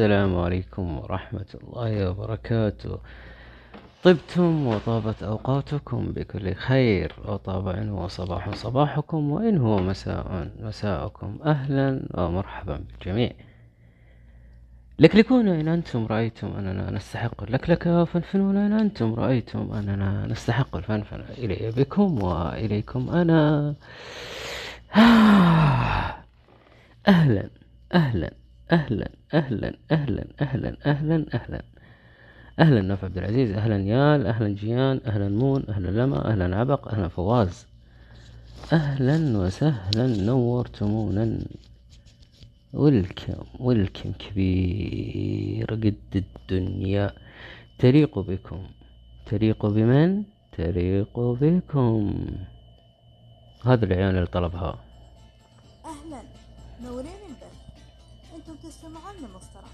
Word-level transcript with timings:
السلام 0.00 0.38
عليكم 0.38 0.98
ورحمة 0.98 1.46
الله 1.54 2.10
وبركاته. 2.10 2.98
طبتم 4.04 4.66
وطابت 4.66 5.22
أوقاتكم 5.22 6.12
بكل 6.12 6.54
خير. 6.54 7.12
وطاب 7.24 7.68
إن 7.68 7.88
هو 7.88 8.08
صباح 8.08 8.50
صباحكم 8.54 9.30
وإن 9.30 9.58
هو 9.58 9.78
مساء 9.78 10.50
مساءكم. 10.60 11.38
أهلا 11.44 12.02
ومرحبا 12.14 12.84
بالجميع. 12.88 13.32
لكلكون 14.98 15.48
إن 15.48 15.68
أنتم 15.68 16.06
رأيتم 16.06 16.48
أننا 16.58 16.90
نستحق 16.90 17.42
اللكلكة 17.42 18.02
وفنفنون 18.02 18.56
إن 18.56 18.72
أنتم 18.72 19.14
رأيتم 19.14 19.72
أننا 19.72 20.26
نستحق 20.26 20.76
الفنفنة 20.76 21.26
إلي 21.38 21.70
بكم 21.76 22.22
وإليكم 22.22 23.10
أنا. 23.10 23.74
أهلا 27.08 27.50
أهلا. 27.94 28.39
أهلا 28.72 29.10
أهلا 29.34 29.74
أهلا 29.90 30.24
أهلا 30.40 30.76
أهلا 30.86 31.26
أهلا. 31.34 31.62
أهلا 32.58 32.80
نوف 32.80 33.04
عبد 33.04 33.18
العزيز 33.18 33.50
أهلا 33.50 33.76
يال 33.76 34.26
أهلا 34.26 34.48
جيان 34.48 35.00
أهلا 35.06 35.28
مون 35.28 35.64
أهلا 35.68 35.88
لما 35.88 36.30
أهلا 36.30 36.56
عبق 36.56 36.88
أهلا 36.88 37.08
فواز. 37.08 37.66
أهلا 38.72 39.38
وسهلا 39.38 40.06
نورتمونا. 40.06 41.38
ولكم 42.72 43.34
ولكم 43.58 44.12
كبير 44.12 45.66
قد 45.70 45.94
الدنيا. 46.14 47.12
تليق 47.78 48.18
بكم. 48.18 48.66
تليق 49.26 49.66
بمن؟ 49.66 50.22
تليق 50.52 51.20
بكم. 51.20 52.26
هذا 53.66 53.84
العيان 53.84 54.16
اللي 54.16 54.26
طلبها. 54.26 54.78
أهلا. 55.84 56.22
نورين 56.82 57.10
تستمعون 58.70 59.16
لمسطرة 59.16 59.70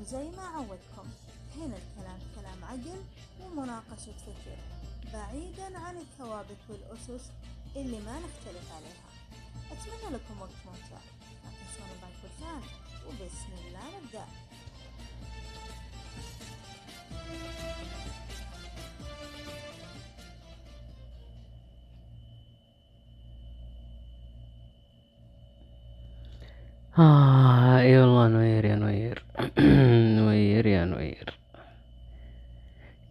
وزي 0.00 0.30
ما 0.30 0.42
عودكم 0.42 1.08
هنا 1.56 1.76
الكلام 1.76 2.18
كلام 2.36 2.64
عقل 2.64 3.02
ومناقشة 3.40 4.12
فكر 4.26 4.58
بعيدا 5.12 5.78
عن 5.78 5.96
الثوابت 5.96 6.56
والأسس 6.68 7.30
اللي 7.76 8.00
ما 8.00 8.18
نختلف 8.18 8.72
عليها. 8.72 9.08
أتمنى 9.72 10.16
لكم 10.16 10.40
وقت 10.40 10.50
ممتع. 10.66 11.00
لا 11.44 11.50
تنسون 11.50 11.88
اللايك 11.96 12.64
وبسم 13.06 13.52
الله 13.66 14.00
نبدأ. 14.00 14.26
آه 26.98 27.78
اي 27.80 27.98
والله 27.98 28.28
نوير 28.28 28.64
يا 28.64 28.74
نوير 28.76 29.24
نوير 30.18 30.66
يا 30.66 30.84
نوير 30.84 31.38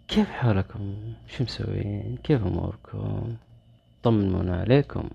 كيف 0.07 0.29
حالكم؟ 0.29 0.95
شو 1.27 1.43
مسوين؟ 1.43 2.17
كيف 2.23 2.45
أموركم؟ 2.45 3.37
طمنونا 4.03 4.59
عليكم 4.61 5.09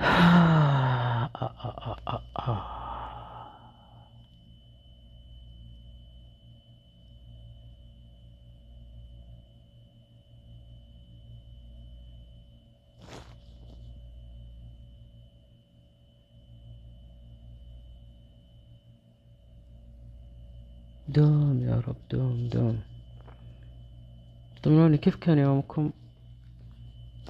آه 0.00 1.30
آه 1.36 1.54
آه 1.64 1.96
آه 2.08 2.22
آه. 2.38 2.85
دوم 21.16 21.62
يا 21.68 21.82
رب 21.88 21.96
دوم 22.10 22.48
دوم 22.48 22.80
طمنوني 24.62 24.98
كيف 24.98 25.16
كان 25.16 25.38
يومكم؟ 25.38 25.90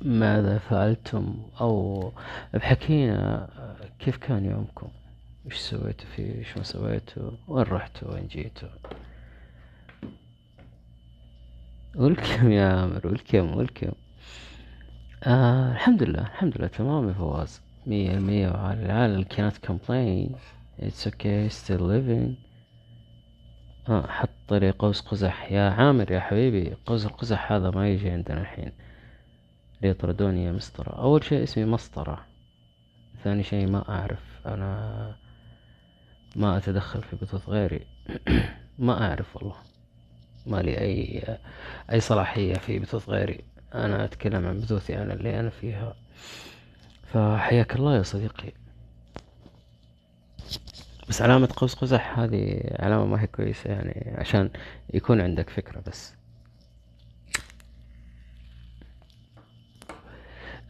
ماذا 0.03 0.59
فعلتم؟ 0.59 1.43
أو 1.61 2.13
بحكينا 2.55 3.49
كيف 3.99 4.17
كان 4.17 4.45
يومكم؟ 4.45 4.89
إيش 5.47 5.57
سويتوا 5.57 6.07
فيه؟ 6.17 6.39
إيش 6.39 6.57
ما 6.57 6.63
سويتوا؟ 6.63 7.31
وين 7.49 7.65
رحتوا؟ 7.65 8.15
وين 8.15 8.27
جيتوا؟ 8.27 8.69
ولكم 11.95 12.51
يا 12.51 12.69
عامر 12.69 13.07
ولكم 13.07 13.57
ولكم 13.57 13.93
آه 15.25 15.73
الحمد 15.73 16.03
لله 16.03 16.23
الحمد 16.23 16.59
لله. 16.59 16.67
تمام 16.67 17.09
يا 17.09 17.15
فواز. 17.15 17.61
مية 17.87 18.11
المية 18.11 18.49
وعلى 18.49 19.25
cannot 19.25 19.69
complain. 19.69 20.37
It's 20.79 21.07
okay. 21.07 21.49
Still 21.49 21.81
living. 21.81 22.46
آه 23.89 24.07
حط 24.07 24.53
لي 24.53 24.71
قوس 24.71 25.01
قزح. 25.01 25.53
يا 25.53 25.71
عامر 25.71 26.13
يا 26.13 26.21
حبيبي 26.21 26.77
قوس 26.87 27.07
القزح 27.07 27.53
هذا 27.53 27.71
ما 27.71 27.89
يجي 27.89 28.11
عندنا 28.11 28.41
الحين. 28.41 28.73
ليطردوني 29.83 30.45
يا 30.45 30.53
مسطرة 30.53 30.91
أول 31.03 31.25
شيء 31.25 31.43
اسمي 31.43 31.65
مسطرة. 31.65 32.27
ثاني 33.25 33.43
شيء 33.43 33.67
ما 33.67 33.89
أعرف. 33.89 34.23
أنا 34.47 35.17
ما 36.37 36.57
أتدخل 36.57 37.03
في 37.03 37.17
بثوث 37.17 37.49
غيري. 37.49 37.87
ما 38.79 39.09
أعرف 39.09 39.37
والله. 39.37 39.57
ما 40.47 40.57
لي 40.63 40.79
أي 40.81 41.23
أي 41.93 42.01
صلاحية 42.01 42.55
في 42.55 42.79
بثوث 42.79 43.09
غيري. 43.09 43.45
أنا 43.75 44.05
أتكلم 44.05 44.47
عن 44.47 44.61
بثوثي 44.61 44.99
أنا 45.03 45.13
اللي 45.13 45.41
أنا 45.41 45.51
فيها. 45.51 45.95
فحياك 47.13 47.77
الله 47.77 47.97
يا 47.97 48.03
صديقي. 48.03 48.53
بس 51.09 51.23
علامة 51.23 51.49
قوس 51.57 51.75
قزح 51.75 52.19
هذه 52.19 52.61
علامة 52.79 53.07
ما 53.07 53.23
هي 53.23 53.27
كويسة 53.27 53.71
يعني 53.71 54.15
عشان 54.19 54.51
يكون 54.95 55.21
عندك 55.21 55.51
فكرة 55.51 55.83
بس. 55.87 56.15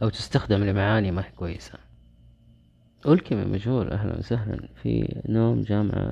أو 0.03 0.09
تستخدم 0.09 0.63
لمعاني 0.63 1.11
ما 1.11 1.25
هي 1.25 1.31
كويسة. 1.31 1.79
والكلمة 3.05 3.45
مجهول 3.45 3.89
أهلا 3.89 4.17
وسهلا. 4.17 4.67
في 4.83 5.21
نوم 5.29 5.61
جامعة. 5.61 6.11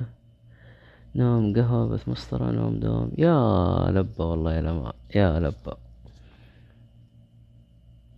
نوم 1.14 1.54
قهوة 1.54 1.88
بس 1.88 2.08
مسطرة 2.08 2.50
نوم 2.50 2.80
دوم. 2.80 3.12
يا 3.18 3.90
لبة 3.90 4.24
والله 4.24 4.54
يا 4.54 4.60
لما 4.60 4.92
يا 5.14 5.40
لبة. 5.40 5.76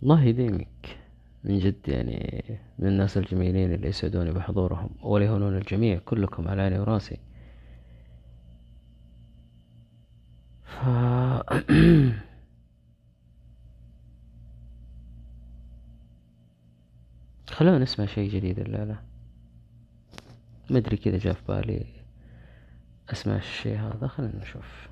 الله 0.03 0.23
يديمك. 0.23 0.98
من 1.43 1.59
جد 1.59 1.87
يعني 1.87 2.43
من 2.79 2.87
الناس 2.87 3.17
الجميلين 3.17 3.73
اللي 3.73 3.87
يسعدوني 3.87 4.31
بحضورهم 4.31 4.89
وليهونون 5.01 5.57
الجميع 5.57 5.99
كلكم 5.99 6.47
على 6.47 6.61
عيني 6.61 6.79
وراسي. 6.79 7.17
ف... 10.63 10.79
خلونا 17.49 17.77
نسمع 17.77 18.05
شيء 18.05 18.29
جديد 18.29 18.59
الليلة. 18.59 18.99
مدري 20.69 20.97
كذا 20.97 21.17
جاء 21.17 21.33
في 21.33 21.41
بالي 21.47 21.85
اسمع 23.09 23.35
الشيء 23.35 23.77
هذا. 23.77 24.07
خلينا 24.07 24.41
نشوف. 24.41 24.88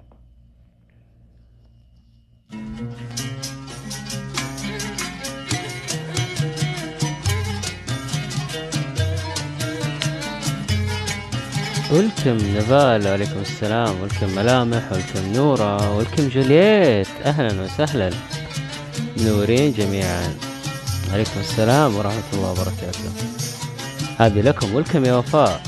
ولكم 11.97 12.37
نبال 12.57 13.07
وعليكم 13.07 13.39
السلام 13.41 14.01
ولكم 14.01 14.35
ملامح 14.35 14.91
ولكم 14.91 15.33
نورة 15.33 15.97
ولكم 15.97 16.29
جولييت. 16.29 17.07
أهلا 17.25 17.61
وسهلا. 17.61 18.09
منورين 19.17 19.73
جميعا. 19.73 20.33
عليكم 21.13 21.39
السلام 21.39 21.95
ورحمة 21.95 22.23
الله 22.33 22.51
وبركاته. 22.51 23.09
هذه 24.17 24.41
لكم 24.41 24.75
ولكم 24.75 25.05
يا 25.05 25.13
وفاء. 25.13 25.61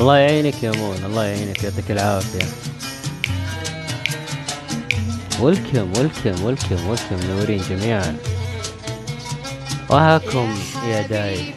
الله 0.00 0.16
يعينك 0.16 0.62
يا 0.62 0.72
مون 0.72 0.96
الله 1.04 1.24
يعينك 1.24 1.64
يعطيك 1.64 1.90
العافية. 1.90 2.46
ولكم 5.40 5.92
ولكم 5.98 6.44
ولكم 6.44 6.86
ولكم 6.88 7.16
منورين 7.24 7.62
جميعا. 7.70 8.16
وهاكم 9.90 10.58
يا 10.88 11.02
داي 11.02 11.54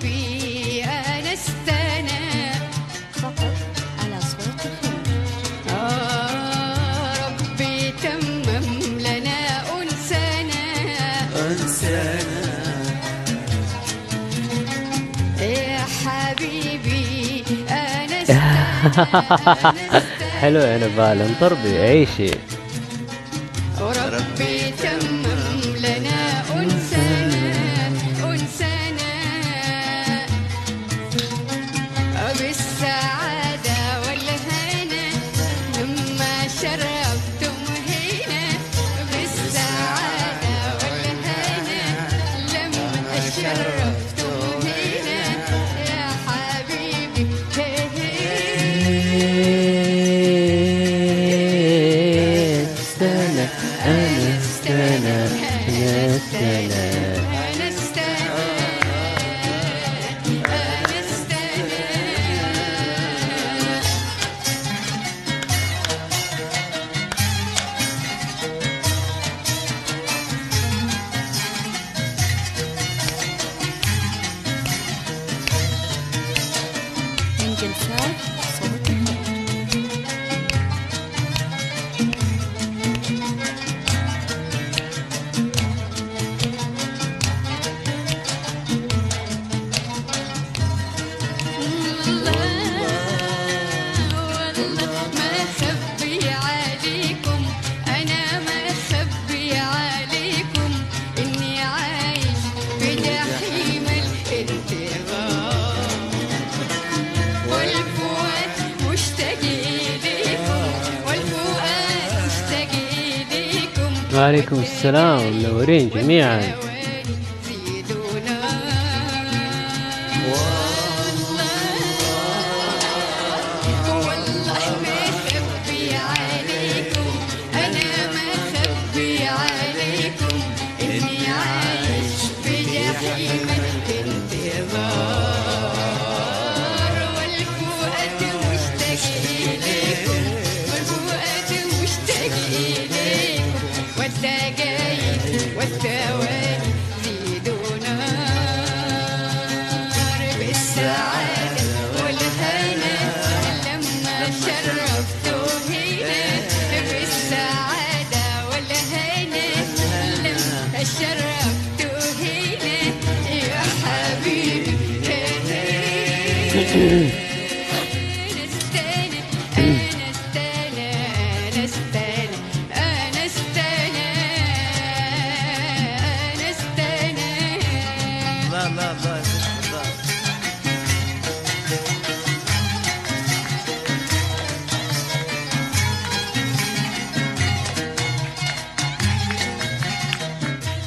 حلو 20.42 20.60
يا 20.60 20.78
نبال 20.78 21.22
انطربي 21.22 21.78
عيشي 21.78 22.32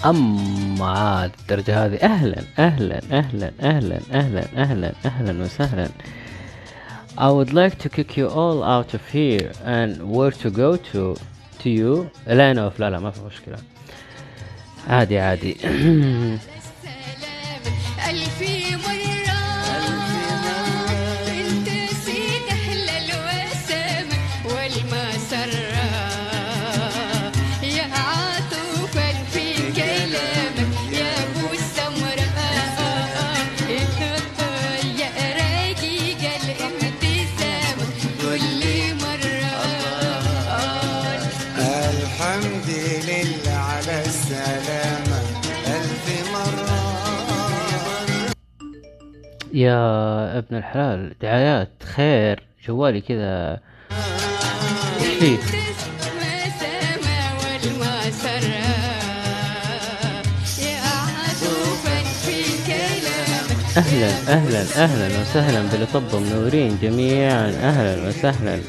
أما 0.06 0.86
عاد 0.86 1.30
الدرجة 1.40 1.84
هذه 1.84 1.96
أهلا 1.96 2.42
أهلا 2.58 3.00
أهلا 3.12 3.52
أهلا 3.62 4.00
أهلا 4.12 4.46
أهلا 4.56 4.92
أهلا 5.04 5.44
وسهلا. 5.44 5.88
I 7.18 7.30
would 7.30 7.52
like 7.52 7.78
to 7.78 7.88
kick 7.88 8.16
you 8.16 8.28
all 8.28 8.62
out 8.62 8.94
of 8.94 9.04
here 9.08 9.50
and 9.64 10.10
where 10.10 10.30
to 10.30 10.50
go 10.50 10.76
to 10.76 11.16
to 11.60 11.70
you. 11.70 12.08
لا 12.26 12.52
نوف 12.52 12.80
لا 12.80 12.90
لا 12.90 12.98
ما 12.98 13.10
في 13.10 13.20
مشكلة. 13.20 13.58
عادي 14.88 15.18
عادي. 15.18 15.56
يا 49.56 50.38
ابن 50.38 50.56
الحلال 50.56 51.12
دعايات 51.22 51.68
خير 51.96 52.42
جوالي 52.68 53.00
كذا. 53.00 53.60
أهلا 63.76 64.10
أهلا 64.28 64.62
أهلا 64.84 65.20
وسهلا 65.20 65.62
باللي 65.70 65.86
طبوا 65.86 66.20
منورين 66.20 66.78
جميعا. 66.82 67.48
أهلا 67.48 68.08
وسهلا. 68.08 68.60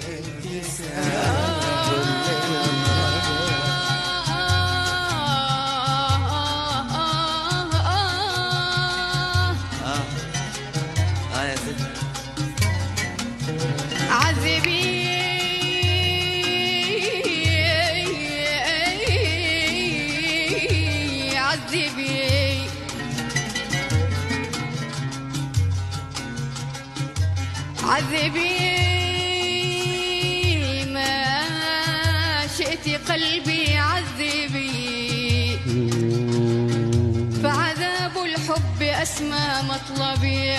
أسمى 39.87 39.97
مطلبي 39.97 40.51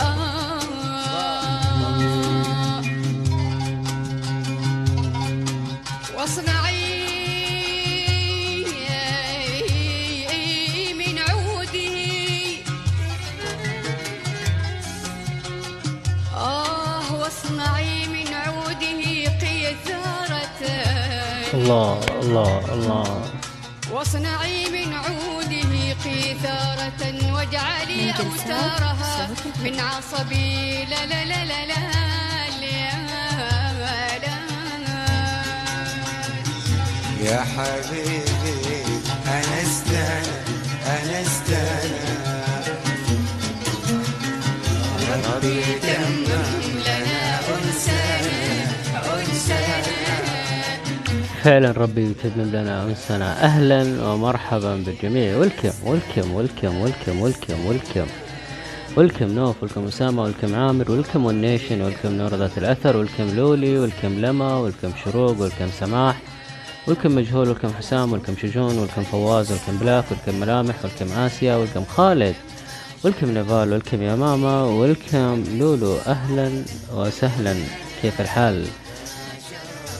آه. 0.00 0.58
واصنعي 6.16 6.94
من 10.94 11.18
عوده 11.18 11.98
واصنعي 17.12 18.06
من 18.08 18.34
عوده 18.34 19.02
قيثارة 19.40 20.60
الله 21.54 22.00
الله 22.22 22.74
الله 22.74 23.37
واجعلي 28.20 29.28
من 29.64 29.80
عصبي 29.80 30.84
لا 30.84 31.06
لا 31.06 31.24
لا 31.24 31.44
لا 31.44 31.66
لا 31.66 31.78
يا 37.20 37.40
حبيبي 37.44 38.84
أنا 39.26 39.62
استنى 39.62 40.38
أنا 40.86 41.22
استنى. 41.22 42.18
ربي 45.34 45.62
تمم 45.82 46.47
فعلا 51.48 51.72
ربي 51.72 52.10
يتمم 52.10 52.50
لنا 52.52 52.84
انسنا 52.84 53.44
أهلا 53.44 54.04
ومرحبا 54.04 54.76
بالجميع. 54.76 55.36
welcome 55.36 55.70
welcome 55.84 56.34
welcome 56.34 56.80
welcome 56.80 57.20
welcome 57.20 57.66
welcome 57.66 58.06
welcome 58.96 59.26
نوف 59.26 59.62
welcome 59.62 59.86
اسامه 59.86 60.22
welcome 60.22 60.54
عامر 60.54 60.92
welcome 60.92 61.26
والنيشن 61.26 61.80
welcome 61.82 62.12
نور 62.12 62.34
ذات 62.34 62.58
الاثر 62.58 62.96
welcome 62.96 63.36
لولي 63.36 63.78
welcome 63.78 64.20
لما 64.20 64.56
welcome 64.56 64.90
شروق 65.04 65.40
welcome 65.40 65.68
سماح 65.80 66.16
welcome 66.86 67.14
مجهول 67.14 67.48
welcome 67.48 67.72
حسام 67.78 68.12
welcome 68.12 68.36
شجون 68.42 68.78
welcome 68.78 69.02
فواز 69.02 69.52
welcome 69.52 69.78
بلاك 69.80 70.04
welcome 70.10 70.40
ملامح 70.40 70.74
welcome 70.84 71.12
اسيا 71.18 71.56
welcome 71.56 71.84
خالد 71.84 72.34
welcome 73.04 73.30
نيفال 73.30 73.72
welcome 73.72 74.02
يا 74.02 74.14
ماما 74.16 74.64
welcome 74.64 75.44
لولو 75.58 75.96
أهلا 76.06 76.50
وسهلا 76.94 77.54
كيف 78.02 78.20
الحال 78.20 78.66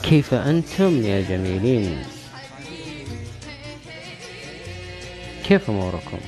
كيف 0.09 0.35
أنتم 0.35 1.03
يا 1.03 1.21
جميلين؟ 1.21 1.99
كيف 5.45 5.71
أموركم؟ 5.71 6.19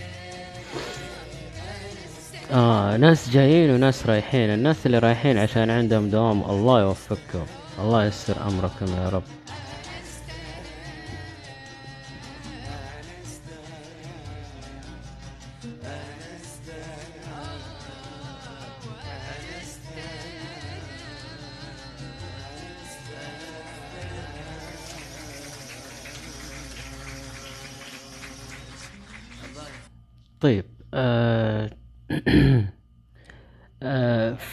آه 2.52 2.96
ناس 2.96 3.30
جايين 3.30 3.70
وناس 3.70 4.06
رايحين 4.06 4.50
الناس 4.50 4.87
اللي 4.87 4.99
رايحين 4.99 5.38
عشان 5.38 5.70
عندهم 5.70 6.10
دوام 6.10 6.42
الله 6.50 6.80
يوفقكم 6.80 7.46
الله 7.78 8.04
يسر 8.04 8.49
أمركم 8.49 8.87
يا 8.87 9.08
رب. 9.08 9.39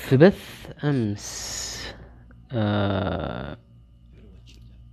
في 0.07 0.17
بث 0.17 0.69
أمس. 0.83 1.57
آه 2.51 3.57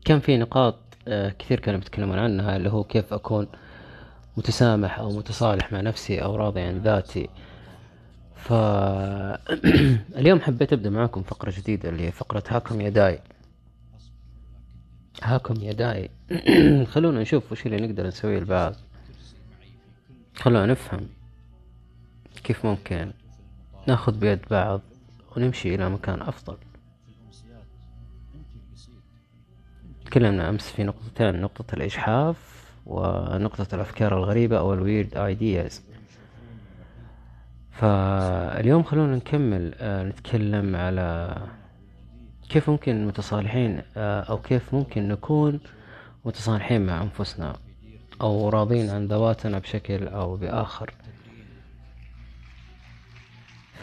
كان 0.04 0.21
في 0.21 0.37
نقاط 0.37 0.78
آه 1.09 1.28
كثير 1.28 1.61
كانوا 1.61 1.80
بيتكلمون 1.80 2.18
عنها 2.18 2.56
اللي 2.56 2.71
هو 2.71 2.85
كيف 2.85 3.12
أكون 3.12 3.47
متسامح 4.37 4.99
أو 4.99 5.11
متصالح 5.11 5.73
مع 5.73 5.80
نفسي 5.80 6.23
أو 6.23 6.37
راضي 6.37 6.61
عن 6.61 6.78
ذاتي. 6.78 7.28
فاليوم 8.37 9.40
حبيت 10.47 10.73
أبدأ 10.73 10.90
معاكم 10.90 11.23
فقرة 11.23 11.52
جديدة 11.56 11.88
اللي 11.88 12.06
هي 12.06 12.12
فقرة 12.12 12.42
هاكم 12.49 12.80
يداي. 12.80 13.21
هاكم 15.23 15.54
يداي. 15.61 16.11
خلونا 16.92 17.21
نشوف 17.21 17.52
وش 17.52 17.66
اللي 17.66 17.87
نقدر 17.87 18.06
نسويه 18.06 18.38
لبعض 18.38 18.75
خلونا 20.37 20.66
نفهم 20.66 21.09
كيف 22.44 22.66
ممكن 22.66 23.11
ناخذ 23.88 24.18
بيد 24.18 24.40
بعض. 24.50 24.80
ونمشي 25.37 25.75
إلى 25.75 25.91
مكان 25.91 26.23
أفضل. 26.23 26.57
تكلمنا 30.07 30.49
أمس 30.49 30.69
في 30.69 30.85
نقطتين 30.85 31.41
نقطة 31.41 31.75
الإجحاف 31.75 32.64
ونقطة 32.87 33.75
الأفكار 33.75 34.19
الغريبة 34.19 34.59
أو 34.59 34.75
الويرد 34.75 35.17
ايدياز 35.17 35.83
فاليوم 37.71 38.83
خلونا 38.83 39.17
نكمل 39.17 39.75
آه، 39.79 40.03
نتكلم 40.03 40.76
على 40.76 41.37
كيف 42.49 42.71
ممكن 42.71 43.07
متصالحين 43.07 43.83
آه، 43.97 44.21
أو 44.21 44.38
كيف 44.38 44.75
ممكن 44.75 45.09
نكون 45.09 45.61
متصالحين 46.25 46.87
مع 46.87 47.03
أنفسنا 47.03 47.57
أو 48.21 48.49
راضين 48.49 48.91
عن 48.91 49.07
ذواتنا 49.07 49.59
بشكل 49.59 50.09
أو 50.09 50.37
بآخر. 50.37 50.91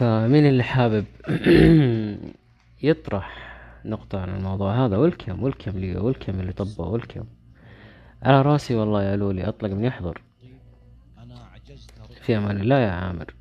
فمين 0.02 0.46
اللي 0.46 0.62
حابب 0.62 1.04
يطرح 2.88 3.54
نقطة 3.84 4.20
عن 4.20 4.28
الموضوع 4.28 4.86
هذا؟ 4.86 4.96
ولكم 4.96 5.42
ولكم 5.42 5.70
لي 5.70 5.96
ولكم 5.96 6.40
اللي 6.40 6.52
طبه 6.52 6.88
ولكم 6.88 7.24
على 8.22 8.42
راسي 8.42 8.74
والله 8.74 9.02
يا 9.02 9.16
لولي 9.16 9.48
أطلق 9.48 9.70
من 9.70 9.84
يحضر. 9.84 10.22
في 12.20 12.36
أمان 12.36 12.60
الله 12.60 12.78
يا 12.78 12.90
عامر. 12.90 13.34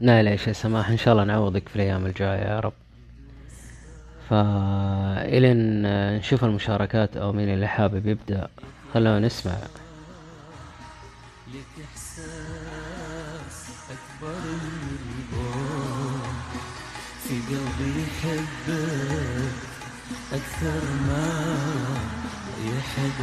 لا 0.00 0.22
ليش 0.22 0.46
يا 0.46 0.52
سماح 0.52 0.88
إن 0.88 0.96
شاء 0.96 1.12
الله 1.12 1.24
نعوضك 1.24 1.68
في 1.68 1.76
الأيام 1.76 2.06
الجاية 2.06 2.40
يا 2.40 2.60
رب. 2.60 2.72
فإلين 4.30 5.82
نشوف 6.16 6.44
المشاركات 6.44 7.16
أو 7.16 7.32
مين 7.32 7.48
اللي 7.48 7.66
حابب 7.68 8.06
يبدأ. 8.06 8.48
خلونا 8.94 9.18
نسمع. 9.18 9.52
البعد. 9.52 9.78
في 17.28 17.34
قلبي 17.34 18.02
يحبك 18.02 19.52
أكثر 20.32 20.82
ما 21.08 21.28
يحب 22.64 23.18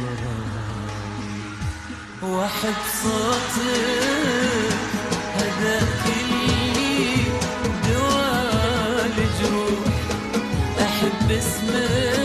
واحب 2.22 2.74
صوتك 3.02 3.66
اللي 5.42 6.25
دوا 7.88 9.06
الجروح 9.06 9.94
أحب 10.80 11.30
اسمك. 11.30 12.15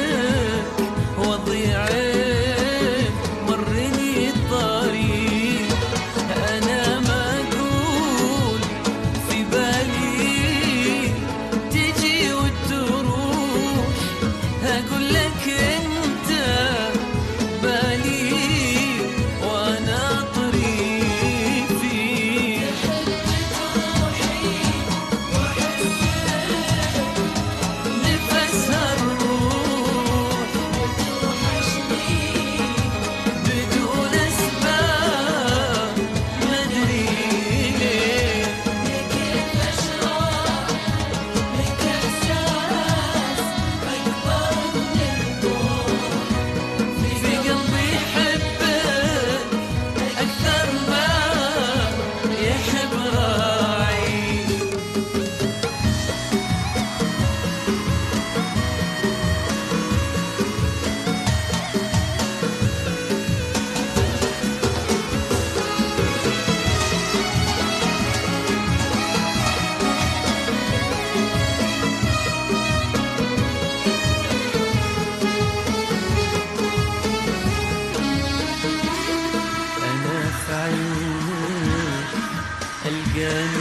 again. 83.21 83.60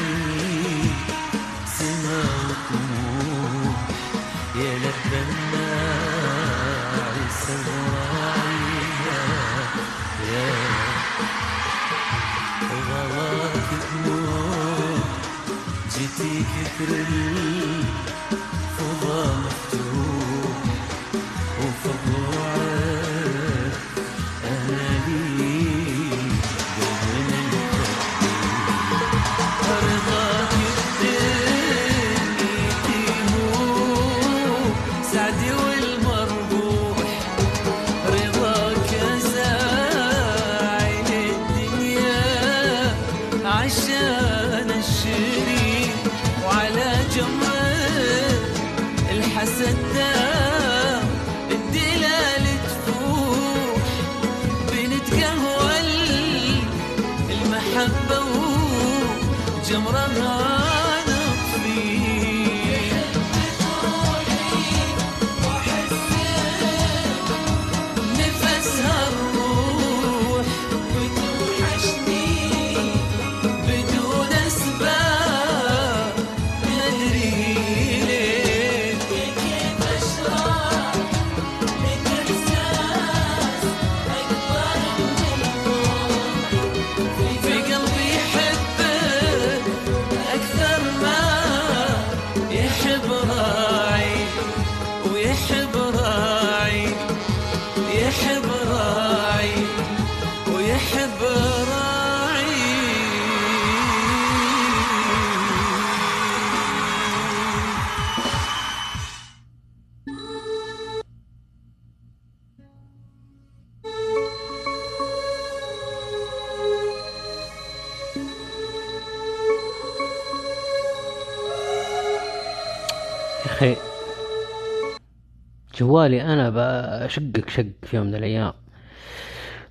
جوالي 125.80 126.22
أنا 126.22 126.50
بشقك 126.50 127.48
شق 127.48 127.66
في 127.82 127.96
يوم 127.96 128.06
من 128.06 128.14
الأيام. 128.14 128.52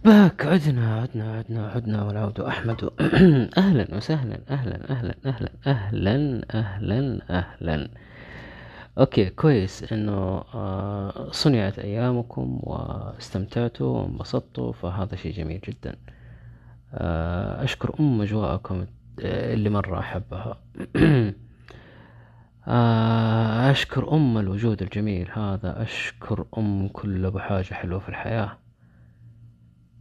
back 0.06 0.46
عدنا 0.46 1.02
عدنا 1.02 1.38
عدنا 1.38 1.68
عدنا 1.68 2.04
والعود 2.04 2.40
أحمد. 2.40 2.90
أهلا 3.58 3.96
وسهلا 3.96 4.40
أهلا 4.50 4.90
أهلا 4.90 5.16
أهلا 5.26 5.50
أهلا 5.68 6.42
أهلا 6.54 7.20
أهلا. 7.30 7.90
okay 8.98 9.30
كويس 9.30 9.94
إنه 9.94 10.44
آه، 10.54 11.28
صنعت 11.32 11.80
أيامكم 11.80 12.60
واستمتعتوا 12.64 13.98
وانبسطتوا 14.02 14.72
فهذا 14.74 15.16
شيء 15.16 15.34
جميل 15.34 15.60
جدا. 15.68 15.96
آه، 16.94 17.64
أشكر 17.64 17.96
أم 18.00 18.22
أجواءكم 18.22 18.86
آه، 19.22 19.54
اللي 19.54 19.70
مرة 19.70 20.00
أحبها. 20.00 20.58
أشكر 22.68 24.14
أم 24.14 24.38
الوجود 24.38 24.82
الجميل. 24.82 25.32
هذا 25.32 25.82
أشكر 25.82 26.46
أم 26.58 26.88
كل 26.88 27.26
أبو 27.26 27.40
حاجة 27.40 27.74
حلوة 27.74 28.00
في 28.00 28.10
الحياة. 28.10 28.58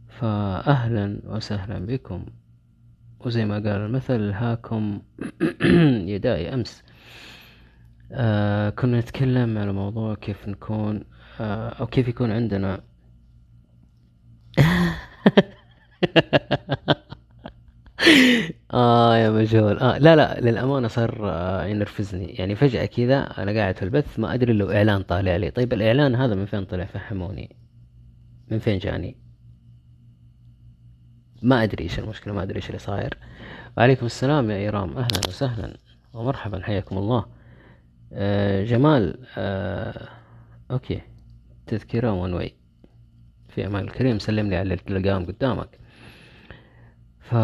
فأهلا 0.07 1.21
وسهلا 1.25 1.85
بكم. 1.85 2.25
وزي 3.19 3.45
ما 3.45 3.55
قال 3.55 3.67
المثل 3.67 4.31
هاكم 4.31 5.01
يداي 6.13 6.53
أمس. 6.53 6.83
آه 8.11 8.69
كنا 8.69 8.99
نتكلم 8.99 9.57
على 9.57 9.73
موضوع 9.73 10.15
كيف 10.15 10.47
نكون 10.47 11.03
آه 11.39 11.69
أو 11.69 11.87
كيف 11.87 12.07
يكون 12.07 12.31
عندنا. 12.31 12.81
آه 18.73 19.17
يا 19.17 19.29
مجهول. 19.29 19.77
آه 19.79 19.97
لا 19.97 20.15
لا 20.15 20.39
للأمانة 20.39 20.87
صار 20.87 21.19
آه 21.23 21.65
ينرفزني. 21.65 22.25
يعني 22.25 22.55
فجأة 22.55 22.85
كذا 22.85 23.19
أنا 23.19 23.51
قاعد 23.51 23.75
في 23.77 23.83
البث 23.83 24.19
ما 24.19 24.33
أدري 24.33 24.53
لو 24.53 24.71
إعلان 24.71 25.01
طالع 25.01 25.35
لي. 25.35 25.51
طيب 25.51 25.73
الإعلان 25.73 26.15
هذا 26.15 26.35
من 26.35 26.45
فين 26.45 26.65
طلع؟ 26.65 26.85
فهموني. 26.85 27.55
من 28.51 28.59
فين 28.59 28.77
جاني؟ 28.77 29.17
ما 31.41 31.63
أدري 31.63 31.83
إيش 31.83 31.99
المشكلة 31.99 32.33
ما 32.33 32.43
أدري 32.43 32.55
إيش 32.55 32.67
اللي 32.67 32.79
صاير. 32.79 33.17
وعليكم 33.77 34.05
السلام 34.05 34.51
يا 34.51 34.57
إيرام. 34.57 34.97
أهلا 34.97 35.19
وسهلا 35.27 35.77
ومرحبا 36.13 36.61
حياكم 36.63 36.97
الله. 36.97 37.25
آه 38.13 38.63
جمال 38.63 39.25
آه 39.37 40.07
okay. 40.71 41.01
تذكرة 41.67 42.11
one 42.11 42.33
way 42.33 42.53
في 43.49 43.67
أمان 43.67 43.83
الكريم 43.83 44.19
سلم 44.19 44.49
لي 44.49 44.55
على 44.55 44.63
اللي 44.63 44.75
تلقاهم 44.75 45.25
قدامك. 45.25 45.79
ف 47.29 47.35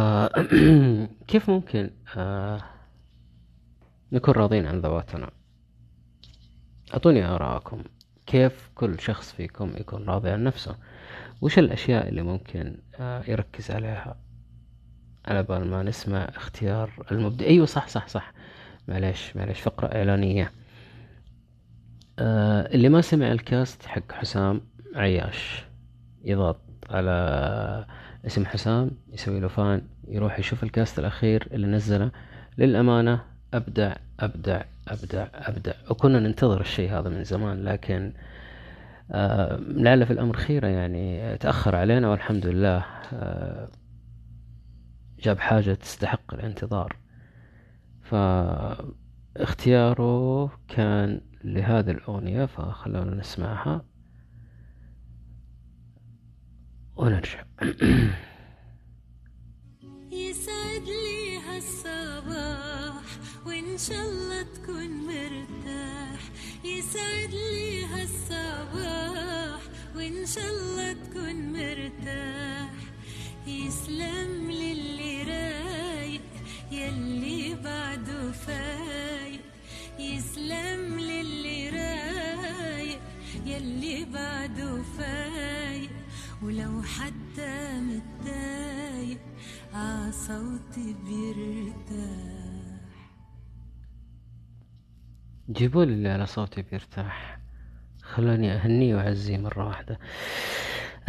كيف 1.27 1.49
ممكن 1.49 1.89
آه 2.17 2.61
نكون 4.11 4.33
راضين 4.33 4.65
عن 4.65 4.79
ذواتنا؟ 4.81 5.29
أعطوني 6.93 7.25
ارائكم 7.25 7.83
كيف 8.25 8.69
كل 8.75 8.99
شخص 8.99 9.31
فيكم 9.31 9.73
يكون 9.77 10.05
راضي 10.09 10.29
عن 10.29 10.43
نفسه؟ 10.43 10.75
وش 11.41 11.59
الأشياء 11.59 12.09
اللي 12.09 12.21
ممكن 12.21 12.77
آه 12.99 13.23
يركز 13.27 13.71
عليها؟ 13.71 14.17
على 15.25 15.43
بال 15.43 15.67
ما 15.67 15.83
نسمع 15.83 16.17
اختيار 16.35 16.91
المبدع 17.11 17.45
أيوه 17.45 17.65
صح 17.65 17.87
صح 17.87 18.07
صح. 18.07 18.33
معليش 18.87 19.35
معليش 19.35 19.61
فقرة 19.61 19.87
إعلانية. 19.87 20.51
آه 22.19 22.73
اللي 22.75 22.89
ما 22.89 23.01
سمع 23.01 23.31
الكاست 23.31 23.85
حق 23.85 24.11
حسام 24.11 24.61
عياش 24.95 25.65
يضغط 26.23 26.61
على 26.89 27.85
اسم 28.25 28.45
حسام 28.45 28.91
يسوي 29.13 29.39
له 29.39 29.47
فان 29.47 29.81
يروح 30.07 30.39
يشوف 30.39 30.63
الكاست 30.63 30.99
الأخير 30.99 31.47
اللي 31.51 31.67
نزله. 31.67 32.11
للأمانة 32.57 33.21
أبدع 33.53 33.95
أبدع 34.19 34.61
أبدع 34.87 35.27
أبدع. 35.33 35.73
وكنا 35.89 36.19
ننتظر 36.19 36.61
الشيء 36.61 36.91
هذا 36.91 37.09
من 37.09 37.23
زمان 37.23 37.63
لكن 37.63 38.13
آه 39.11 39.55
لعل 39.57 40.05
في 40.05 40.13
الأمر 40.13 40.35
خيرة 40.37 40.67
يعني. 40.67 41.37
تأخر 41.37 41.75
علينا 41.75 42.09
والحمد 42.09 42.45
لله 42.45 42.85
آه 43.13 43.67
جاب 45.19 45.39
حاجة 45.39 45.73
تستحق 45.73 46.33
الانتظار. 46.33 46.95
فاختياره 49.35 50.51
كان 50.67 51.21
لهذه 51.43 51.91
الأغنية 51.91 52.45
فخلونا 52.45 53.15
نسمعها. 53.15 53.85
ونرجع 56.97 57.43
يسعد 60.11 60.83
لي 60.83 61.37
هالصباح 61.37 63.03
وإن 63.45 63.77
شاء 63.77 64.09
الله 64.09 64.41
تكون 64.41 64.89
مرتاح. 65.07 66.19
يسعد 66.63 67.33
لي 67.33 67.85
هالصباح 67.85 69.61
وإن 69.95 70.25
شاء 70.25 70.49
الله 70.49 70.93
تكون 70.93 71.53
مرتاح. 71.53 72.73
يسلم 73.47 74.51
للي 74.51 75.23
رايق 75.23 76.21
يلي 76.71 77.55
بعده 77.63 78.31
فايق. 78.31 79.41
يسلم 79.99 80.99
للي 80.99 81.69
رايق 81.69 83.01
يلي 83.45 84.05
بعده 84.05 84.83
فايق. 84.97 85.54
ولو 86.45 86.81
حتى 86.81 87.79
متضايق 87.81 89.19
عصوتي 89.73 90.95
بيرتاح. 91.05 92.79
جيبوا 95.49 95.85
لي 95.85 95.93
اللي 95.93 96.09
على 96.09 96.25
صوتي 96.25 96.61
بيرتاح. 96.61 97.39
خلوني 98.03 98.51
أهنيه 98.53 98.95
وأعزيه 98.95 99.37
مرة 99.37 99.67
واحدة. 99.67 99.99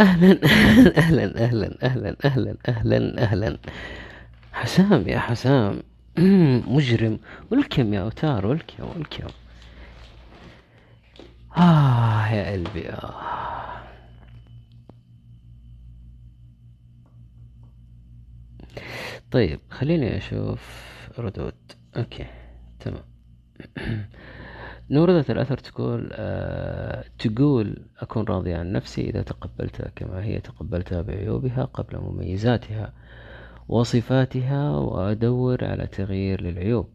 أهلا 0.01 0.38
أهلا 0.96 1.44
أهلا 1.44 1.77
أهلا 1.83 2.16
أهلا 2.25 2.57
أهلا 2.68 3.22
أهلا. 3.22 3.59
حسام 4.53 5.09
يا 5.09 5.18
حسام. 5.18 5.83
مجرم. 6.77 7.18
ولكم 7.51 7.94
يا 7.94 8.01
أوتار 8.01 8.46
ولكم 8.46 8.85
ولكم. 8.96 9.29
آه 11.57 12.27
يا 12.29 12.53
قلبي 12.53 12.88
آه. 12.90 13.56
طيب 19.31 19.61
خليني 19.71 20.17
أشوف 20.17 20.87
ردود 21.19 21.55
أوكي 21.97 22.27
تمام. 22.81 23.05
نوردة 24.91 25.25
الأثر 25.31 25.59
تقول 25.59 26.11
آه 26.12 27.05
تقول 27.19 27.87
أكون 27.99 28.25
راضي 28.25 28.55
عن 28.55 28.73
نفسي 28.73 29.11
إذا 29.11 29.23
تقبلتها 29.23 29.89
كما 29.97 30.25
هي 30.25 30.41
تقبلتها 30.41 31.03
بعيوبها 31.03 31.65
قبل 31.65 31.99
مميزاتها 31.99 32.93
وصفاتها 33.69 34.71
وأدور 34.71 35.65
على 35.65 35.87
تغيير 35.87 36.41
للعيوب. 36.41 36.89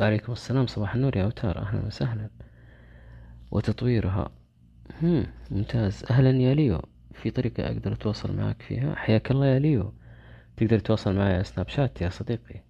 عليكم 0.00 0.32
السلام 0.32 0.66
صباح 0.66 0.94
النور 0.94 1.16
يا 1.16 1.24
أوتار. 1.24 1.58
أهلا 1.58 1.86
وسهلا. 1.86 2.30
وتطويرها. 3.50 4.30
ممتاز. 5.50 6.04
أهلا 6.10 6.30
يا 6.30 6.54
ليو. 6.54 6.82
في 7.12 7.30
طريقة 7.30 7.66
أقدر 7.66 7.92
أتواصل 7.92 8.36
معك 8.36 8.62
فيها؟ 8.62 8.94
حياك 8.94 9.30
الله 9.30 9.46
يا 9.46 9.58
ليو. 9.58 9.92
تقدر 10.56 10.78
تتواصل 10.78 11.14
معي 11.16 11.34
على 11.34 11.44
سناب 11.44 11.68
شات 11.68 12.00
يا 12.00 12.08
صديقي. 12.08 12.62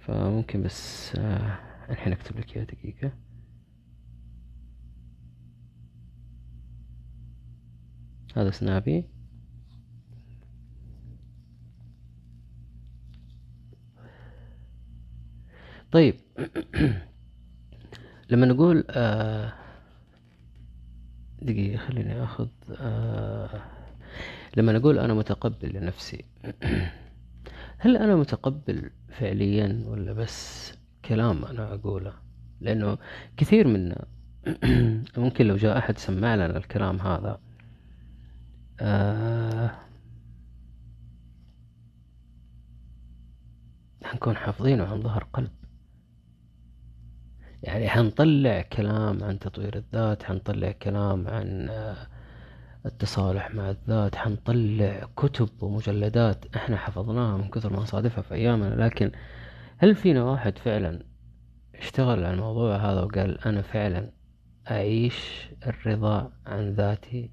فممكن 0.00 0.62
بس 0.62 1.12
آه 1.16 1.58
الحين 1.90 2.12
اكتب 2.12 2.38
لك 2.38 2.56
إياها 2.56 2.64
دقيقة. 2.66 3.12
هذا 8.36 8.50
سنابي. 8.50 9.04
طيب. 15.92 16.14
لما 18.30 18.46
نقول 18.46 18.84
آه 18.90 19.52
دقيقة 21.42 21.78
خليني 21.78 22.24
أخذ 22.24 22.48
آه 22.70 23.77
لما 24.58 24.72
نقول 24.72 24.98
أنا 24.98 25.14
متقبل 25.14 25.74
لنفسي 25.74 26.24
هل 27.78 27.96
أنا 27.96 28.16
متقبل 28.16 28.90
فعليا 29.08 29.84
ولا 29.86 30.12
بس 30.12 30.72
كلام 31.04 31.44
أنا 31.44 31.74
أقوله؟ 31.74 32.12
لأنه 32.60 32.98
كثير 33.36 33.68
منا 33.68 34.04
ممكن 35.16 35.46
لو 35.46 35.56
جاء 35.56 35.78
أحد 35.78 35.98
سمع 35.98 36.34
لنا 36.34 36.56
الكلام 36.56 37.00
هذا 37.00 37.40
آه 38.80 39.70
حنكون 44.02 44.36
حافظينه 44.36 44.84
عن 44.84 45.02
ظهر 45.02 45.24
قلب. 45.32 45.50
يعني 47.62 47.88
حنطلع 47.88 48.62
كلام 48.62 49.24
عن 49.24 49.38
تطوير 49.38 49.76
الذات 49.76 50.22
حنطلع 50.22 50.72
كلام 50.72 51.28
عن 51.28 51.68
آه 51.70 52.17
التصالح 52.88 53.54
مع 53.54 53.70
الذات 53.70 54.16
حنطلع 54.16 55.08
كتب 55.16 55.62
ومجلدات 55.62 56.56
إحنا 56.56 56.76
حفظناها 56.76 57.36
من 57.36 57.48
كثر 57.50 57.72
ما 57.72 57.78
نصادفها 57.78 58.22
في 58.22 58.34
أيامنا. 58.34 58.84
لكن 58.84 59.12
هل 59.78 59.94
فينا 59.94 60.22
واحد 60.24 60.58
فعلا 60.58 61.02
اشتغل 61.74 62.24
على 62.24 62.34
الموضوع 62.34 62.76
هذا 62.76 63.02
وقال 63.02 63.40
أنا 63.40 63.62
فعلا 63.62 64.10
أعيش 64.70 65.48
الرضا 65.66 66.32
عن 66.46 66.72
ذاتي؟ 66.72 67.30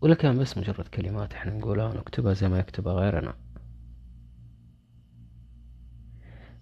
ولا 0.00 0.14
كان 0.14 0.38
بس 0.38 0.58
مجرد 0.58 0.88
كلمات 0.88 1.32
إحنا 1.34 1.52
نقولها 1.52 1.88
ونكتبها 1.88 2.32
زي 2.32 2.48
ما 2.48 2.58
يكتبها 2.58 2.94
غيرنا. 2.94 3.34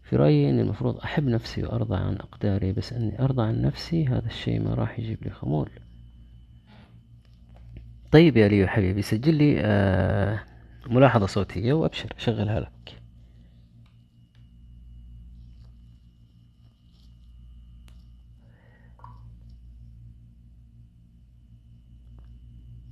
في 0.02 0.16
رأيي 0.16 0.50
اني 0.50 0.62
المفروض 0.62 0.96
أحب 0.98 1.24
نفسي 1.24 1.64
وأرضى 1.64 1.96
عن 1.96 2.14
أقداري 2.14 2.72
بس 2.72 2.92
إني 2.92 3.22
أرضى 3.22 3.42
عن 3.42 3.62
نفسي 3.62 4.06
هذا 4.06 4.26
الشيء 4.26 4.60
ما 4.60 4.74
راح 4.74 4.98
يجيب 4.98 5.24
لي 5.24 5.30
خمول. 5.30 5.70
طيب 8.12 8.36
يا 8.36 8.48
ليو 8.48 8.66
حبيبي 8.68 9.02
سجل 9.02 9.34
لي 9.34 9.56
آه 9.60 10.40
ملاحظة 10.86 11.26
صوتية 11.26 11.72
وأبشر 11.72 12.12
شغلها 12.18 12.60
لك. 12.60 13.02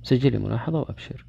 سجل 0.03 0.31
لي 0.31 0.37
ملاحظة 0.37 0.79
وأبشر. 0.79 1.25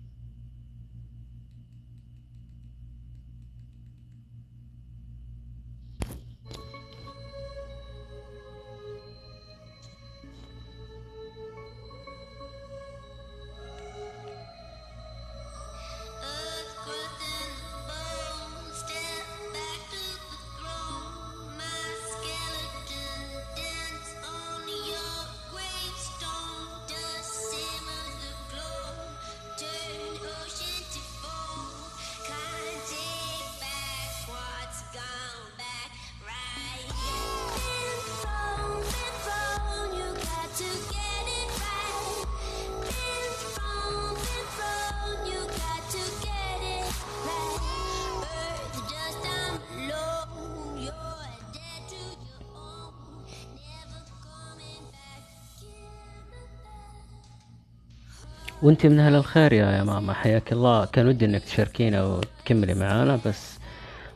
وانت 58.72 58.86
من 58.86 59.00
أهل 59.00 59.14
الخير 59.14 59.52
يا 59.52 59.82
ماما. 59.84 60.12
حياك 60.12 60.52
الله. 60.52 60.84
كان 60.84 61.06
ودي 61.06 61.24
إنك 61.24 61.44
تشاركينا 61.44 62.04
وتكملي 62.04 62.74
معانا 62.74 63.20
بس 63.26 63.58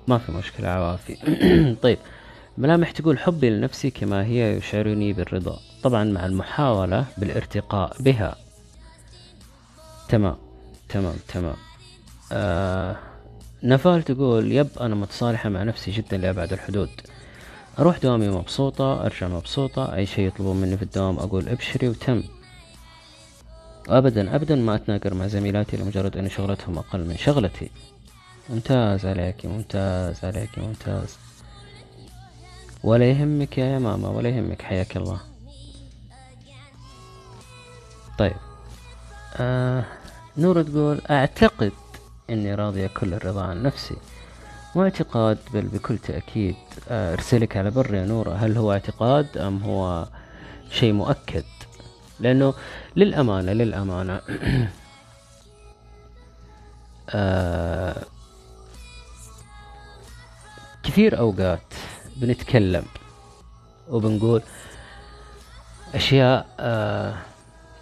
ما 0.08 0.18
في 0.18 0.32
مشكلة 0.32 0.68
عوافي. 0.68 1.16
طيب 1.82 1.98
ملامح 2.58 2.90
تقول 2.90 3.18
حبي 3.18 3.50
لنفسي 3.50 3.90
كما 3.90 4.24
هي 4.24 4.56
يشعرني 4.56 5.12
بالرضا. 5.12 5.58
طبعا 5.82 6.04
مع 6.04 6.26
المحاولة 6.26 7.04
بالارتقاء 7.18 7.96
بها. 8.00 8.36
تمام 10.08 10.36
تمام 10.88 11.14
تمام. 11.28 11.56
آه 12.32 12.96
نفال 13.62 14.02
تقول 14.02 14.52
يب 14.52 14.68
أنا 14.80 14.94
متصالحة 14.94 15.48
مع 15.48 15.62
نفسي 15.62 15.90
جدا 15.90 16.16
لأبعد 16.16 16.52
الحدود. 16.52 16.90
أروح 17.78 17.98
دوامي 17.98 18.28
مبسوطة 18.28 19.06
أرجع 19.06 19.28
مبسوطة 19.28 19.94
أي 19.94 20.06
شيء 20.06 20.26
يطلبون 20.26 20.56
مني 20.56 20.76
في 20.76 20.82
الدوام 20.82 21.18
أقول 21.18 21.48
ابشري 21.48 21.88
وتم. 21.88 22.22
وأبدا 23.88 24.34
أبدا 24.34 24.54
ما 24.54 24.74
أتناقر 24.74 25.14
مع 25.14 25.26
زميلاتي 25.26 25.76
لمجرد 25.76 26.16
أن 26.16 26.28
شغلتهم 26.28 26.78
أقل 26.78 27.00
من 27.00 27.16
شغلتي. 27.16 27.70
ممتاز 28.50 29.06
عليك 29.06 29.46
ممتاز 29.46 30.24
عليك 30.24 30.58
ممتاز. 30.58 31.16
ولا 32.84 33.10
يهمك 33.10 33.58
يا 33.58 33.78
ماما 33.78 34.08
ولا 34.08 34.28
يهمك 34.28 34.62
حياك 34.62 34.96
الله. 34.96 35.20
طيب. 38.18 38.36
آه 39.36 39.84
نور 40.36 40.62
تقول 40.62 41.00
أعتقد 41.10 41.72
إني 42.30 42.54
راضية 42.54 42.86
كل 42.86 43.14
الرضا 43.14 43.42
عن 43.42 43.62
نفسي. 43.62 43.96
مو 44.74 44.82
اعتقاد 44.82 45.38
بل 45.54 45.62
بكل 45.62 45.98
تأكيد. 45.98 46.54
آه 46.88 47.12
أرسلك 47.12 47.56
على 47.56 47.70
بر 47.70 47.94
يا 47.94 48.04
نور 48.04 48.28
هل 48.28 48.56
هو 48.56 48.72
اعتقاد 48.72 49.38
أم 49.38 49.62
هو 49.62 50.08
شيء 50.70 50.92
مؤكد؟ 50.92 51.44
لأنه 52.20 52.54
للأمانة 52.96 53.52
للأمانة. 53.52 54.20
آه 57.10 58.02
كثير 60.82 61.18
أوقات 61.18 61.74
بنتكلم 62.16 62.84
وبنقول 63.88 64.42
أشياء 65.94 66.46
آه 66.60 67.14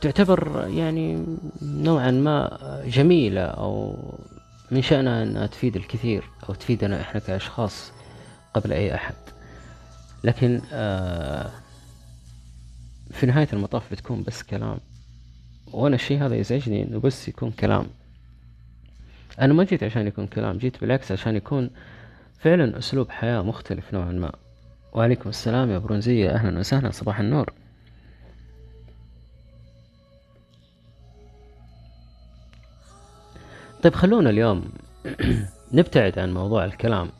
تعتبر 0.00 0.68
يعني 0.68 1.24
نوعا 1.62 2.10
ما 2.10 2.58
جميلة 2.86 3.42
أو 3.42 3.96
من 4.70 4.82
شأنها 4.82 5.22
أنها 5.22 5.46
تفيد 5.46 5.76
الكثير 5.76 6.24
أو 6.48 6.54
تفيدنا 6.54 7.00
إحنا 7.00 7.20
كأشخاص 7.20 7.92
قبل 8.54 8.72
أي 8.72 8.94
أحد. 8.94 9.14
لكن 10.24 10.60
آه 10.72 11.50
في 13.10 13.26
نهاية 13.26 13.48
المطاف 13.52 13.92
بتكون 13.92 14.22
بس 14.22 14.42
كلام. 14.42 14.78
وأنا 15.74 15.94
الشيء 15.94 16.26
هذا 16.26 16.36
يزعجني 16.36 16.82
إنه 16.82 17.00
بس 17.00 17.28
يكون 17.28 17.50
كلام. 17.50 17.86
أنا 19.40 19.52
ما 19.52 19.64
جيت 19.64 19.84
عشان 19.84 20.06
يكون 20.06 20.26
كلام 20.26 20.58
جيت 20.58 20.80
بالعكس 20.80 21.12
عشان 21.12 21.36
يكون 21.36 21.70
فعلا 22.38 22.78
أسلوب 22.78 23.10
حياة 23.10 23.42
مختلف 23.42 23.94
نوعا 23.94 24.12
ما. 24.12 24.32
وعليكم 24.92 25.30
السلام 25.30 25.70
يا 25.70 25.78
برونزية. 25.78 26.30
أهلا 26.30 26.58
وسهلا 26.58 26.90
صباح 26.90 27.20
النور. 27.20 27.52
طيب 33.82 33.94
خلونا 33.94 34.30
اليوم 34.30 34.72
نبتعد 35.72 36.18
عن 36.18 36.34
موضوع 36.34 36.64
الكلام. 36.64 37.10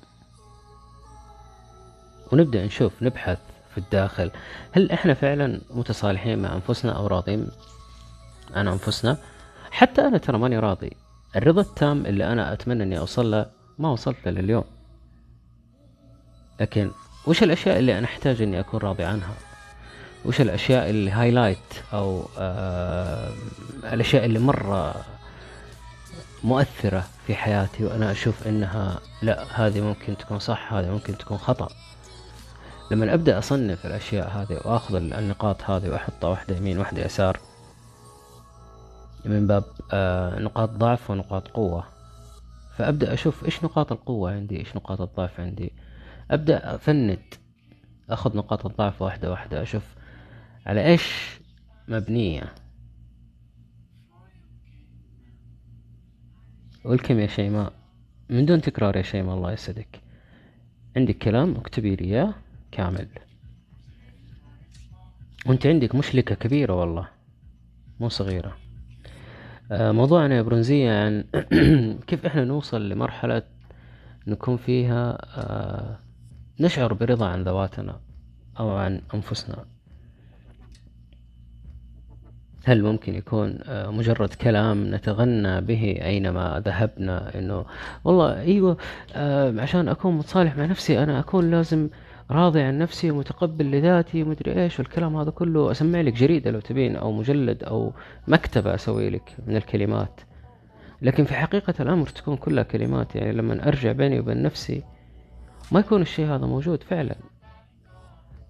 ونبدأ 2.32 2.64
نشوف 2.66 3.02
نبحث 3.02 3.38
في 3.70 3.78
الداخل 3.78 4.30
هل 4.72 4.90
إحنا 4.90 5.14
فعلا 5.14 5.60
متصالحين 5.70 6.38
مع 6.38 6.54
أنفسنا 6.54 6.92
أو 6.92 7.06
راضين؟ 7.06 7.48
عن 8.54 8.68
أنفسنا. 8.68 9.18
حتى 9.70 10.00
أنا 10.00 10.18
ترى 10.18 10.38
ماني 10.38 10.58
راضي. 10.58 10.96
الرضا 11.36 11.60
التام 11.60 12.06
اللي 12.06 12.32
أنا 12.32 12.52
أتمنى 12.52 12.82
إني 12.82 12.98
أوصل 12.98 13.30
له 13.30 13.46
ما 13.78 13.90
وصلت 13.90 14.16
له 14.26 14.32
لليوم. 14.32 14.64
لكن 16.60 16.90
وش 17.26 17.42
الأشياء 17.42 17.78
اللي 17.78 17.98
أنا 17.98 18.06
أحتاج 18.06 18.42
إني 18.42 18.60
أكون 18.60 18.80
راضي 18.80 19.04
عنها؟ 19.04 19.34
وش 20.24 20.40
الأشياء 20.40 20.90
اللي 20.90 21.10
هايلايت 21.10 21.58
أو 21.92 22.28
آه 22.38 23.30
الأشياء 23.84 24.24
اللي 24.24 24.38
مرة 24.38 24.94
مؤثرة 26.44 27.04
في 27.26 27.34
حياتي 27.34 27.84
وأنا 27.84 28.10
أشوف 28.10 28.48
إنها 28.48 28.98
لا 29.22 29.46
هذه 29.50 29.80
ممكن 29.80 30.16
تكون 30.16 30.38
صح 30.38 30.72
هذه 30.72 30.90
ممكن 30.90 31.18
تكون 31.18 31.38
خطأ. 31.38 31.68
لما 32.90 33.14
أبدأ 33.14 33.38
أصنف 33.38 33.86
الأشياء 33.86 34.28
هذه 34.28 34.60
وأخذ 34.64 34.94
النقاط 34.94 35.62
هذه 35.62 35.88
وأحطها 35.88 36.28
واحدة 36.30 36.56
يمين 36.56 36.78
واحدة 36.78 37.04
يسار 37.04 37.40
من 39.24 39.46
باب 39.46 39.64
آه 39.92 40.40
نقاط 40.40 40.70
ضعف 40.70 41.10
ونقاط 41.10 41.48
قوة. 41.48 41.86
فأبدأ 42.76 43.14
أشوف 43.14 43.44
إيش 43.44 43.64
نقاط 43.64 43.92
القوة 43.92 44.32
عندي 44.32 44.58
إيش 44.58 44.76
نقاط 44.76 45.00
الضعف 45.00 45.40
عندي. 45.40 45.72
أبدأ 46.30 46.74
أفند 46.74 47.18
أخذ 48.10 48.36
نقاط 48.36 48.66
الضعف 48.66 49.02
واحدة 49.02 49.30
واحدة 49.30 49.62
أشوف 49.62 49.94
على 50.66 50.86
إيش 50.86 51.38
مبنية. 51.88 52.54
والكم 56.84 57.18
يا 57.18 57.26
شيماء؟ 57.26 57.72
من 58.30 58.46
دون 58.46 58.60
تكرار 58.60 58.96
يا 58.96 59.02
شيماء 59.02 59.36
الله 59.36 59.52
يسعدك. 59.52 60.00
عندك 60.96 61.18
كلام؟ 61.18 61.56
اكتبي 61.56 61.96
لي 61.96 62.04
إياه 62.04 62.34
كامل. 62.72 63.08
وأنت 65.46 65.66
عندك 65.66 65.94
مشلكة 65.94 66.34
كبيرة 66.34 66.72
والله 66.72 67.08
مو 68.00 68.08
صغيرة. 68.08 68.63
موضوعنا 69.70 70.36
يا 70.36 70.42
برونزية 70.42 71.04
عن 71.04 71.24
كيف 72.06 72.26
إحنا 72.26 72.44
نوصل 72.44 72.88
لمرحلة 72.88 73.42
نكون 74.26 74.56
فيها 74.56 75.18
آه، 75.36 75.98
نشعر 76.60 76.92
برضا 76.92 77.26
عن 77.26 77.42
ذواتنا 77.42 78.00
أو 78.58 78.70
عن 78.70 79.00
أنفسنا؟ 79.14 79.64
هل 82.64 82.82
ممكن 82.82 83.14
يكون 83.14 83.58
آه، 83.64 83.90
مجرد 83.90 84.28
كلام 84.28 84.94
نتغنى 84.94 85.60
به 85.60 85.98
أينما 86.02 86.62
ذهبنا؟ 86.66 87.38
إنه 87.38 87.64
والله 88.04 88.40
أيوة 88.40 88.76
آه، 89.14 89.60
عشان 89.60 89.88
أكون 89.88 90.18
متصالح 90.18 90.56
مع 90.56 90.64
نفسي 90.64 91.02
أنا 91.02 91.20
أكون 91.20 91.50
لازم 91.50 91.88
راضي 92.30 92.60
عن 92.62 92.78
نفسي 92.78 93.10
ومتقبل 93.10 93.70
لذاتي 93.70 94.22
ومدري 94.22 94.62
إيش 94.62 94.78
والكلام 94.78 95.16
هذا 95.16 95.30
كله 95.30 95.70
أسمع 95.70 96.00
لك 96.00 96.12
جريدة 96.12 96.50
لو 96.50 96.60
تبين 96.60 96.96
أو 96.96 97.12
مجلد 97.12 97.64
أو 97.64 97.92
مكتبة 98.28 98.74
أسوي 98.74 99.10
لك 99.10 99.36
من 99.46 99.56
الكلمات. 99.56 100.20
لكن 101.02 101.24
في 101.24 101.34
حقيقة 101.34 101.74
الأمر 101.80 102.06
تكون 102.06 102.36
كلها 102.36 102.64
كلمات 102.64 103.16
يعني 103.16 103.32
لما 103.32 103.68
أرجع 103.68 103.92
بيني 103.92 104.20
وبين 104.20 104.42
نفسي 104.42 104.82
ما 105.72 105.80
يكون 105.80 106.02
الشيء 106.02 106.26
هذا 106.26 106.46
موجود 106.46 106.82
فعلا. 106.82 107.16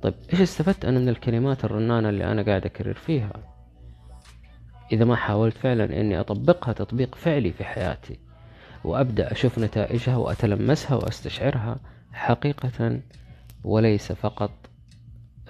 طيب 0.03 0.15
إيش 0.33 0.41
استفدت 0.41 0.85
أنا 0.85 0.99
من 0.99 1.09
الكلمات 1.09 1.65
الرنانة 1.65 2.09
اللي 2.09 2.25
أنا 2.25 2.43
قاعد 2.43 2.67
أكرر 2.67 2.95
فيها؟ 2.95 3.33
إذا 4.93 5.05
ما 5.05 5.17
حاولت 5.17 5.57
فعلا 5.57 6.01
إني 6.01 6.21
أطبقها 6.21 6.73
تطبيق 6.73 7.15
فعلي 7.15 7.53
في 7.53 7.65
حياتي 7.65 8.19
وأبدأ 8.85 9.33
أشوف 9.33 9.59
نتائجها 9.59 10.17
وأتلمسها 10.17 10.97
وأستشعرها 10.97 11.77
حقيقة 12.13 13.01
وليس 13.65 14.13
فقط 14.13 14.51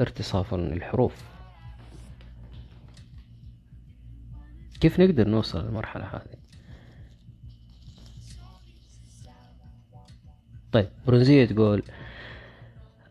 ارتصافا 0.00 0.56
للحروف. 0.56 1.22
كيف 4.80 5.00
نقدر 5.00 5.28
نوصل 5.28 5.64
للمرحلة 5.64 6.04
هذه؟ 6.04 6.44
طيب 10.72 10.88
برونزية 11.06 11.44
تقول 11.44 11.82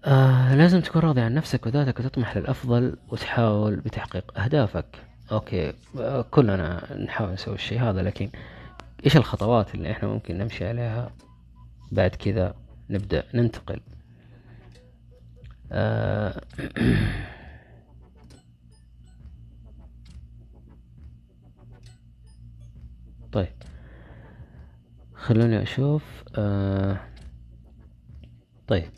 آه 0.05 0.55
لازم 0.55 0.81
تكون 0.81 1.01
راضي 1.01 1.21
عن 1.21 1.33
نفسك 1.33 1.65
وذاتك 1.65 1.99
وتطمح 1.99 2.37
للأفضل 2.37 2.97
وتحاول 3.09 3.75
بتحقيق 3.75 4.39
أهدافك. 4.39 4.85
أوكي 5.31 5.73
آه، 5.99 6.21
كلنا 6.21 6.93
نحاول 6.95 7.33
نسوي 7.33 7.55
الشيء 7.55 7.81
هذا 7.81 8.01
لكن 8.01 8.29
إيش 9.05 9.17
الخطوات 9.17 9.75
اللي 9.75 9.91
إحنا 9.91 10.09
ممكن 10.09 10.37
نمشي 10.37 10.67
عليها؟ 10.67 11.11
بعد 11.91 12.09
كذا 12.09 12.55
نبدأ 12.89 13.23
ننتقل. 13.33 13.79
آه. 15.73 16.41
طيب. 23.31 23.53
خلوني 25.13 25.61
أشوف 25.61 26.23
آه. 26.37 26.99
طيب. 28.67 28.89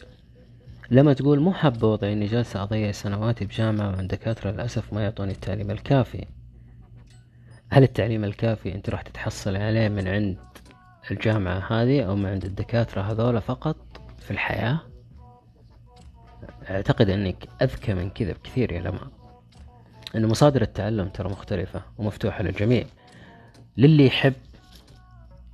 لما 0.91 1.13
تقول 1.13 1.39
مو 1.39 1.53
وضعي 1.83 2.13
إني 2.13 2.25
جالسة 2.25 2.63
أضيع 2.63 2.91
سنواتي 2.91 3.45
بجامعة 3.45 3.87
وعند 3.87 4.07
دكاترة 4.07 4.51
للأسف 4.51 4.93
ما 4.93 5.03
يعطوني 5.03 5.31
التعليم 5.31 5.71
الكافي. 5.71 6.25
هل 7.69 7.83
التعليم 7.83 8.23
الكافي 8.23 8.75
أنت 8.75 8.89
راح 8.89 9.01
تتحصل 9.01 9.55
عليه 9.55 9.89
من 9.89 10.07
عند 10.07 10.37
الجامعة 11.11 11.59
هذه 11.71 12.01
أو 12.01 12.15
من 12.15 12.25
عند 12.25 12.45
الدكاترة 12.45 13.01
هذولا 13.01 13.39
فقط 13.39 13.77
في 14.19 14.31
الحياة؟ 14.31 14.94
أعتقد 16.69 17.09
أنك 17.09 17.47
أذكى 17.61 17.93
من 17.93 18.09
كذا 18.09 18.31
بكثير 18.31 18.71
يا 18.71 18.81
لما 18.81 19.07
أن 20.15 20.25
مصادر 20.25 20.61
التعلم 20.61 21.09
ترى 21.09 21.29
مختلفة 21.29 21.81
ومفتوحة 21.97 22.43
للجميع. 22.43 22.83
للي 23.77 24.05
يحب 24.05 24.33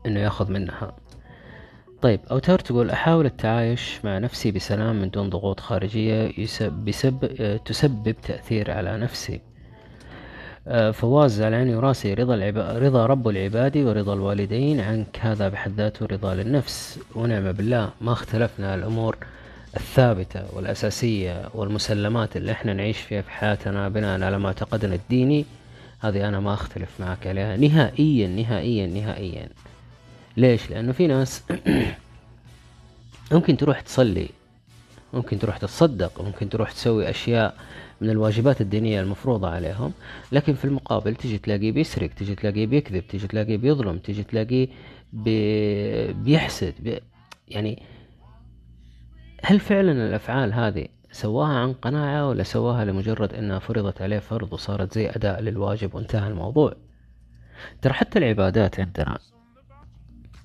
إنه 0.05 0.19
يأخذ 0.19 0.51
منها. 0.51 0.95
طيب 2.01 2.19
أوتار 2.31 2.59
تقول 2.59 2.89
أحاول 2.89 3.25
التعايش 3.25 4.05
مع 4.05 4.17
نفسي 4.17 4.51
بسلام 4.51 5.01
من 5.01 5.09
دون 5.09 5.29
ضغوط 5.29 5.59
خارجية 5.59 6.31
يسب 6.37 6.91
تسبب 7.65 8.15
تأثير 8.23 8.71
على 8.71 8.97
نفسي. 8.97 9.41
آه، 10.67 10.91
فواز 10.91 11.41
على 11.41 11.55
عيني 11.55 11.75
وراسي 11.75 12.13
رضا 12.13 12.35
العب... 12.35 12.57
رضا 12.57 13.05
رب 13.05 13.27
العباد 13.27 13.77
ورضا 13.77 14.13
الوالدين 14.13 14.79
عنك 14.79 15.19
هذا 15.19 15.49
بحد 15.49 15.71
ذاته 15.71 16.05
رضا 16.05 16.35
للنفس. 16.35 16.99
ونعم 17.15 17.51
بالله 17.51 17.89
ما 18.01 18.13
اختلفنا 18.13 18.75
الأمور. 18.75 19.17
الثابتة 19.75 20.55
والأساسية 20.55 21.49
والمسلمات 21.53 22.37
اللي 22.37 22.51
إحنا 22.51 22.73
نعيش 22.73 22.97
فيها 22.97 23.21
في 23.21 23.31
حياتنا 23.31 23.89
بناء 23.89 24.23
على 24.23 24.39
معتقدنا 24.39 24.95
الديني 24.95 25.45
هذه 25.99 26.27
أنا 26.27 26.39
ما 26.39 26.53
أختلف 26.53 26.89
معك 26.99 27.27
عليها 27.27 27.57
نهائيا 27.57 28.27
نهائيا 28.27 28.87
نهائيا 28.87 29.49
ليش؟ 30.37 30.69
لأنه 30.69 30.91
في 30.91 31.07
ناس 31.07 31.43
ممكن 33.31 33.57
تروح 33.57 33.81
تصلي 33.81 34.29
ممكن 35.13 35.39
تروح 35.39 35.57
تتصدق 35.57 36.21
ممكن 36.21 36.49
تروح 36.49 36.71
تسوي 36.71 37.09
أشياء 37.09 37.55
من 38.01 38.09
الواجبات 38.09 38.61
الدينية 38.61 39.01
المفروضة 39.01 39.49
عليهم 39.49 39.93
لكن 40.31 40.53
في 40.53 40.65
المقابل 40.65 41.15
تجي 41.15 41.37
تلاقيه 41.37 41.71
بيسرق 41.71 42.09
تجي 42.09 42.35
تلاقيه 42.35 42.65
بيكذب 42.65 43.07
تجي 43.07 43.27
تلاقيه 43.27 43.57
بيظلم 43.57 43.97
تجي 43.97 44.23
تلاقيه 44.23 44.67
بي... 45.13 46.13
بيحسد 46.13 46.73
بي... 46.79 46.99
يعني 47.47 47.81
هل 49.43 49.59
فعلا 49.59 49.91
الأفعال 49.91 50.53
هذه 50.53 50.87
سواها 51.11 51.47
عن 51.59 51.73
قناعة 51.73 52.27
ولا 52.29 52.43
سواها 52.43 52.85
لمجرد 52.85 53.33
أنها 53.33 53.59
فرضت 53.59 54.01
عليه 54.01 54.19
فرض 54.19 54.53
وصارت 54.53 54.93
زي 54.93 55.09
أداء 55.09 55.41
للواجب 55.41 55.95
وانتهى 55.95 56.27
الموضوع؟ 56.27 56.75
ترى 57.81 57.93
حتى 57.93 58.19
العبادات 58.19 58.79
عندنا 58.79 59.19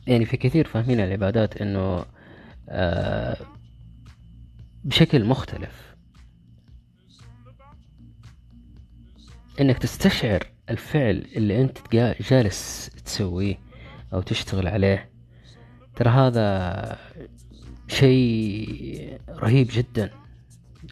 يعني 0.06 0.24
في 0.24 0.36
كثير 0.36 0.66
فاهمين 0.66 1.00
العبادات 1.00 1.56
إنه 1.56 2.04
آه 2.68 3.36
بشكل 4.84 5.24
مختلف. 5.24 5.96
إنك 9.60 9.78
تستشعر 9.78 10.40
الفعل 10.70 11.26
اللي 11.36 11.60
أنت 11.62 11.78
جا- 11.92 12.14
جالس 12.30 12.90
تسويه 13.04 13.58
أو 14.12 14.20
تشتغل 14.22 14.68
عليه. 14.68 15.10
ترى 15.96 16.08
هذا 16.10 16.98
شيء 17.88 19.18
رهيب 19.30 19.68
جدا 19.72 20.10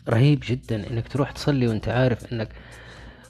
رهيب 0.09 0.43
جدا 0.47 0.91
إنك 0.91 1.09
تروح 1.09 1.31
تصلي 1.31 1.69
وأنت 1.69 1.89
عارف 1.89 2.33
إنك 2.33 2.49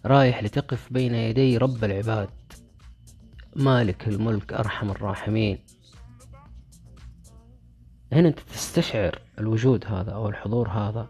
رايح 0.07 0.43
لتقف 0.43 0.93
بين 0.93 1.15
يدي 1.15 1.57
رب 1.59 1.85
العباد 1.85 2.29
مالك 3.57 4.09
الملك 4.09 4.53
أرحم 4.53 4.91
الراحمين. 4.91 5.59
هنا 8.13 8.29
أنت 8.29 8.41
تستشعر 8.41 9.19
الوجود 9.39 9.85
هذا 9.87 10.11
أو 10.11 10.29
الحضور 10.29 10.69
هذا 10.69 11.09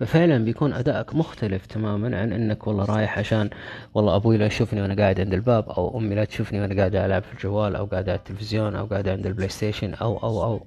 ففعلا 0.00 0.44
بيكون 0.44 0.72
أدائك 0.72 1.14
مختلف 1.14 1.66
تماما 1.66 2.20
عن 2.20 2.32
إنك 2.32 2.66
والله 2.66 2.84
رايح 2.84 3.18
عشان 3.18 3.50
والله 3.94 4.16
أبوي 4.16 4.36
لا 4.36 4.46
يشوفني 4.46 4.82
وأنا 4.82 5.02
قاعد 5.02 5.20
عند 5.20 5.34
الباب 5.34 5.68
أو 5.68 5.98
أمي 5.98 6.14
لا 6.14 6.24
تشوفني 6.24 6.60
وأنا 6.60 6.76
قاعد 6.76 6.94
ألعب 6.94 7.22
في 7.22 7.32
الجوال 7.32 7.76
أو 7.76 7.86
قاعد 7.86 8.08
على 8.08 8.18
التلفزيون 8.18 8.76
أو 8.76 8.86
قاعد 8.86 9.08
عند 9.08 9.26
ال 9.26 9.48
PlayStation 9.48 9.94
أو 9.94 10.18
أو 10.18 10.44
أو. 10.44 10.66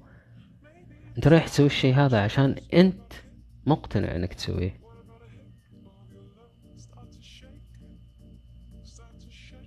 أنت 1.18 1.28
رايح 1.28 1.48
تسوي 1.48 1.66
الشيء 1.66 1.96
هذا 1.96 2.24
عشان 2.24 2.56
أنت 2.74 3.14
مقتنع 3.66 4.16
إنك 4.16 4.34
تسويه. 4.34 4.80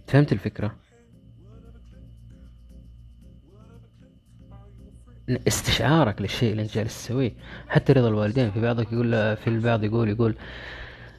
فهمت 0.07 0.33
الفكرة؟ 0.33 0.77
استشعارك 5.49 6.21
للشيء 6.23 6.51
اللي 6.51 6.63
أنت 6.63 6.75
جالس 6.75 7.05
تسويه. 7.05 7.33
حتى 7.69 7.93
رضا 7.93 8.09
الوالدين 8.09 8.51
في 8.51 8.61
بعضك 8.61 8.93
يقول 8.93 9.37
في 9.37 9.47
البعض 9.47 9.85
يقول 9.85 10.09
يقول 10.09 10.35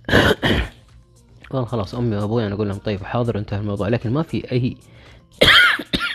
والله 1.51 1.65
خلاص 1.65 1.95
أمي 1.95 2.15
وأبوي 2.15 2.47
أنا 2.47 2.55
أقول 2.55 2.69
لهم 2.69 2.77
طيب 2.77 3.03
حاضر 3.03 3.37
انتهى 3.37 3.59
الموضوع. 3.59 3.87
لكن 3.87 4.11
ما 4.13 4.23
في 4.23 4.51
أي 4.51 4.77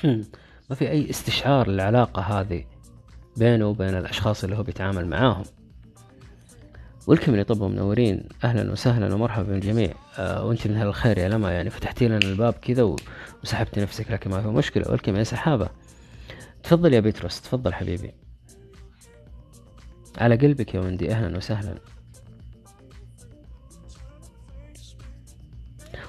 ما 0.71 0.77
في 0.77 0.91
أي 0.91 1.11
استشعار 1.11 1.69
للعلاقة 1.69 2.23
هذه. 2.23 2.74
بينه 3.37 3.67
وبين 3.67 3.89
الأشخاص 3.95 4.45
اللي 4.45 4.57
هو 4.57 4.63
بيتعامل 4.63 5.07
معاهم. 5.07 5.45
والكم 7.07 7.33
اللي 7.33 7.45
طبوا 7.45 7.69
منورين. 7.69 8.29
أهلا 8.45 8.73
وسهلا 8.73 9.15
ومرحبا 9.15 9.43
بالجميع. 9.53 9.95
آه 10.19 10.45
وأنت 10.47 10.67
من 10.67 10.77
أهل 10.77 10.87
الخير 10.87 11.19
يا 11.19 11.29
لما 11.29 11.53
يعني 11.53 11.71
فتحتي 11.71 12.09
لنا 12.09 12.19
الباب 12.19 12.53
كذا 12.53 12.97
وسحبتي 13.43 13.81
نفسك 13.81 14.11
لكن 14.11 14.31
ما 14.31 14.43
في 14.43 14.49
مشكلة. 14.49 14.85
والكم 14.91 15.17
يا 15.17 15.25
سحابة. 15.25 15.69
تفضل 16.63 16.95
يا 16.95 17.01
بيتروس 17.01 17.41
تفضل 17.41 17.75
حبيبي. 17.75 18.13
على 20.19 20.37
قلبك 20.37 20.75
يا 20.75 20.81
وندي 20.81 21.13
أهلا 21.13 21.37
وسهلا. 21.37 21.75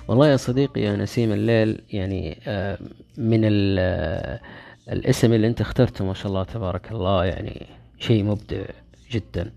والله 0.07 0.28
يا 0.28 0.38
صديقي 0.38 0.82
يا 0.82 0.95
نسيم 0.95 1.32
الليل 1.32 1.82
يعني 1.89 2.39
آه، 2.47 2.78
من 3.17 3.39
ال- 3.45 3.78
آه، 3.80 4.39
الاسم 4.92 5.34
اللي 5.34 5.48
انت 5.48 5.62
اخترته 5.62 6.06
ما 6.06 6.14
شاء 6.14 6.28
الله 6.28 6.44
تبارك 6.44 6.92
الله 6.92 7.26
يعني 7.26 7.66
شيء 8.00 8.24
مبدع 8.24 8.66
جدا. 9.12 9.52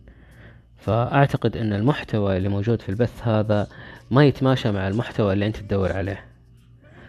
فأعتقد 0.76 1.56
إن 1.56 1.72
المحتوى 1.72 2.36
اللي 2.36 2.48
موجود 2.48 2.82
في 2.82 2.88
البث 2.88 3.28
هذا 3.28 3.68
ما 4.10 4.24
يتماشى 4.24 4.70
مع 4.70 4.88
المحتوى 4.88 5.32
اللي 5.32 5.46
أنت 5.46 5.56
تدور 5.56 5.92
عليه. 5.92 6.24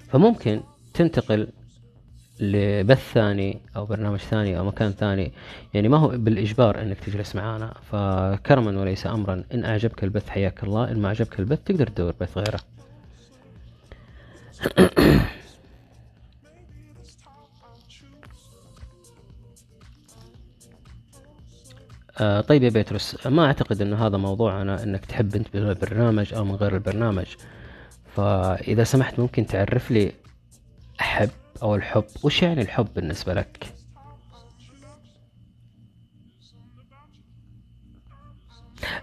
فممكن 0.08 0.62
تنتقل 0.94 1.48
لبث 2.40 3.12
ثاني 3.14 3.60
أو 3.76 3.86
برنامج 3.86 4.20
ثاني 4.20 4.58
أو 4.58 4.66
مكان 4.66 4.92
ثاني 4.92 5.32
يعني 5.74 5.90
ما 5.90 5.98
هو 5.98 6.08
بالإجبار 6.08 6.82
إنك 6.82 7.00
تجلس 7.00 7.36
معانا. 7.36 7.74
فكرما 7.92 8.80
وليس 8.82 9.08
امرا 9.08 9.44
إن 9.54 9.66
أعجبك 9.66 10.04
البث 10.04 10.30
حياك 10.30 10.64
الله 10.64 10.92
إن 10.92 11.00
ما 11.00 11.08
أعجبك 11.08 11.40
البث 11.40 11.60
تقدر 11.66 11.88
تدور 11.88 12.14
بث 12.22 12.38
غيره. 12.38 12.60
آه 22.22 22.42
طيب 22.42 22.64
يا 22.64 22.70
بيتروس 22.70 23.28
ما 23.28 23.46
أعتقد 23.46 23.82
انه 23.82 24.08
هذا 24.08 24.18
موضوعنا 24.18 24.84
إنك 24.84 25.06
تحب 25.06 25.36
أنت 25.36 25.48
بالبرنامج 25.54 26.34
أو 26.34 26.46
من 26.46 26.56
غير 26.56 26.76
البرنامج. 26.76 27.26
فإذا 28.16 28.84
سمحت 28.84 29.20
ممكن 29.20 29.46
تعرف 29.46 29.92
لي 29.92 30.12
احب 31.02 31.30
أو 31.62 31.76
الحب 31.76 32.06
وش 32.24 32.44
يعني 32.44 32.62
الحب 32.62 32.88
بالنسبة 32.96 33.34
لك؟ 33.34 33.74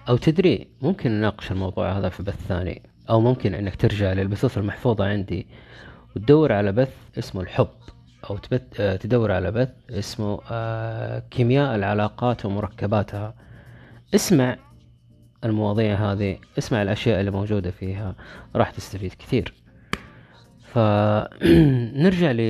أو 0.08 0.16
تدري 0.16 0.68
ممكن 0.82 1.10
نناقش 1.10 1.50
الموضوع 1.52 1.98
هذا 1.98 2.08
في 2.08 2.22
بث 2.22 2.46
ثاني 2.48 2.82
أو 3.10 3.20
ممكن 3.20 3.54
إنك 3.54 3.76
ترجع 3.76 4.12
للبثوث 4.12 4.58
المحفوظة 4.58 5.04
عندي 5.04 5.46
وتدور 6.16 6.52
على 6.52 6.72
بث 6.72 6.94
اسمه 7.18 7.40
الحب. 7.40 7.68
أو 8.30 8.36
تبت 8.36 8.80
آه، 8.80 8.96
تدور 8.96 9.32
على 9.32 9.50
بث 9.50 9.70
اسمه 9.90 10.40
آه، 10.50 11.18
كيمياء 11.30 11.74
العلاقات 11.74 12.46
ومركباتها. 12.46 13.34
اسمع 14.14 14.56
المواضيع 15.44 16.12
هذه 16.12 16.38
اسمع 16.58 16.82
الأشياء 16.82 17.20
اللي 17.20 17.30
موجودة 17.30 17.70
فيها 17.70 18.14
راح 18.56 18.70
تستفيد 18.70 19.12
كثير. 19.14 19.54
فنرجع 20.72 22.30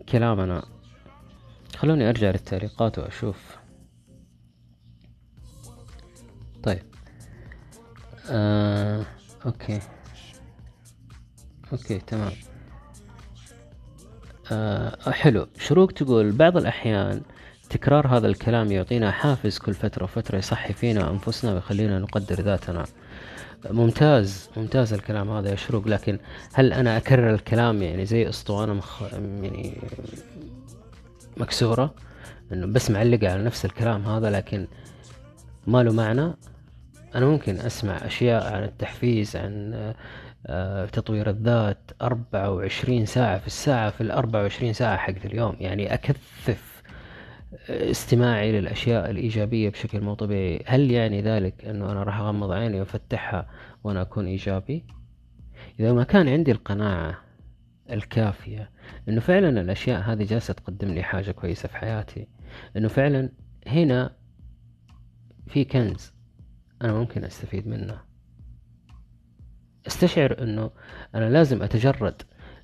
لكلامنا 0.00 0.62
خلوني 1.76 2.08
أرجع 2.08 2.30
للتعليقات 2.30 2.98
وأشوف. 2.98 3.56
طيب. 6.62 6.82
آه، 8.30 9.04
okay. 9.46 9.80
okay 11.72 11.98
تمام. 11.98 12.32
آه 14.50 15.10
حلو. 15.10 15.46
شروق 15.58 15.92
تقول 15.92 16.32
بعض 16.32 16.56
الأحيان 16.56 17.20
تكرار 17.70 18.06
هذا 18.06 18.26
الكلام 18.26 18.72
يعطينا 18.72 19.10
حافز 19.10 19.58
كل 19.58 19.74
فترة 19.74 20.04
وفترة 20.04 20.38
يصحي 20.38 20.72
فينا 20.72 21.10
أنفسنا 21.10 21.54
ويخلينا 21.54 21.98
نقدر 21.98 22.40
ذاتنا. 22.40 22.84
ممتاز 23.70 24.50
ممتاز 24.56 24.92
الكلام 24.92 25.30
هذا 25.30 25.50
يا 25.50 25.56
شروق. 25.56 25.88
لكن 25.88 26.18
هل 26.52 26.72
أنا 26.72 26.96
أكرر 26.96 27.34
الكلام 27.34 27.82
يعني 27.82 28.06
زي 28.06 28.28
أسطوانة 28.28 28.74
مخ... 28.74 29.02
يعني 29.02 29.78
مكسورة؟ 31.36 31.94
إنه 32.52 32.66
بس 32.66 32.90
معلقة 32.90 33.32
على 33.32 33.42
نفس 33.42 33.64
الكلام 33.64 34.06
هذا 34.06 34.30
لكن 34.30 34.66
ما 35.66 35.82
له 35.82 35.92
معنى. 35.92 36.32
أنا 37.14 37.26
ممكن 37.26 37.56
أسمع 37.60 37.92
أشياء 37.92 38.54
عن 38.54 38.62
التحفيز 38.64 39.36
عن 39.36 39.94
تطوير 40.92 41.30
الذات 41.30 41.90
أربعة 42.02 42.50
وعشرين 42.50 43.06
ساعة 43.06 43.38
في 43.38 43.46
الساعة 43.46 43.90
في 43.90 44.00
الأربعة 44.00 44.42
وعشرين 44.42 44.72
ساعة 44.72 44.96
حق 44.96 45.14
اليوم. 45.24 45.56
يعني 45.60 45.94
أكثف 45.94 46.82
آه، 47.70 47.90
استماعي 47.90 48.52
للأشياء 48.52 49.10
الإيجابية 49.10 49.68
بشكل 49.68 50.00
مو 50.00 50.14
طبيعي. 50.14 50.62
هل 50.66 50.90
يعني 50.90 51.22
ذلك 51.22 51.64
أنه 51.64 51.92
أنا 51.92 52.02
راح 52.02 52.18
أغمض 52.18 52.50
عيني 52.52 52.80
وأفتحها 52.80 53.48
وأنا 53.84 54.02
أكون 54.02 54.26
إيجابي؟ 54.26 54.84
إذا 55.80 55.92
ما 55.92 56.04
كان 56.04 56.28
عندي 56.28 56.52
القناعة 56.52 57.18
الكافية 57.90 58.70
إنه 59.08 59.20
فعلا 59.20 59.60
الأشياء 59.60 60.00
هذه 60.00 60.24
جالسة 60.24 60.54
تقدم 60.54 60.88
لي 60.88 61.02
حاجة 61.02 61.30
كويسة 61.30 61.68
في 61.68 61.76
حياتي 61.76 62.28
إنه 62.76 62.88
فعلا 62.88 63.28
هنا 63.66 64.16
في 65.46 65.64
كنز 65.64 66.12
أنا 66.82 66.92
ممكن 66.92 67.24
أستفيد 67.24 67.68
منه. 67.68 68.11
استشعر 69.86 70.42
إنه 70.42 70.70
أنا 71.14 71.30
لازم 71.30 71.62
أتجرد 71.62 72.22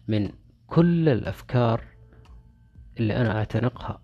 من 0.09 0.31
كل 0.67 1.09
الأفكار 1.09 1.81
اللي 2.99 3.17
أنا 3.17 3.39
أعتنقها. 3.39 4.01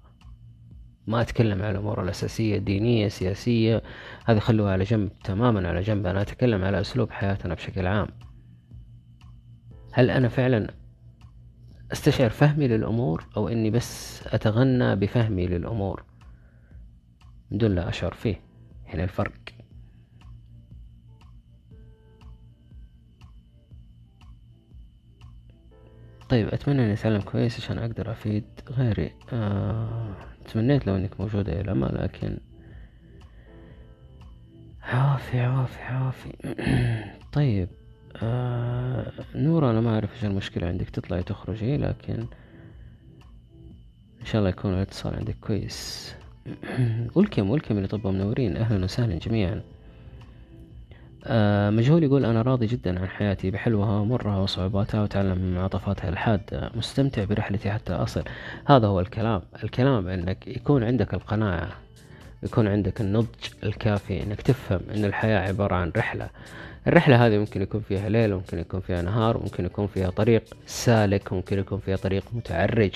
ما 1.07 1.21
أتكلم 1.21 1.63
على 1.63 1.71
الأمور 1.71 2.03
الأساسية 2.03 2.59
دينية 2.59 3.09
سياسية. 3.09 3.83
هذه 4.27 4.39
خلوها 4.39 4.73
على 4.73 4.85
جنب 4.85 5.11
تماما 5.25 5.69
على 5.69 5.81
جنب. 5.81 6.07
أنا 6.07 6.23
أتكلم 6.23 6.65
على 6.65 6.81
أسلوب 6.81 7.11
حياتنا 7.11 7.55
بشكل 7.55 7.87
عام. 7.87 8.09
هل 9.93 10.11
أنا 10.11 10.29
فعلا 10.29 10.75
استشعر 11.93 12.31
فهمي 12.31 12.69
للأمور 12.69 13.27
أو 13.37 13.49
إني 13.49 13.71
بس 13.71 14.23
أتغنى 14.27 14.97
بفهمي 14.97 15.47
للأمور؟ 15.47 16.05
دون 17.51 17.75
لا 17.75 17.89
أشعر 17.89 18.15
فيه. 18.15 18.41
هنا 18.87 19.05
الفرق. 19.05 19.33
طيب 26.35 26.49
أتمنى 26.49 26.85
اني 26.85 26.93
اتعلم 26.93 27.21
كويس 27.21 27.61
عشان 27.61 27.79
أقدر 27.79 28.11
أفيد 28.11 28.45
غيري. 28.71 29.13
آه، 29.33 30.15
تمنيت 30.53 30.87
لو 30.87 30.97
إنك 30.97 31.21
موجودة 31.21 31.53
يا 31.53 31.63
لما 31.63 31.87
لكن 31.87 32.39
عافي 34.83 35.41
عافي 35.41 35.83
عافي 35.83 36.33
طيب 37.33 37.69
آه 38.23 39.13
نورة 39.35 39.71
أنا 39.71 39.81
ما 39.81 39.95
أعرف 39.95 40.15
إيش 40.15 40.25
المشكلة 40.25 40.69
عندك 40.69 40.91
تطلعي 40.91 41.23
تخرجي 41.23 41.77
لكن 41.77 42.27
إن 44.21 44.27
شاء 44.27 44.39
الله 44.39 44.49
يكون 44.51 44.75
الاتصال 44.75 45.15
عندك 45.15 45.37
كويس. 45.41 46.15
ولكم 47.15 47.51
ولكم 47.51 47.77
اللي 47.77 47.89
طبوا 47.89 48.11
منورين 48.11 48.57
أهلا 48.57 48.85
وسهلا 48.85 49.19
جميعا. 49.19 49.63
مجهول 51.71 52.05
يقول 52.05 52.25
أنا 52.25 52.43
راضي 52.43 52.67
جدا 52.67 53.01
عن 53.01 53.09
حياتي 53.09 53.51
بحلوها 53.51 53.99
ومرها 54.01 54.39
وصعوباتها 54.39 55.03
وتعلم 55.03 55.39
من 55.39 55.59
عطفاتها 55.59 56.09
الحادة 56.09 56.71
مستمتع 56.75 57.25
برحلتي 57.25 57.71
حتى 57.71 57.93
أصل. 57.93 58.23
هذا 58.67 58.87
هو 58.87 59.01
الكلام. 59.01 59.43
الكلام 59.65 60.09
أنك 60.09 60.47
يكون 60.47 60.85
عندك 60.85 61.15
القناعة 61.15 61.69
يكون 62.43 62.69
عندك 62.69 63.01
النضج 63.01 63.29
الكافي 63.63 64.23
أنك 64.23 64.43
تفهم 64.43 64.81
أن 64.95 65.05
الحياة 65.05 65.49
عبارة 65.49 65.75
عن 65.75 65.93
رحلة. 65.97 66.29
الرحلة 66.87 67.27
هذه 67.27 67.39
ممكن 67.39 67.63
يكون 67.63 67.81
فيها 67.81 68.09
ليل 68.09 68.35
ممكن 68.35 68.59
يكون 68.59 68.81
فيها 68.81 69.03
نهار 69.03 69.39
ممكن 69.39 69.65
يكون 69.65 69.87
فيها 69.87 70.11
طريق 70.11 70.45
سالك 70.67 71.33
ممكن 71.33 71.59
يكون 71.59 71.79
فيها 71.79 71.97
طريق 71.97 72.25
متعرج 72.33 72.93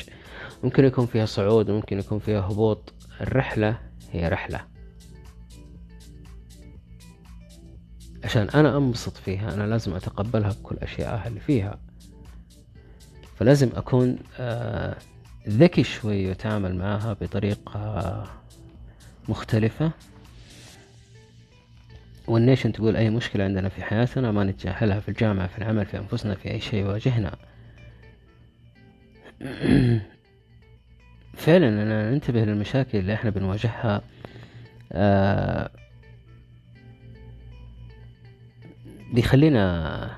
ممكن 0.64 0.85
يكون 0.85 1.07
فيها 1.07 1.26
صعود 1.26 1.70
ممكن 1.70 1.99
يكون 1.99 2.18
فيها 2.18 2.41
هبوط. 2.41 2.93
الرحلة 3.20 3.79
هي 4.12 4.29
رحلة. 4.29 4.78
عشان 8.25 8.49
أنا 8.55 8.77
أنبسط 8.77 9.16
فيها 9.16 9.55
أنا 9.55 9.62
لازم 9.62 9.95
أتقبلها 9.95 10.51
بكل 10.51 10.77
اشيائها 10.83 11.29
اللي 11.29 11.41
فيها. 11.41 11.79
فلازم 13.37 13.71
أكون 13.77 14.19
آه، 14.39 14.97
ذكي 15.49 15.83
شوي 15.85 16.29
وأتعامل 16.29 16.77
معاها 16.77 17.12
بطريقة 17.21 18.27
مختلفة. 19.29 19.91
والنيشن 22.27 22.73
تقول 22.73 22.97
أي 22.97 23.11
مشكلة 23.11 23.45
عندنا 23.45 23.69
في 23.69 23.83
حياتنا 23.83 24.33
ما 24.33 24.45
نتجاهلها 24.45 25.01
في 25.01 25.09
الجامعة 25.09 25.47
في 25.47 25.59
العمل 25.59 25.87
في 25.87 25.99
أنفسنا 25.99 26.35
في 26.35 26.51
أي 26.51 26.61
شيء 26.61 26.81
يواجهنا. 26.81 27.37
فعلا 31.37 31.69
أنا 31.69 32.11
ننتبه 32.11 32.45
للمشاكل 32.45 32.99
اللي 32.99 33.14
إحنا 33.14 33.31
بنواجهها 33.31 34.03
آه 34.93 35.71
بيخلينا 39.13 40.11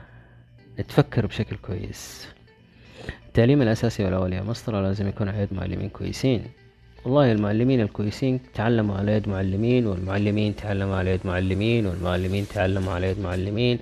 نتفكر 0.80 1.26
بشكل 1.26 1.57
كويس. 1.57 2.28
التعليم 3.26 3.62
الأساسي 3.62 4.05
والأول 4.05 4.32
يا 4.32 4.55
لازم 4.68 5.09
يكون 5.09 5.28
على 5.28 5.43
يد 5.43 5.55
معلمين 5.55 5.88
كويسين. 5.88 6.45
والله 7.05 7.32
المعلمين 7.32 7.80
الكويسين 7.80 8.41
تعلموا 8.55 8.97
على 8.97 9.12
يد 9.12 9.28
معلمين 9.28 9.86
والمعلمين 9.86 10.57
تعلموا 10.57 10.97
على 10.97 11.11
يد 11.11 11.20
معلمين 11.24 11.86
والمعلمين 11.86 12.47
تعلموا 12.55 12.93
على 12.93 13.07
يد 13.07 13.20
معلمين 13.20 13.78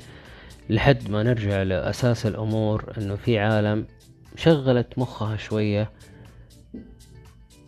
لحد 0.71 1.11
ما 1.11 1.23
نرجع 1.23 1.63
لأساس 1.63 2.27
الأمور 2.27 2.93
إنه 2.99 3.17
في 3.17 3.39
عالم 3.39 3.87
شغلت 4.37 4.99
مخها 4.99 5.37
شوية 5.37 5.91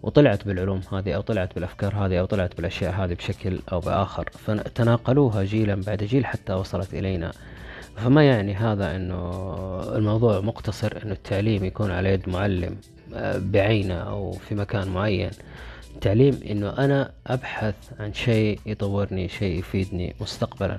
وطلعت 0.03 0.47
بالعلوم 0.47 0.81
هذه 0.93 1.13
أو 1.13 1.21
طلعت 1.21 1.55
بالأفكار 1.55 1.95
هذه 1.95 2.21
أو 2.21 2.25
طلعت 2.25 2.57
بالأشياء 2.57 2.95
هذه 2.95 3.15
بشكل 3.15 3.61
أو 3.73 3.81
بآخر. 3.81 4.31
فتناقلوها 4.47 5.45
جيلا 5.45 5.75
بعد 5.75 6.05
جيل 6.05 6.27
حتى 6.27 6.53
وصلت 6.53 6.95
إلينا. 6.95 7.33
فما 7.97 8.27
يعني 8.27 8.55
هذا 8.55 8.97
أنه 8.97 9.43
الموضوع 9.97 10.41
مقتصر 10.41 10.99
أنه 11.05 11.13
التعليم 11.13 11.65
يكون 11.65 11.91
على 11.91 12.09
يد 12.09 12.29
معلم 12.29 12.77
آه، 13.15 13.39
بعينه 13.39 13.95
أو 13.95 14.33
في 14.33 14.55
مكان 14.55 14.89
معين. 14.89 15.31
التعليم 15.95 16.41
أنه 16.51 16.69
أنا 16.69 17.13
أبحث 17.27 17.75
عن 18.01 18.15
شيء 18.15 18.61
يطورني 18.67 19.29
شيء 19.29 19.59
يفيدني 19.59 20.15
مستقبلا. 20.21 20.79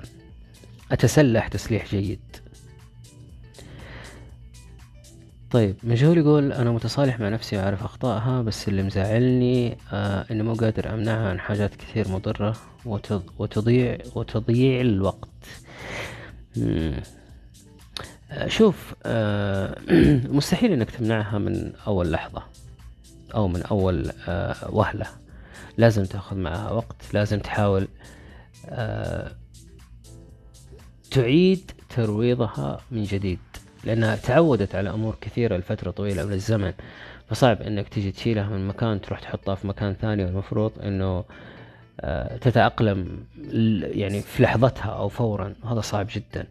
أتسلح 0.92 1.48
تسليح 1.48 1.86
جيد. 1.86 2.20
طيب 5.52 5.76
مجهول 5.82 6.18
يقول 6.18 6.52
أنا 6.52 6.70
متصالح 6.70 7.20
مع 7.20 7.28
نفسي 7.28 7.56
وأعرف 7.56 7.84
أخطائها 7.84 8.42
بس 8.42 8.68
اللي 8.68 8.82
مزعلني 8.82 9.78
آه 9.92 10.24
إني 10.30 10.42
مو 10.42 10.54
قادر 10.54 10.94
أمنعها 10.94 11.28
عن 11.30 11.40
حاجات 11.40 11.74
كثير 11.74 12.08
مضرة 12.08 12.56
وتض 12.84 13.22
وتضيع 13.38 13.98
وتضييع 14.14 14.80
الوقت. 14.80 15.28
مم. 16.56 16.94
آه 18.30 18.48
شوف 18.48 18.94
آه 19.04 19.78
مستحيل 20.38 20.72
إنك 20.72 20.90
تمنعها 20.90 21.38
من 21.38 21.72
أول 21.86 22.12
لحظة 22.12 22.42
أو 23.34 23.48
من 23.48 23.62
أول 23.62 24.10
آه 24.28 24.74
وهلة. 24.74 25.06
لازم 25.78 26.04
تأخذ 26.04 26.36
معها 26.36 26.70
وقت 26.70 26.96
لازم 27.14 27.38
تحاول 27.38 27.88
آه 28.68 29.32
تعيد 31.10 31.70
ترويضها 31.88 32.80
من 32.90 33.04
جديد. 33.04 33.38
لأنها 33.84 34.16
تعودت 34.16 34.74
على 34.74 34.90
أمور 34.90 35.16
كثيرة 35.20 35.56
لفترة 35.56 35.90
طويلة 35.90 36.24
من 36.24 36.32
الزمن. 36.32 36.72
فصعب 37.28 37.62
إنك 37.62 37.88
تيجي 37.88 38.12
تشيلها 38.12 38.48
من 38.48 38.68
مكان 38.68 39.00
تروح 39.00 39.20
تحطها 39.20 39.54
في 39.54 39.66
مكان 39.66 39.94
ثاني 39.94 40.24
والمفروض 40.24 40.72
إنه 40.82 41.24
آه، 42.00 42.36
تتأقلم 42.36 43.24
يعني 43.82 44.20
في 44.20 44.42
لحظتها 44.42 44.90
أو 44.90 45.08
فورا. 45.08 45.54
وهذا 45.62 45.80
صعب 45.80 46.06
جدا. 46.10 46.46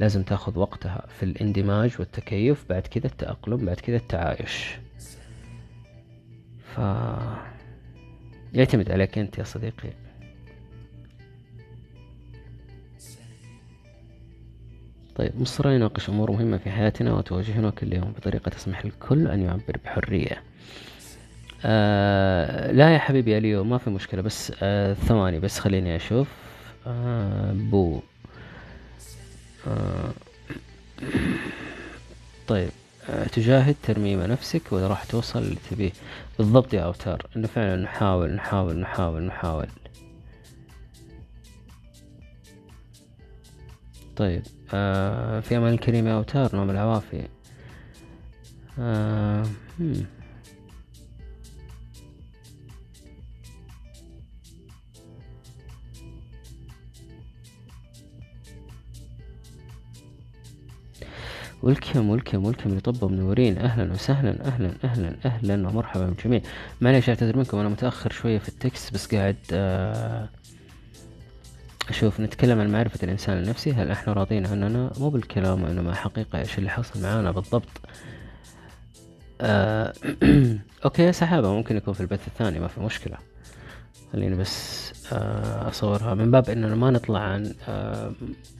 لازم 0.00 0.22
تأخذ 0.22 0.58
وقتها 0.58 1.06
في 1.18 1.22
الاندماج 1.22 1.92
والتكيف 1.98 2.64
بعد 2.68 2.82
كذا 2.82 3.06
التأقلم 3.06 3.66
بعد 3.66 3.76
كذا 3.76 3.96
التعايش. 3.96 4.76
ف 6.74 6.80
يعتمد 8.52 8.90
عليك 8.90 9.18
أنت 9.18 9.38
يا 9.38 9.44
صديقي. 9.44 9.88
طيب 15.16 15.40
مصر 15.40 15.70
يناقش 15.70 16.08
أمور 16.08 16.30
مهمة 16.30 16.56
في 16.56 16.70
حياتنا 16.70 17.14
وتواجهنا 17.14 17.70
كل 17.70 17.92
يوم 17.92 18.12
بطريقة 18.12 18.48
تسمح 18.48 18.84
للكل 18.84 19.28
أن 19.28 19.42
يعبر 19.42 19.76
بحرية. 19.84 20.42
آه 21.64 22.72
لا 22.72 22.94
يا 22.94 22.98
حبيبي 22.98 23.38
اليو 23.38 23.64
ما 23.64 23.78
في 23.78 23.90
مشكلة 23.90 24.22
بس 24.22 24.52
آه 24.62 24.94
ثواني 24.94 25.40
بس 25.40 25.58
خليني 25.58 25.96
أشوف. 25.96 26.28
آه 26.86 27.52
بو. 27.52 28.00
آه 29.66 30.12
طيب 32.48 32.70
آه 33.10 33.24
تجاهد 33.26 33.76
ترميم 33.82 34.20
نفسك 34.22 34.72
وإذا 34.72 34.88
راح 34.88 35.04
توصل 35.04 35.38
اللي 35.42 35.58
تبيه. 35.70 35.92
بالضبط 36.38 36.74
يا 36.74 36.80
أوتار 36.80 37.26
إنه 37.36 37.46
فعلا 37.46 37.76
نحاول 37.82 38.30
نحاول 38.34 38.80
نحاول 38.80 39.22
نحاول. 39.22 39.66
طيب. 44.16 44.42
في 45.42 45.56
أمان 45.56 45.72
الكريم 45.72 46.06
يا 46.06 46.14
أوتار 46.14 46.56
نوم 46.56 46.70
العوافي 46.70 47.28
آه. 48.78 49.42
welcome 61.62 62.10
welcome 62.10 62.44
welcome 62.44 62.78
طبوا 62.78 63.08
منورين 63.08 63.58
أهلا 63.58 63.92
وسهلا 63.92 64.46
أهلا 64.46 64.72
أهلا 64.84 65.16
أهلا 65.24 65.68
ومرحبا 65.68 66.06
بالجميع 66.06 66.40
معليش 66.80 67.08
أعتذر 67.08 67.36
منكم 67.36 67.58
أنا 67.58 67.68
متأخر 67.68 68.12
شوية 68.12 68.38
في 68.38 68.48
ال 68.48 68.57
text 68.57 68.94
بس 68.94 69.14
قاعد 69.14 69.36
آه 69.52 70.28
أشوف 71.92 72.20
نتكلم 72.20 72.60
عن 72.60 72.72
معرفة 72.72 72.98
الإنسان 73.02 73.38
النفسي. 73.38 73.72
هل 73.72 73.90
إحنا 73.90 74.12
راضين 74.12 74.46
عننا 74.46 74.90
مو 74.98 75.08
بالكلام 75.10 75.62
وإنما 75.62 75.94
حقيقة 75.94 76.38
إيش 76.38 76.58
اللي 76.58 76.70
حصل 76.70 77.02
معانا 77.02 77.30
بالضبط؟ 77.30 77.68
آه 79.40 79.92
okay 80.84 81.12
سحابة 81.12 81.52
ممكن 81.52 81.76
يكون 81.76 81.94
في 81.94 82.00
البث 82.00 82.28
الثاني 82.28 82.60
ما 82.60 82.68
في 82.68 82.80
مشكلة. 82.80 83.16
خليني 84.12 84.36
بس 84.36 84.92
آه 85.12 85.68
أصورها. 85.68 86.14
من 86.14 86.30
باب 86.30 86.50
إننا 86.50 86.74
ما 86.74 86.90
نطلع 86.90 87.20
عن 87.20 87.54
آه 87.68 88.12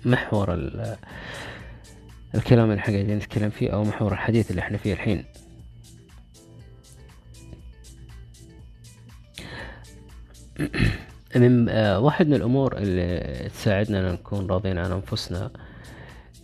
محور 0.05 0.55
ال- 0.55 0.97
الكلام 2.35 2.71
اللي 2.71 2.81
إحنا 2.81 3.03
نتكلم 3.03 3.51
فيه 3.51 3.71
أو 3.71 3.85
محور 3.85 4.13
الحديث 4.13 4.51
اللي 4.51 4.61
إحنا 4.63 4.79
فيه 4.79 4.93
الحين. 4.93 5.25
من 11.37 11.69
آه 11.69 12.01
واحد 12.01 12.27
من 12.29 12.35
الأمور 12.35 12.77
اللي 12.77 13.49
تساعدنا 13.55 14.01
إن 14.01 14.13
نكون 14.13 14.47
راضين 14.47 14.79
عن 14.79 14.93
أنفسنا 14.93 15.51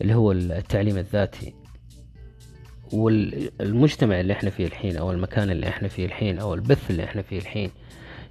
اللي 0.01 0.15
هو 0.15 0.33
التعليم 0.33 0.99
الذاتي 0.99 1.55
والمجتمع 2.93 4.21
اللي 4.21 4.33
إحنا 4.33 4.51
فيه 4.51 4.67
الحين 4.67 4.97
أو 4.97 5.11
المكان 5.11 5.51
اللي 5.51 5.69
إحنا 5.69 5.89
فيه 5.89 6.07
الحين 6.07 6.39
أو 6.39 6.55
البث 6.55 6.91
اللي 6.91 7.05
إحنا 7.05 7.23
فيه 7.23 7.39
الحين. 7.39 7.71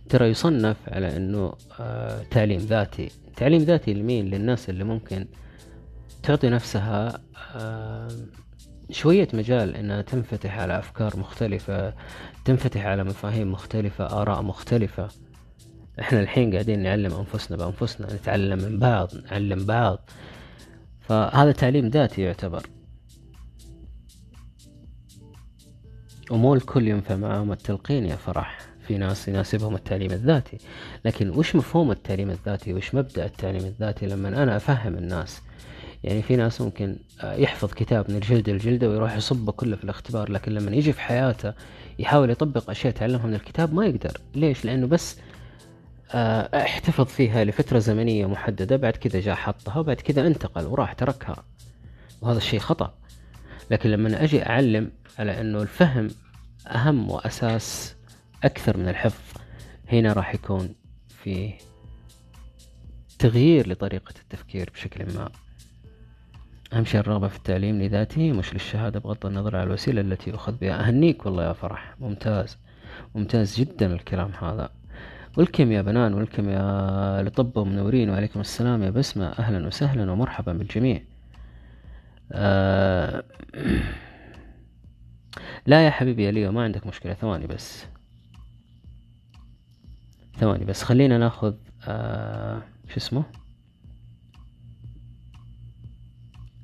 ترى 0.09 0.25
يصنف 0.29 0.77
على 0.87 1.17
إنه 1.17 1.53
آه 1.79 2.21
تعليم 2.31 2.59
ذاتي. 2.59 3.09
تعليم 3.35 3.61
ذاتي 3.61 3.93
لمين؟ 3.93 4.25
للناس 4.25 4.69
اللي 4.69 4.83
ممكن 4.83 5.25
تعطي 6.23 6.49
نفسها 6.49 7.21
آه 7.55 8.07
شوية 8.91 9.27
مجال 9.33 9.75
إنها 9.75 10.01
تنفتح 10.01 10.59
على 10.59 10.79
أفكار 10.79 11.17
مختلفة 11.17 11.93
تنفتح 12.45 12.85
على 12.85 13.03
مفاهيم 13.03 13.51
مختلفة 13.51 14.21
آراء 14.21 14.41
مختلفة. 14.41 15.07
إحنا 15.99 16.19
الحين 16.19 16.53
قاعدين 16.53 16.83
نعلم 16.83 17.13
أنفسنا 17.13 17.57
بأنفسنا 17.57 18.13
نتعلم 18.13 18.59
من 18.59 18.79
بعض 18.79 19.11
نعلم 19.31 19.65
بعض. 19.65 20.09
فهذا 21.01 21.51
تعليم 21.51 21.87
ذاتي 21.87 22.21
يعتبر. 22.21 22.65
ومو 26.31 26.53
الكل 26.53 26.87
ينفع 26.87 27.15
معهم 27.15 27.51
التلقين 27.51 28.05
يا 28.05 28.15
فرح. 28.15 28.59
في 28.87 28.97
ناس 28.97 29.27
يناسبهم 29.27 29.75
التعليم 29.75 30.11
الذاتي. 30.11 30.57
لكن 31.05 31.29
وش 31.29 31.55
مفهوم 31.55 31.91
التعليم 31.91 32.29
الذاتي؟ 32.29 32.73
وش 32.73 32.95
مبدأ 32.95 33.25
التعليم 33.25 33.65
الذاتي 33.65 34.07
لما 34.07 34.43
أنا 34.43 34.57
أفهم 34.57 34.97
الناس؟ 34.97 35.41
يعني 36.03 36.21
في 36.21 36.35
ناس 36.35 36.61
ممكن 36.61 36.95
يحفظ 37.23 37.73
كتاب 37.73 38.11
من 38.11 38.15
الجلد 38.15 38.49
الجلدة 38.49 38.89
ويروح 38.89 39.15
يصبه 39.15 39.51
كله 39.51 39.75
في 39.75 39.83
الاختبار 39.83 40.31
لكن 40.31 40.51
لما 40.51 40.71
يجي 40.71 40.93
في 40.93 41.01
حياته 41.01 41.53
يحاول 41.99 42.29
يطبق 42.29 42.69
أشياء 42.69 42.93
تعلمها 42.93 43.27
من 43.27 43.33
الكتاب 43.33 43.73
ما 43.73 43.85
يقدر. 43.85 44.21
ليش؟ 44.35 44.65
لأنه 44.65 44.87
بس 44.87 45.17
احتفظ 46.13 47.05
فيها 47.05 47.43
لفترة 47.43 47.79
زمنية 47.79 48.25
محددة 48.25 48.75
بعد 48.75 48.93
كذا 48.95 49.19
جاء 49.19 49.35
حطها 49.35 49.79
وبعد 49.79 49.95
كذا 49.95 50.27
انتقل 50.27 50.65
وراح 50.65 50.93
تركها. 50.93 51.43
وهذا 52.21 52.37
الشيء 52.37 52.59
خطأ. 52.59 52.93
لكن 53.71 53.89
لما 53.89 54.23
أجي 54.23 54.45
أعلم 54.45 54.91
على 55.19 55.41
أنه 55.41 55.61
الفهم 55.61 56.07
أهم 56.67 57.11
وأساس 57.11 57.95
أكثر 58.43 58.77
من 58.77 58.89
الحفظ 58.89 59.41
هنا 59.91 60.13
راح 60.13 60.35
يكون 60.35 60.75
في 61.23 61.53
تغيير 63.19 63.69
لطريقة 63.69 64.13
التفكير 64.21 64.69
بشكل 64.73 65.05
ما. 65.05 65.29
أهم 66.73 66.85
شيء 66.85 66.99
الرغبة 66.99 67.27
في 67.27 67.37
التعليم 67.37 67.81
لذاته 67.81 68.31
مش 68.31 68.53
للشهادة 68.53 68.99
بغض 68.99 69.25
النظر 69.25 69.55
عن 69.55 69.67
الوسيلة 69.67 70.01
التي 70.01 70.29
يؤخذ 70.29 70.51
بها. 70.51 70.87
أهنيك 70.87 71.25
والله 71.25 71.43
يا 71.47 71.53
فرح. 71.53 71.95
ممتاز. 71.99 72.57
ممتاز 73.15 73.59
جدا 73.59 73.93
الكلام 73.93 74.31
هذا. 74.41 74.69
ولكم 75.37 75.71
يا 75.71 75.81
بنان 75.81 76.13
ولكم 76.13 76.49
يا 76.49 77.23
لطب 77.23 77.67
منورين 77.67 78.09
وعليكم 78.09 78.39
السلام 78.39 78.83
يا 78.83 78.89
بسمة. 78.89 79.25
أهلا 79.25 79.67
وسهلا 79.67 80.11
ومرحبا 80.11 80.53
بالجميع. 80.53 81.01
آه 82.31 83.23
لا 85.67 85.85
يا 85.85 85.89
حبيبي 85.89 86.23
يا 86.23 86.31
ليو 86.31 86.51
ما 86.51 86.63
عندك 86.63 86.87
مشكلة. 86.87 87.13
ثواني 87.13 87.47
بس. 87.47 87.85
ثواني 90.37 90.65
بس. 90.65 90.83
خلينا 90.83 91.17
ناخذ 91.17 91.53
آه 91.87 92.61
شو 92.89 92.97
اسمه؟ 92.97 93.23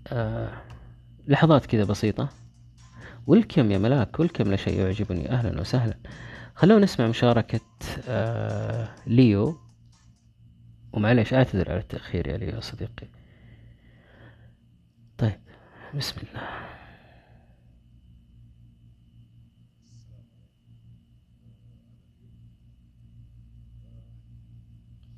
آه 0.07 0.49
لحظات 1.27 1.65
كذا 1.65 1.83
بسيطة. 1.83 2.29
ولكم 3.27 3.71
يا 3.71 3.77
ملاك 3.77 4.19
ولكم 4.19 4.53
لشيء 4.53 4.79
يعجبني. 4.79 5.29
أهلا 5.29 5.61
وسهلا. 5.61 5.97
خلونا 6.63 6.83
نسمع 6.83 7.07
مشاركة 7.07 7.59
آه 8.07 8.95
ليو. 9.07 9.57
ومعليش 10.93 11.33
أعتذر 11.33 11.71
على 11.71 11.79
التأخير 11.79 12.27
يا 12.27 12.37
ليو 12.37 12.61
صديقي. 12.61 13.07
طيب 15.17 15.39
بسم 15.95 16.15
الله. 16.21 16.41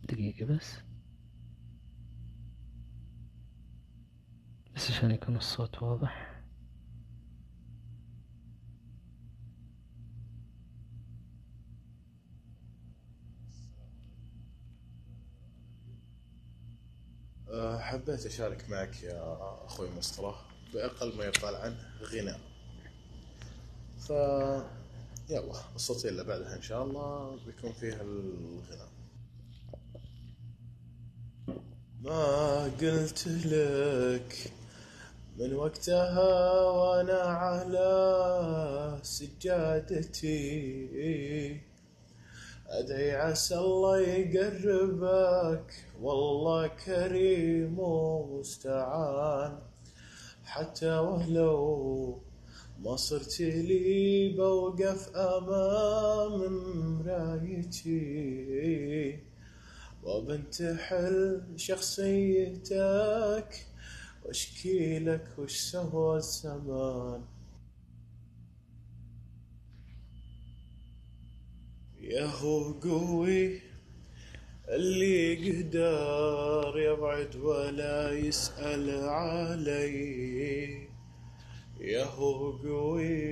دقيقة 0.04 0.46
بس. 0.46 0.78
بس 4.76 4.92
عشان 4.92 5.12
يكون 5.12 5.36
الصوت 5.36 5.84
واضح 5.84 6.36
أه، 17.56 17.78
حبيت 18.06 18.26
أشارك 18.26 18.70
معك 18.70 19.04
يا 19.04 19.38
أخوي 19.66 19.90
مصطفى 19.90 20.34
بأقل 20.74 21.18
ما 21.18 21.26
يقال 21.26 21.56
عنه 21.56 21.78
غنى. 22.04 22.36
ف 24.00 24.10
يلا 25.30 25.62
الصوتين 25.76 26.12
اللي 26.12 26.24
بعدها 26.24 26.56
إن 26.56 26.62
شاء 26.62 26.84
الله 26.84 27.40
بيكون 27.46 27.74
فيها 27.74 28.02
الغنى. 28.02 28.90
ما 32.02 32.64
قلت 32.64 33.28
لك 33.28 34.52
من 35.38 35.54
وقتها 35.54 36.62
وأنا 36.62 37.20
على 37.22 39.00
سجادتي. 39.04 40.36
أدعي 42.80 43.12
عسى 43.16 43.56
الله 43.56 44.00
يقربك. 44.00 45.74
والله 46.02 46.68
كريم 46.68 47.80
ومستعان 47.80 49.60
حتى 50.44 50.98
ولو 50.98 52.22
ما 52.84 52.96
صرت 52.96 53.40
لي 53.40 54.30
بوقف 54.38 55.16
أمام 55.16 56.36
مرايتي. 57.00 57.96
وبنتحل 60.04 61.42
شخصيتك. 61.56 63.52
واشكي 64.26 65.00
لك 65.00 65.28
وش 65.38 65.58
سوى 65.58 66.18
الزمان. 66.18 67.22
يا 72.06 72.26
هو 72.26 72.72
قوي 72.72 73.62
اللي 74.70 75.36
قدر 75.36 76.80
يبعد 76.80 77.36
ولا 77.36 78.12
يسأل 78.12 79.10
علي. 79.10 80.88
يا 81.80 82.06
هو 82.06 82.52
قوي 82.52 83.26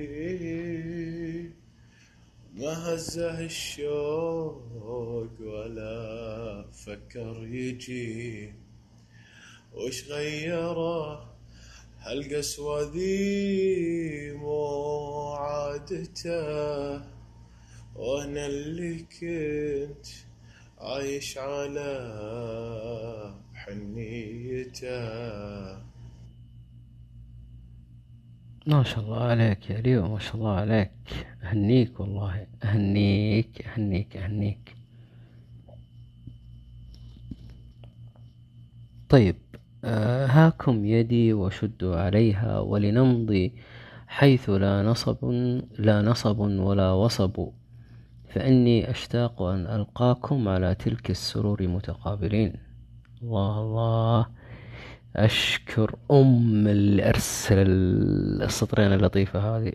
ما 2.54 2.94
هزه 2.94 3.40
الشوق 3.40 5.32
ولا 5.40 6.64
فكر 6.72 7.46
يجي. 7.46 8.52
وش 9.74 10.08
غيره؟ 10.08 11.34
هالقسوة 11.98 12.92
ذي 12.92 14.32
مو 14.32 15.32
عادته؟ 15.32 17.13
وأنا 17.94 18.46
اللي 18.46 18.98
كنت 18.98 20.06
عايش 20.78 21.38
على 21.38 21.90
حنيته. 23.54 24.84
ما 28.66 28.82
شاء 28.82 29.04
الله 29.04 29.22
عليك 29.22 29.70
يا 29.70 29.80
ليو 29.80 30.08
ما 30.08 30.18
شاء 30.18 30.36
الله 30.36 30.54
عليك. 30.56 30.90
أهنيك 31.42 32.00
والله 32.00 32.46
أهنيك 32.64 33.66
أهنيك 33.66 34.16
أهنيك. 34.16 34.76
طيب 39.08 39.36
آه 39.84 40.26
هاكم 40.26 40.84
يدي 40.84 41.32
وشدوا 41.32 41.96
عليها 41.96 42.58
ولنمضي 42.58 43.52
حيث 44.06 44.50
لا 44.50 44.82
نصب 44.82 45.24
لا 45.78 46.02
نصب 46.02 46.38
ولا 46.38 46.92
وصب. 46.92 47.48
فإني 48.34 48.90
أشتاق 48.90 49.42
أن 49.42 49.66
ألقاكم 49.66 50.48
على 50.48 50.74
تلك 50.74 51.10
السرور 51.10 51.62
متقابلين. 51.68 52.52
الله 53.22 53.60
الله. 53.60 54.26
أشكر 55.16 55.96
أم 56.10 56.68
اللي 56.68 57.08
أرسل 57.08 57.56
السطرين 58.42 58.92
اللطيفة 58.92 59.56
هذه. 59.56 59.72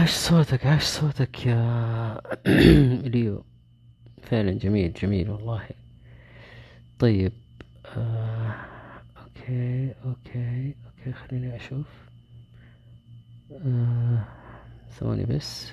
عاش 0.00 0.10
صوتك 0.10 0.66
عاش 0.66 0.82
صوتك 0.84 1.46
يا 1.46 2.20
ليو 3.14 3.44
فعلا 4.22 4.52
جميل 4.52 4.92
جميل 4.92 5.30
والله. 5.30 5.68
طيب 6.98 7.32
آه 7.96 8.54
okay 9.16 9.92
okay 10.04 10.74
okay 10.86 11.12
خليني 11.12 11.56
أشوف. 11.56 11.86
آه 13.52 14.24
ثواني 14.90 15.24
بس. 15.24 15.66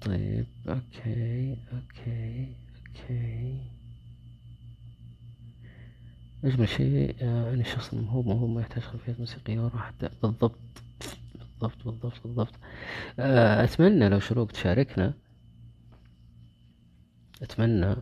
طيب 0.00 0.46
okay 0.68 1.56
okay 1.72 2.46
أوكي. 2.76 3.77
أجمل 6.44 6.68
شيء 6.68 7.14
آه، 7.22 7.54
أن 7.54 7.60
الشخص 7.60 7.92
الموهوب 7.92 8.26
موهوب 8.26 8.50
ما 8.50 8.60
يحتاج 8.60 8.82
خلفيات 8.82 9.20
موسيقية 9.20 9.60
وراحة 9.60 9.92
بالضبط. 10.22 10.58
بالضبط 11.60 11.84
بالضبط 11.84 12.20
بالضبط. 12.24 12.54
آه، 13.18 13.64
أتمنى 13.64 14.08
لو 14.08 14.20
شروق 14.20 14.52
تشاركنا 14.52 15.14
أتمنى 17.42 17.96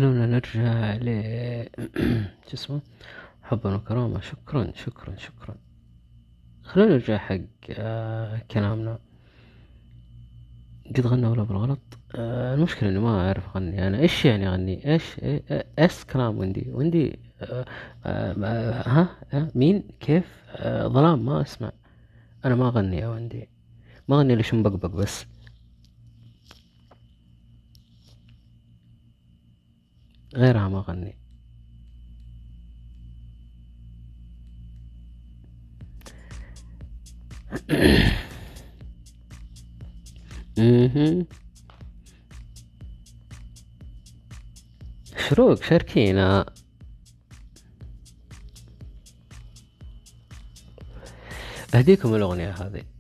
ل 0.58 1.08
شو 2.48 2.54
اسمه؟ 2.54 2.82
حبا 3.44 3.76
وكرامة. 3.76 4.20
شكرا 4.22 4.72
شكرا 4.76 5.16
شكرا. 5.16 5.56
خلونا 6.64 6.92
نرجع 6.92 7.18
حق 7.18 7.40
آه 7.72 8.42
كلامنا. 8.52 9.00
قد 10.96 11.08
غنى 11.08 11.28
ولا 11.28 11.44
بالغلط؟ 11.44 11.80
آه 12.16 12.56
المشكلة 12.56 12.90
إني 12.90 13.00
ما 13.00 13.28
أعرف 13.28 13.50
أغني. 13.50 13.88
أنا 13.88 14.00
إيش 14.00 14.26
يعني 14.26 14.50
أغني؟ 14.50 14.94
إيش 14.94 15.16
إيش 15.80 16.04
كلام 16.06 16.38
ويندي. 16.38 16.72
ويندي 16.72 17.20
آه 17.42 17.66
ها 18.86 19.08
مين؟ 19.56 19.84
كيف؟ 20.00 20.44
ظلام 20.68 21.26
ما 21.26 21.42
أسمع. 21.42 21.72
أنا 22.46 22.56
ما 22.56 22.68
أغني 22.68 22.98
يا 22.98 23.08
ويندي. 23.08 23.50
ما 24.08 24.16
أغني 24.16 24.34
إلا 24.34 24.44
مبقبق 24.54 24.96
بس. 24.96 25.26
غيرها 30.36 30.68
ما 30.70 30.82
مهم. 40.58 41.28
شروق 45.18 45.64
شاركينا. 45.64 46.46
أهديكم 51.76 52.16
الأغنية 52.16 52.52
هذه. 52.52 52.95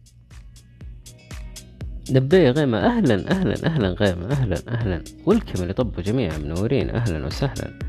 نبيه 2.11 2.49
غيمة. 2.51 2.77
أهلا 2.77 3.31
أهلا 3.31 3.65
أهلا 3.65 3.87
غيمة. 3.87 4.31
أهلا 4.31 4.57
أهلا. 4.69 5.03
ولكم 5.25 5.61
اللي 5.61 5.73
طبوا 5.73 6.03
جميعا 6.03 6.37
منورين 6.37 6.89
أهلا 6.89 7.25
وسهلا. 7.25 7.79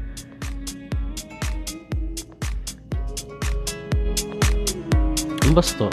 انبسطوا. 5.46 5.90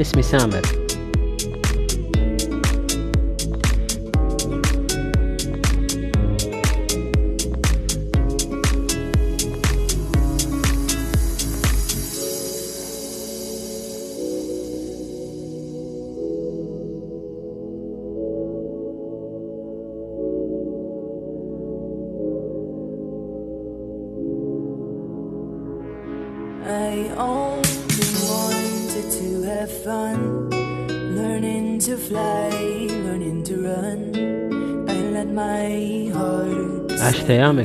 اسمي 0.00 0.22
سامر. 0.22 0.87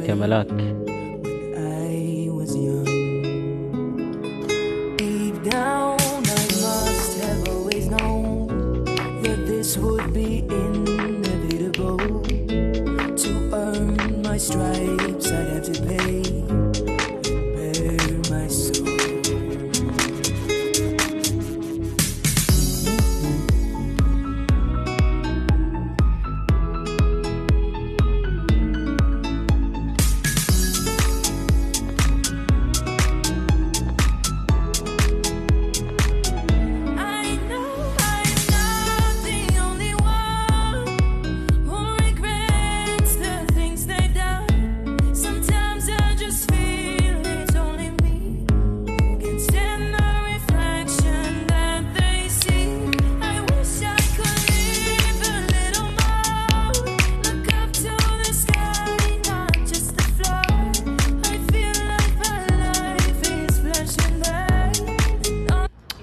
عشت 0.04 0.73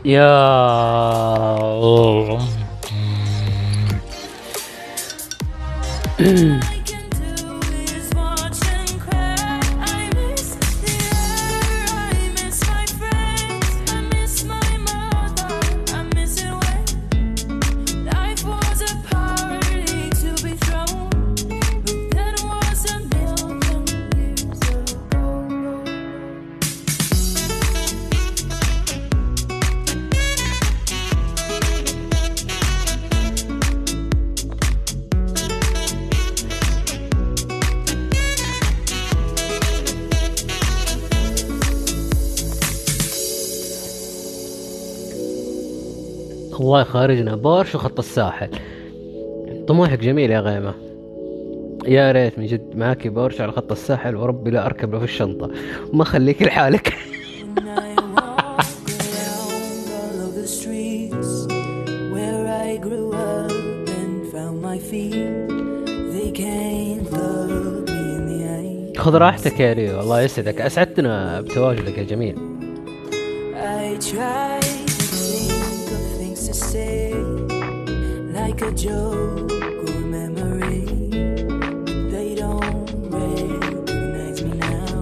by. 0.05 0.11
يا 0.11 0.31
الله 46.81 46.91
يخارجنا. 46.91 47.37
بورش 47.37 47.75
وخط 47.75 47.99
الساحل. 47.99 48.49
طموحك 49.69 49.99
جميل 49.99 50.31
يا 50.31 50.41
غيمة. 50.41 50.75
يا 51.87 52.13
ريت 52.13 52.39
من 52.39 52.47
جد 52.47 52.77
معاكي 52.77 53.09
بورش 53.09 53.41
على 53.41 53.53
خط 53.53 53.73
الساحل 53.73 54.17
وربي 54.17 54.51
لا 54.51 54.67
أركب 54.67 54.93
له 54.93 54.99
في 54.99 55.05
الشنطة. 55.05 55.51
وما 55.93 56.05
خليك 56.05 56.43
لحالك. 56.43 56.95
خذ 68.97 69.15
راحتك 69.15 69.61
يا 69.61 69.73
ريو. 69.73 70.01
الله 70.01 70.23
يسعدك. 70.23 70.61
أسعدتنا 70.61 71.41
بتواجدك 71.41 71.99
يا 71.99 72.03
جميل. 72.03 72.60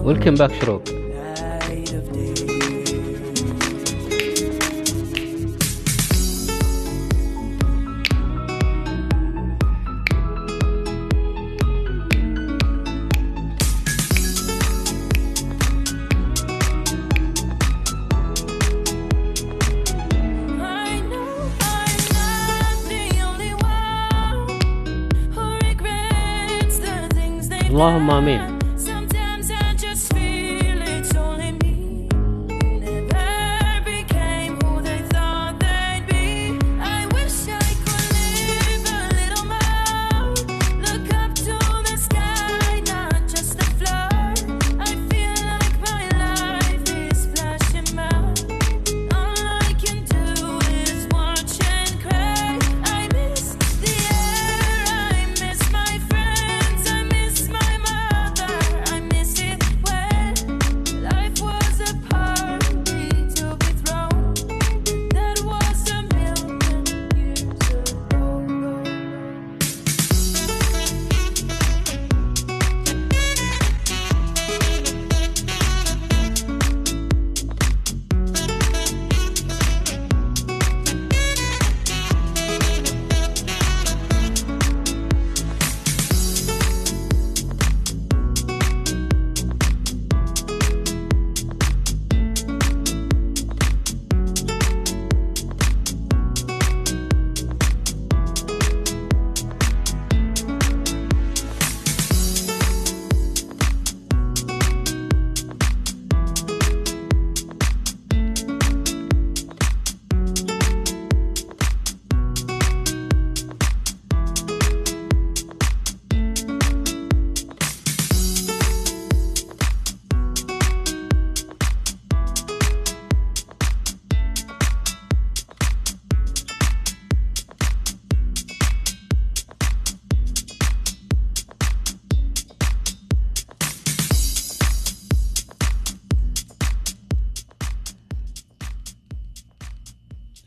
Welcome 0.03 0.35
back, 0.35 0.51
Shroop. 0.59 0.88
Allahumma 27.79 28.17
amin. 28.17 28.48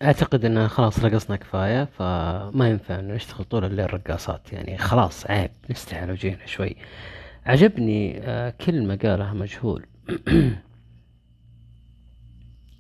أعتقد 0.03 0.45
إن 0.45 0.69
خلاص 0.69 1.05
رقصنا 1.05 1.37
كفاية 1.37 1.85
فما 1.85 2.69
ينفع 2.71 2.99
إنه 3.01 3.15
نشتغل 3.15 3.45
طول 3.45 3.65
الليل 3.65 3.95
رقاصات. 3.95 4.53
يعني 4.53 4.79
خلاص 4.79 5.27
عيب 5.31 5.51
نستحي 5.71 6.01
على 6.01 6.13
وجهنا 6.13 6.47
شوي. 6.47 6.77
عجبني 7.47 8.21
آه، 8.21 8.51
كلمه 8.51 8.97
قالها 9.03 9.33
مجهول. 9.35 9.87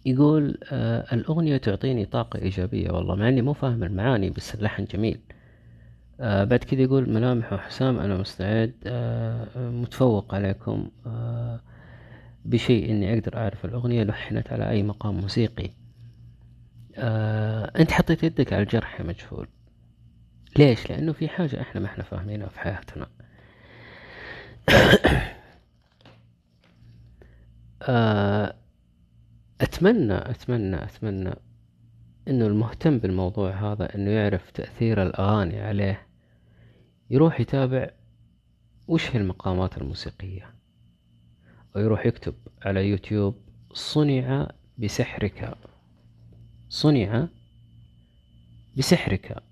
يقول 0.06 0.58
آه، 0.72 1.14
الأغنية 1.14 1.56
تعطيني 1.56 2.04
طاقة 2.06 2.38
إيجابية. 2.42 2.90
والله 2.90 3.14
مع 3.14 3.28
إني 3.28 3.42
مو 3.42 3.52
فاهم 3.52 3.84
المعاني 3.84 4.30
بس 4.30 4.54
اللحن 4.54 4.84
جميل. 4.84 5.20
آه 6.20 6.44
بعد 6.44 6.58
كذا 6.64 6.80
يقول 6.82 7.10
ملامح 7.10 7.52
وحسام 7.52 7.98
أنا 7.98 8.16
مستعد. 8.16 8.72
متفوق 9.56 10.34
عليكم 10.34 10.90
بشيء 12.44 12.90
إني 12.90 13.14
أقدر 13.14 13.36
أعرف. 13.36 13.64
الأغنية 13.64 14.02
لحنت 14.04 14.52
على 14.52 14.70
أي 14.70 14.82
مقام 14.82 15.14
موسيقي. 15.20 15.81
آه، 16.96 17.72
أنت 17.80 17.90
حطيت 17.92 18.22
يدك 18.22 18.52
على 18.52 18.62
الجرح 18.62 19.00
يا 19.00 19.04
مجهول. 19.04 19.48
ليش؟ 20.58 20.90
لأنه 20.90 21.12
في 21.12 21.28
حاجة 21.28 21.60
إحنا 21.60 21.80
ما 21.80 21.86
إحنا 21.86 22.04
فاهمينها 22.04 22.48
في 22.48 22.60
حياتنا. 22.60 23.06
آه، 27.82 28.54
أتمنى 29.60 30.14
أتمنى 30.30 30.84
أتمنى 30.84 31.34
إنه 32.28 32.46
المهتم 32.46 32.98
بالموضوع 32.98 33.50
هذا 33.50 33.94
إنه 33.94 34.10
يعرف 34.10 34.50
تأثير 34.50 35.02
الأغاني 35.02 35.60
عليه 35.60 36.06
يروح 37.10 37.40
يتابع 37.40 37.90
وش 38.88 39.10
هي 39.10 39.20
المقامات 39.20 39.78
الموسيقية 39.78 40.54
ويروح 41.76 42.06
يكتب 42.06 42.34
على 42.62 42.88
يوتيوب 42.88 43.36
صنع 43.72 44.48
بسحرك. 44.78 45.54
صنع 46.72 47.28
بسحرك. 48.78 49.42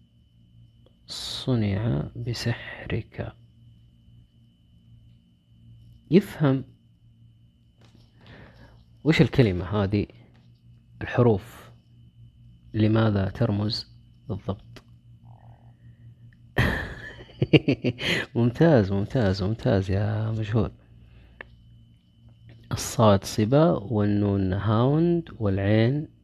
صنع 1.06 2.10
بسحرك. 2.16 3.32
يفهم 6.10 6.64
وش 9.04 9.20
الكلمة 9.20 9.64
هذه؟ 9.64 10.06
الحروف. 11.02 11.70
لماذا 12.74 13.28
ترمز 13.28 13.86
بالضبط؟ 14.28 14.82
ممتاز 18.34 18.92
ممتاز 18.92 19.42
ممتاز 19.42 19.90
يا 19.90 20.30
مجهول. 20.30 20.72
الصاد 22.72 23.24
صبا 23.24 23.70
والنون 23.70 24.52
هاوند 24.52 25.28
والعين 25.38 26.19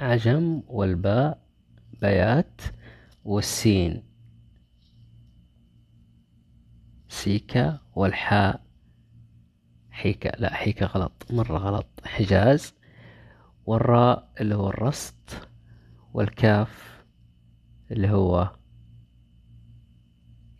عجم 0.00 0.62
والباء 0.66 1.42
بيات 2.00 2.60
والسين. 3.24 4.02
سيكا 7.08 7.78
والحاء. 7.94 8.66
حيكا 9.90 10.28
لا 10.28 10.54
حيكا 10.54 10.86
غلط 10.86 11.26
مرة 11.30 11.58
غلط. 11.58 11.86
حجاز. 12.04 12.74
والراء 13.66 14.32
اللي 14.40 14.54
هو 14.54 14.68
الرصد. 14.68 15.30
والكاف 16.14 17.02
اللي 17.90 18.10
هو 18.10 18.56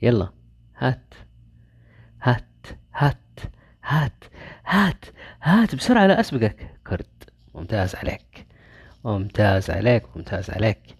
يلا 0.02 0.32
هات 0.76 1.14
هات 2.22 2.66
هات 2.94 3.40
هات 3.84 4.24
هات 4.66 5.04
هات 5.42 5.74
بسرعة 5.74 6.06
لا 6.06 6.20
أسبقك. 6.20 6.80
كرد 6.86 7.24
ممتاز 7.54 7.94
عليك. 7.94 8.47
ممتاز 9.04 9.70
عليك 9.70 10.16
ممتاز 10.16 10.50
عليك. 10.50 10.98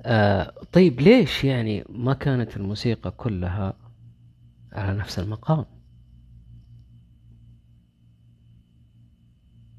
آه 0.00 0.54
طيب 0.72 1.00
ليش 1.00 1.44
يعني 1.44 1.84
ما 1.88 2.14
كانت 2.14 2.56
الموسيقى 2.56 3.10
كلها 3.10 3.74
على 4.72 4.98
نفس 4.98 5.18
المقام؟ 5.18 5.64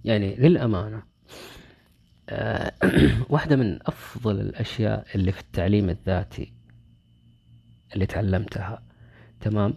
يعني 0.03 0.35
للأمانة 0.35 1.03
آه 2.29 2.73
واحدة 3.29 3.55
من 3.55 3.79
أفضل 3.87 4.39
الأشياء 4.39 5.07
اللي 5.15 5.31
في 5.31 5.39
التعليم 5.41 5.89
الذاتي 5.89 6.53
اللي 7.93 8.05
تعلمتها. 8.05 8.83
تمام؟ 9.41 9.73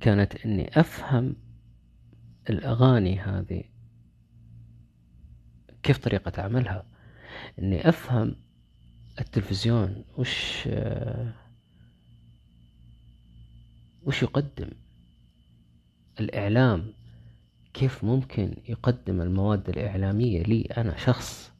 كانت 0.00 0.46
إني 0.46 0.80
أفهم 0.80 1.36
الأغاني 2.50 3.20
هذه 3.20 3.62
كيف 5.86 5.98
طريقة 5.98 6.42
عملها؟ 6.42 6.84
إني 7.58 7.88
أفهم 7.88 8.36
التلفزيون 9.20 10.04
وش 10.18 10.68
وش 14.02 14.22
يقدم. 14.22 14.70
الإعلام 16.20 16.92
كيف 17.74 18.04
ممكن 18.04 18.56
يقدم 18.68 19.20
المواد 19.20 19.68
الإعلامية 19.68 20.42
لي 20.42 20.62
أنا 20.62 20.96
شخص 20.96 21.52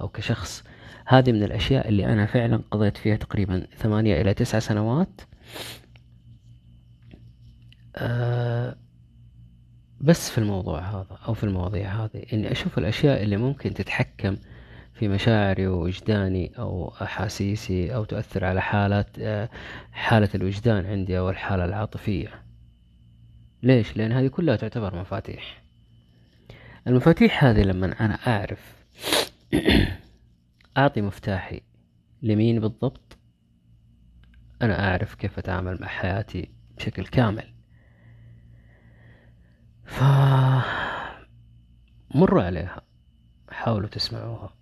أو 0.00 0.08
كشخص؟ 0.08 0.64
هذه 1.06 1.32
من 1.32 1.42
الأشياء 1.42 1.88
اللي 1.88 2.06
أنا 2.06 2.26
فعلا 2.26 2.62
قضيت 2.70 2.96
فيها 2.96 3.16
تقريبا 3.16 3.66
ثمانية 3.76 4.20
إلى 4.20 4.34
تسع 4.34 4.58
سنوات. 4.58 5.20
آه 7.96 8.76
بس 10.00 10.30
في 10.30 10.38
الموضوع 10.38 10.80
هذا 10.80 11.18
أو 11.28 11.34
في 11.34 11.44
المواضيع 11.44 12.04
هذه 12.04 12.22
إني 12.32 12.52
أشوف 12.52 12.78
الأشياء 12.78 13.22
اللي 13.22 13.36
ممكن 13.36 13.74
تتحكم 13.74 14.36
في 14.94 15.08
مشاعري 15.08 15.66
ووجداني 15.66 16.52
أو 16.58 16.92
أحاسيسي 17.02 17.94
أو 17.94 18.04
تؤثر 18.04 18.44
على 18.44 18.62
حالة 18.62 19.04
آه، 19.18 19.48
حالة 19.92 20.28
الوجدان 20.34 20.86
عندي 20.86 21.18
أو 21.18 21.30
الحالة 21.30 21.64
العاطفية. 21.64 22.42
ليش؟ 23.62 23.96
لأن 23.96 24.12
هذه 24.12 24.26
كلها 24.26 24.56
تعتبر 24.56 25.00
مفاتيح. 25.00 25.62
المفاتيح 26.86 27.44
هذه 27.44 27.62
لما 27.62 27.86
أنا 28.00 28.14
أعرف 28.26 28.76
أعطي 30.78 31.00
مفتاحي 31.00 31.60
لمين 32.22 32.60
بالضبط 32.60 33.18
أنا 34.62 34.90
أعرف 34.90 35.14
كيف 35.14 35.38
أتعامل 35.38 35.78
مع 35.80 35.86
حياتي 35.86 36.48
بشكل 36.76 37.06
كامل. 37.06 37.57
ف 39.88 40.02
مروا 42.14 42.42
عليها. 42.42 42.80
حاولوا 43.50 43.88
تسمعوها. 43.88 44.54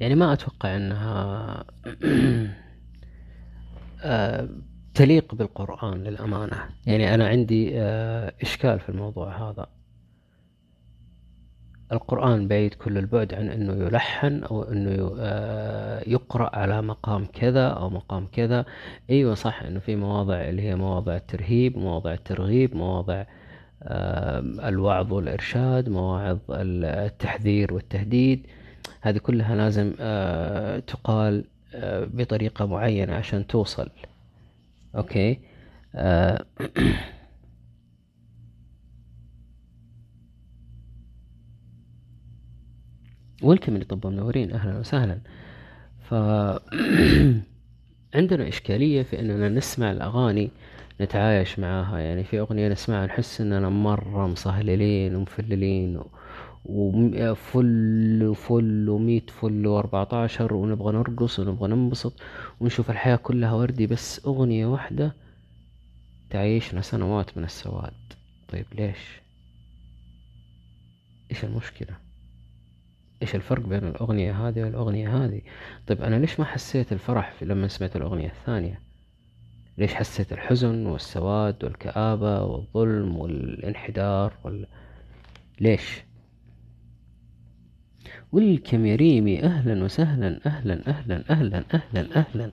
يعني 0.00 0.14
ما 0.14 0.32
أتوقع 0.32 0.76
أنها 0.76 1.64
تليق 4.94 5.34
بالقرآن 5.34 6.04
للأمانة. 6.04 6.56
يعني 6.86 7.14
أنا 7.14 7.28
عندي 7.28 7.70
آه، 7.74 8.32
إشكال 8.42 8.80
في 8.80 8.88
الموضوع 8.88 9.50
هذا. 9.50 9.66
القرآن 11.92 12.48
بعيد 12.48 12.74
كل 12.74 12.98
البعد 12.98 13.34
عن 13.34 13.48
أنه 13.48 13.86
يلحن 13.86 14.42
أو 14.42 14.62
أنه 14.62 15.16
آه، 15.18 16.02
يقرأ 16.06 16.56
على 16.56 16.82
مقام 16.82 17.26
كذا 17.26 17.66
أو 17.68 17.90
مقام 17.90 18.26
كذا. 18.26 18.64
أيوة 19.10 19.34
صح 19.34 19.62
أنه 19.62 19.80
في 19.80 19.96
مواضع 19.96 20.34
اللي 20.34 20.62
هي 20.62 20.76
مواضع 20.76 21.16
الترهيب 21.16 21.78
مواضع 21.78 22.12
الترغيب 22.12 22.76
مواضع 22.76 23.24
آه، 23.82 24.38
الوعظ 24.40 25.12
والإرشاد 25.12 25.88
مواعظ 25.88 26.38
التحذير 26.50 27.74
والتهديد. 27.74 28.46
هذه 29.00 29.18
كلها 29.18 29.56
لازم 29.56 29.92
تقال 30.86 31.44
بطريقة 32.14 32.66
معينة 32.66 33.14
عشان 33.14 33.46
توصل. 33.46 33.90
أوكي؟ 34.96 35.38
آه، 35.94 36.44
ويلكم 43.42 43.74
اللي 43.74 43.84
طب 43.84 44.06
منورين 44.06 44.52
أهلا 44.52 44.78
وسهلا. 44.78 45.20
ف 46.10 46.14
عندنا 48.14 48.48
إشكالية 48.48 49.02
في 49.02 49.20
إننا 49.20 49.48
نسمع 49.48 49.92
الأغاني 49.92 50.50
نتعايش 51.00 51.58
معاها. 51.58 51.98
يعني 51.98 52.24
في 52.24 52.40
أغنية 52.40 52.68
نسمعها 52.68 53.06
نحس 53.06 53.40
إننا 53.40 53.68
مرة 53.68 54.26
مصهللين 54.26 55.16
ومفللين 55.16 55.96
و... 55.96 56.06
وفل 56.64 58.24
وفل 58.24 58.88
وميت 58.88 59.30
فل 59.30 59.66
وأربعتاشر 59.66 60.54
ونبغى 60.54 60.92
نرقص 60.92 61.38
ونبغى 61.38 61.68
ننبسط 61.68 62.20
ونشوف 62.60 62.90
الحياة 62.90 63.16
كلها 63.16 63.52
وردي 63.52 63.86
بس 63.86 64.26
أغنية 64.26 64.66
واحدة 64.66 65.14
تعيشنا 66.30 66.80
سنوات 66.80 67.38
من 67.38 67.44
السواد 67.44 67.92
طيب 68.48 68.66
ليش؟ 68.74 69.20
إيش 71.30 71.44
المشكلة؟ 71.44 71.96
إيش 73.22 73.34
الفرق 73.34 73.66
بين 73.66 73.84
الأغنية 73.86 74.48
هذه 74.48 74.62
والأغنية 74.64 75.24
هذه؟ 75.24 75.40
طيب 75.86 76.02
أنا 76.02 76.16
ليش 76.16 76.40
ما 76.40 76.46
حسيت 76.46 76.92
الفرح 76.92 77.32
في 77.32 77.44
لما 77.44 77.68
سمعت 77.68 77.96
الأغنية 77.96 78.28
الثانية؟ 78.28 78.80
ليش 79.78 79.94
حسيت 79.94 80.32
الحزن 80.32 80.86
والسواد 80.86 81.64
والكآبة 81.64 82.44
والظلم 82.44 83.16
والانحدار 83.16 84.32
وال... 84.44 84.66
ليش؟ 85.60 86.02
ويلكم 88.34 88.86
يا 88.86 88.96
ريمي 88.96 89.42
أهلا 89.44 89.84
وسهلا 89.84 90.40
أهلا 90.46 90.88
أهلا 90.88 91.24
أهلا 91.30 91.64
أهلا 91.74 92.16
أهلا. 92.16 92.52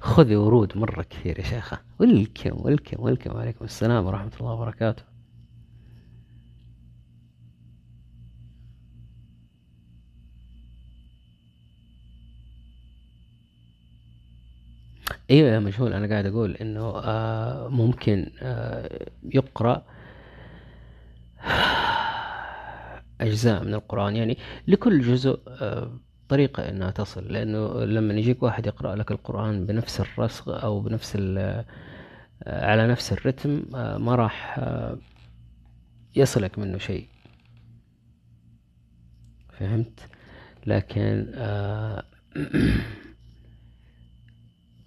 خذي 0.00 0.36
ورود 0.36 0.78
مرة 0.78 1.02
كثير 1.02 1.38
يا 1.38 1.44
شيخة. 1.44 1.78
ويلكم 1.98 2.50
ويلكم 2.66 3.02
ويلكم 3.02 3.34
وعليكم 3.36 3.64
السلام 3.64 4.06
ورحمة 4.06 4.30
الله 4.40 4.52
وبركاته. 4.52 5.02
أيوه 15.30 15.48
يا 15.50 15.58
مجهول 15.58 15.92
أنا 15.92 16.06
قاعد 16.08 16.26
أقول 16.26 16.56
إنه 16.56 16.92
آه 17.04 17.68
ممكن 17.68 18.30
آه 18.42 19.06
يقرأ. 19.34 19.82
أجزاء 23.20 23.64
من 23.64 23.74
القرآن. 23.74 24.16
يعني 24.16 24.38
لكل 24.68 25.00
جزء 25.00 25.40
آه، 25.48 25.90
طريقة 26.28 26.68
إنها 26.68 26.90
تصل. 26.90 27.32
لأنه 27.32 27.84
لما 27.84 28.14
يجيك 28.14 28.42
واحد 28.42 28.66
يقرأ 28.66 28.96
لك 28.96 29.10
القرآن 29.10 29.66
بنفس 29.66 30.00
الرسغ 30.00 30.62
أو 30.62 30.80
بنفس 30.80 31.16
آه، 31.18 31.64
على 32.46 32.86
نفس 32.86 33.12
الرتم 33.12 33.62
آه، 33.74 33.98
ما 33.98 34.14
راح 34.14 34.60
يصلك 36.16 36.58
منه 36.58 36.78
شيء. 36.78 37.06
فهمت؟ 39.58 40.00
لكن 40.66 41.26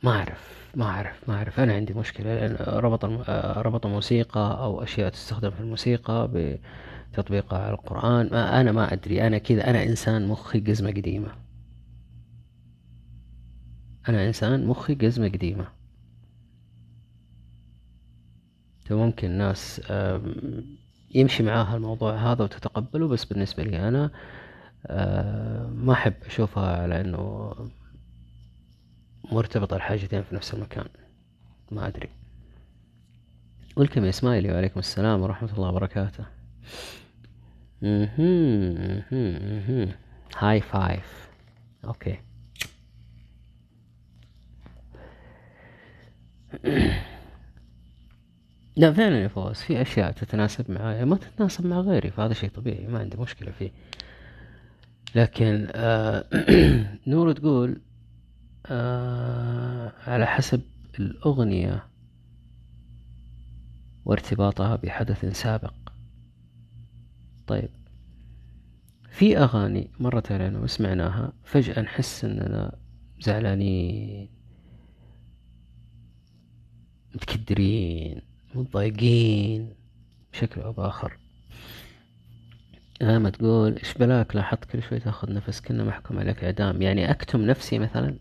ما 0.04 0.12
أعرف 0.12 0.60
ما 0.76 0.86
أعرف 0.86 1.30
ما 1.30 1.36
أعرف. 1.36 1.60
أنا 1.60 1.74
عندي 1.74 1.94
مشكلة 1.94 2.36
لأن 2.36 2.56
ربط 2.60 3.06
ربط 3.58 3.86
الموسيقى 3.86 4.58
أو 4.62 4.84
أشياء 4.84 5.10
تستخدم 5.10 5.50
في 5.50 5.60
الموسيقى 5.60 6.28
تطبيقها 7.14 7.60
على 7.60 7.74
القرآن. 7.74 8.30
ما 8.32 8.62
أنا 8.62 8.72
ما 8.72 8.94
أدري. 8.94 9.28
أنا 9.28 9.38
كذا. 9.38 9.70
أنا 9.70 9.84
إنسان 9.84 10.28
مخي 10.28 10.60
قزمة 10.60 10.90
قديمة. 10.90 11.32
أنا 14.10 14.28
إنسان 14.28 14.66
مخي 14.66 14.96
قزمة 14.96 15.28
قديمة. 15.28 15.68
فممكن 18.86 19.32
ناس 19.32 19.82
يمشي 21.16 21.44
معاها 21.44 21.76
الموضوع 21.76 22.32
هذا 22.32 22.44
وتتقبله 22.44 23.08
بس 23.08 23.26
بالنسبة 23.26 23.64
لي 23.64 23.88
أنا 23.88 24.12
ما 25.70 25.94
أحب 25.94 26.14
أشوفها 26.26 26.82
على 26.82 27.02
أنه 27.02 27.54
مرتبطة 29.32 29.76
الحاجتين 29.76 30.24
في 30.24 30.36
نفس 30.36 30.54
المكان. 30.54 30.86
ما 31.72 31.88
أدري. 31.88 32.10
welcome 33.76 34.04
يا 34.04 34.10
إسماعيلي 34.10 34.52
وعليكم 34.52 34.80
السلام 34.80 35.22
ورحمة 35.22 35.54
الله 35.54 35.70
وبركاته. 35.70 36.26
high 40.38 40.62
five 40.62 41.30
okay 41.86 42.20
لا 48.80 48.94
فعلا 48.94 49.22
يا 49.24 49.28
فواز 49.28 49.56
في 49.56 49.82
أشياء 49.82 50.12
تتناسب 50.12 50.72
معايا 50.72 51.06
ما 51.06 51.16
تتناسب 51.16 51.66
مع 51.66 51.80
غيري 51.80 52.12
فهذا 52.12 52.34
شيء 52.34 52.50
طبيعي 52.50 52.88
ما 52.88 53.00
عندي 53.00 53.18
مشكلة 53.18 53.52
فيه. 53.52 53.72
لكن 55.16 55.68
آه 55.72 56.26
نور 57.08 57.32
تقول 57.32 57.82
آه 58.66 59.94
على 60.08 60.26
حسب 60.26 60.62
الأغنية 61.00 61.84
وارتباطها 64.06 64.76
بحدث 64.76 65.26
سابق. 65.26 65.74
طيب. 67.50 67.70
في 69.10 69.38
أغاني 69.38 69.92
مرت 70.00 70.32
علينا 70.32 70.60
وسمعناها 70.60 71.34
فجأة 71.44 71.82
نحس 71.82 72.26
إننا 72.26 72.76
زعلانين 73.20 74.30
متكدرين 77.16 78.22
متضايقين 78.56 79.74
بشكل 80.34 80.62
أو 80.62 80.72
بآخر. 80.72 81.18
ما 83.02 83.30
تقول 83.30 83.78
إيش 83.78 83.94
بلاك 83.94 84.36
لاحظت 84.36 84.66
كل 84.66 84.84
شوي 84.84 85.00
تأخذ 85.00 85.34
نفس 85.34 85.62
كنا 85.62 85.84
محكوم 85.84 86.20
عليك 86.20 86.44
إعدام. 86.44 86.82
يعني 86.82 87.12
أكتم 87.12 87.42
نفسي 87.42 87.80
مثلا؟ 87.80 88.20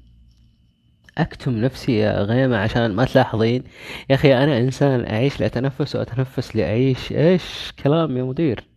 أكتم 1.18 1.53
نفسي 1.53 1.93
يا 1.93 2.22
غيمة 2.22 2.57
عشان 2.57 2.93
ما 2.93 3.05
تلاحظين؟ 3.05 3.64
يا 4.11 4.14
أخي 4.14 4.35
أنا 4.45 4.59
إنسان 4.59 5.07
أعيش 5.07 5.41
لأتنفس 5.41 5.97
وأتنفس 5.97 6.57
لأعيش 6.57 7.12
إيش؟ 7.12 7.72
كلام 7.85 8.16
يا 8.16 8.22
مدير. 8.22 8.68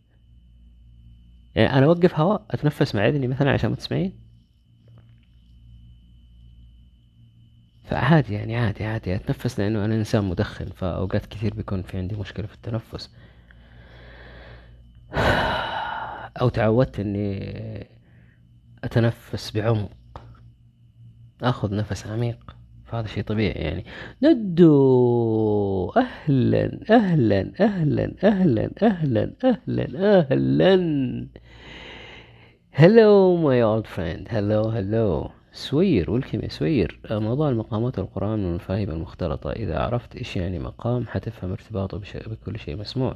يعني 1.55 1.77
أنا 1.77 1.85
أوقف 1.85 2.19
هواء 2.19 2.45
أتنفس 2.51 2.95
مع 2.95 3.07
إذني 3.07 3.27
مثلا 3.27 3.51
عشان 3.51 3.69
ما 3.69 3.75
تسمعين؟ 3.75 4.19
فعادي 7.83 8.33
يعني 8.33 8.55
عادي 8.55 8.85
عادي. 8.85 9.15
أتنفس 9.15 9.59
لأنه 9.59 9.85
أنا 9.85 9.95
إنسان 9.95 10.23
مدخن 10.23 10.65
فأوقات 10.65 11.25
كثير 11.25 11.53
بيكون 11.53 11.81
في 11.81 11.97
عندي 11.97 12.15
مشكلة 12.15 12.47
في 12.47 12.53
التنفس. 12.53 13.15
أو 16.41 16.49
تعودت 16.49 16.99
إني 16.99 17.87
أتنفس 18.83 19.51
بعمق. 19.51 19.91
آخذ 21.41 21.75
نفس 21.75 22.07
عميق. 22.07 22.55
فهذا 22.91 23.07
شيء 23.07 23.23
طبيعي 23.23 23.61
يعني. 23.61 23.85
ندو. 24.23 25.89
أهلا 25.97 26.79
أهلا 26.89 27.51
أهلا 27.59 28.13
أهلا 28.23 28.71
أهلا 28.81 29.33
أهلا 29.43 30.19
أهلا. 30.19 31.27
hello 32.71 33.35
my 33.37 33.63
old 33.63 33.87
friend 33.87 34.27
hello 34.29 34.63
hello 34.63 35.29
سوير 35.51 36.11
welcome 36.11 36.39
يا 36.43 36.47
سوير. 36.47 36.99
موضوع 37.11 37.49
المقامات 37.49 37.99
القرآن 37.99 38.39
من 38.39 38.45
المفاهيم 38.49 38.89
المختلطة. 38.89 39.51
إذا 39.51 39.79
عرفت 39.79 40.15
إيش 40.15 40.37
يعني 40.37 40.59
مقام 40.59 41.07
حتفهم 41.07 41.51
ارتباطه 41.51 41.97
بش... 41.97 42.17
بكل 42.17 42.59
شيء 42.59 42.75
مسموع. 42.75 43.15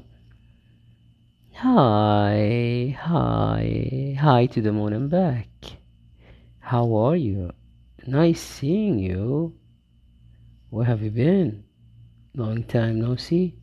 هاي 1.59 2.93
هاي 2.93 4.15
هاي 4.15 4.47
to 4.47 4.51
the 4.51 4.71
moon 4.71 4.93
and 4.93 5.09
back. 5.11 5.71
How 6.71 6.85
are 7.07 7.17
you? 7.17 7.51
Nice 8.07 8.41
seeing 8.41 8.99
you. 8.99 9.51
Where 10.75 10.83
have 10.83 11.01
you 11.01 11.09
been? 11.09 11.63
Long 12.33 12.65
time 12.65 12.99
no 12.99 13.15
see. 13.15 13.55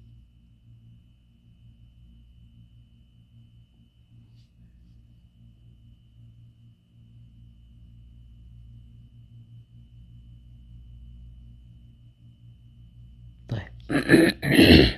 nice 13.91 14.97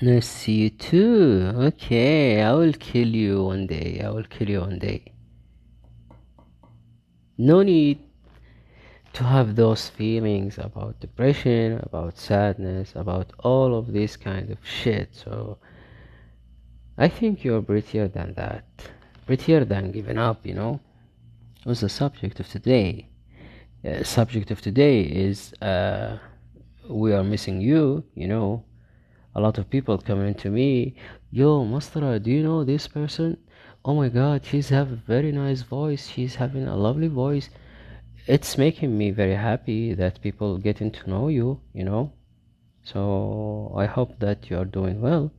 to 0.00 0.20
see 0.22 0.52
you 0.52 0.70
too. 0.70 1.50
Okay, 1.56 2.40
I 2.40 2.52
will 2.52 2.72
kill 2.74 3.08
you 3.08 3.42
one 3.42 3.66
day. 3.66 4.00
I 4.00 4.10
will 4.10 4.22
kill 4.22 4.48
you 4.48 4.60
one 4.60 4.78
day. 4.78 5.12
No 7.36 7.64
need 7.64 8.09
to 9.12 9.24
have 9.24 9.56
those 9.56 9.88
feelings 9.88 10.58
about 10.58 11.00
depression, 11.00 11.80
about 11.82 12.18
sadness, 12.18 12.92
about 12.94 13.32
all 13.40 13.74
of 13.74 13.92
this 13.92 14.16
kind 14.16 14.50
of 14.50 14.58
shit. 14.64 15.08
So 15.12 15.58
I 16.96 17.08
think 17.08 17.44
you're 17.44 17.62
prettier 17.62 18.08
than 18.08 18.34
that. 18.34 18.64
Prettier 19.26 19.64
than 19.64 19.92
giving 19.92 20.18
up, 20.18 20.46
you 20.46 20.54
know. 20.54 20.80
What's 21.64 21.80
the 21.80 21.88
subject 21.88 22.40
of 22.40 22.48
today? 22.48 23.08
Uh, 23.84 24.02
subject 24.02 24.50
of 24.50 24.60
today 24.60 25.02
is 25.02 25.52
uh, 25.62 26.18
we 26.88 27.12
are 27.12 27.24
missing 27.24 27.60
you, 27.60 28.04
you 28.14 28.28
know. 28.28 28.64
A 29.34 29.40
lot 29.40 29.58
of 29.58 29.70
people 29.70 29.96
coming 29.98 30.34
to 30.34 30.50
me, 30.50 30.96
yo, 31.30 31.64
Mastera, 31.64 32.20
do 32.22 32.30
you 32.30 32.42
know 32.42 32.64
this 32.64 32.88
person? 32.88 33.36
oh 33.82 33.94
my 33.94 34.10
god 34.10 34.44
she's 34.44 34.68
have 34.68 34.92
a 34.92 34.96
very 34.96 35.32
nice 35.32 35.62
voice 35.62 36.06
she's 36.06 36.34
having 36.34 36.68
a 36.68 36.76
lovely 36.76 37.08
voice 37.08 37.48
it's 38.27 38.57
making 38.57 38.97
me 38.97 39.11
very 39.11 39.35
happy 39.35 39.93
that 39.93 40.21
people 40.21 40.57
getting 40.57 40.91
to 40.91 41.09
know 41.09 41.27
you 41.27 41.59
you 41.73 41.83
know 41.83 42.11
so 42.83 43.73
i 43.77 43.85
hope 43.85 44.17
that 44.19 44.49
you 44.49 44.57
are 44.57 44.65
doing 44.65 44.99
well 45.01 45.31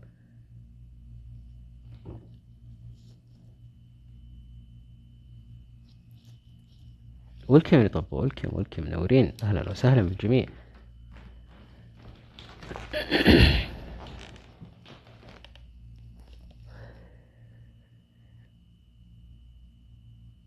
ولكم 7.49 7.83
يا 7.83 7.89
طب 7.89 8.05
ولكم 8.11 8.49
ولكم 8.53 8.83
منورين 8.87 9.33
اهلا 9.43 9.71
وسهلا 9.71 10.03
بالجميع 10.03 10.47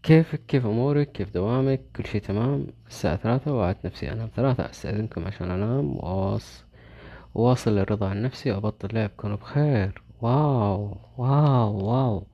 كيفك؟ 0.04 0.40
كيف 0.48 0.66
أمورك؟ 0.66 1.12
كيف 1.12 1.34
دوامك؟ 1.34 1.80
كل 1.96 2.06
شي 2.06 2.20
تمام؟ 2.20 2.66
الساعة 2.88 3.16
ثلاثة 3.16 3.52
وعدت 3.54 3.86
نفسي 3.86 4.12
أنام 4.12 4.28
ثلاثة. 4.36 4.70
أستأذنكم 4.70 5.26
عشان 5.26 5.50
أنام. 5.50 5.96
واواصل 5.96 6.64
واصل 7.34 7.78
الرضا 7.78 8.08
عن 8.08 8.22
نفسي 8.22 8.50
وأبطل 8.52 8.88
لعب. 8.94 9.10
كونوا 9.16 9.36
بخير. 9.36 10.02
واو. 10.20 10.96
واو. 11.18 11.76
واو. 11.86 12.26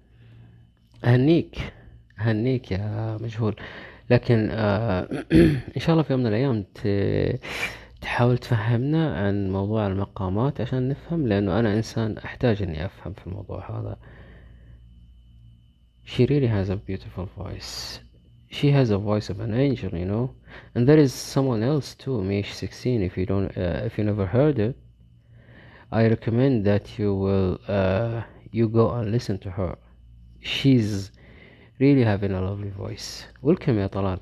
أهنيك. 1.04 1.72
أهنيك 2.20 2.72
يا 2.72 3.18
مجهول. 3.20 3.56
لكن 4.10 4.48
آه 4.52 5.08
إن 5.76 5.80
شاء 5.80 5.90
الله 5.92 6.02
في 6.02 6.12
يوم 6.12 6.20
من 6.20 6.26
الأيام 6.26 6.64
تحاول 8.00 8.38
تفهمنا 8.38 9.16
عن 9.16 9.50
موضوع 9.50 9.86
المقامات 9.86 10.60
عشان 10.60 10.88
نفهم 10.88 11.26
لأنه 11.26 11.58
أنا 11.60 11.74
إنسان 11.74 12.18
أحتاج 12.18 12.62
إني 12.62 12.84
أفهم 12.86 13.12
في 13.12 13.26
الموضوع 13.26 13.70
هذا. 13.80 13.96
she 16.09 16.25
really 16.25 16.47
has 16.47 16.69
a 16.69 16.75
beautiful 16.75 17.25
voice. 17.37 17.99
She 18.49 18.71
has 18.71 18.89
a 18.89 18.97
voice 18.97 19.29
of 19.29 19.39
an 19.39 19.53
angel, 19.53 19.93
you 19.93 20.05
know. 20.05 20.35
And 20.75 20.87
there 20.87 20.97
is 20.97 21.13
someone 21.13 21.63
else 21.63 21.95
too, 21.95 22.21
Mish 22.21 22.53
16. 22.53 23.01
If 23.01 23.17
you 23.17 23.25
don't, 23.25 23.49
uh, 23.57 23.81
if 23.83 23.97
you 23.97 24.03
never 24.03 24.25
heard 24.25 24.59
it, 24.59 24.77
I 25.91 26.07
recommend 26.07 26.65
that 26.65 26.97
you 26.97 27.13
will, 27.13 27.59
uh, 27.67 28.23
you 28.51 28.69
go 28.69 28.91
and 28.91 29.11
listen 29.11 29.39
to 29.39 29.51
her. 29.51 29.77
She's 30.41 31.11
really 31.79 32.03
having 32.03 32.31
a 32.31 32.41
lovely 32.41 32.69
voice. 32.69 33.25
Welcome 33.41 33.77
يا 33.77 33.87
طلال. 33.87 34.19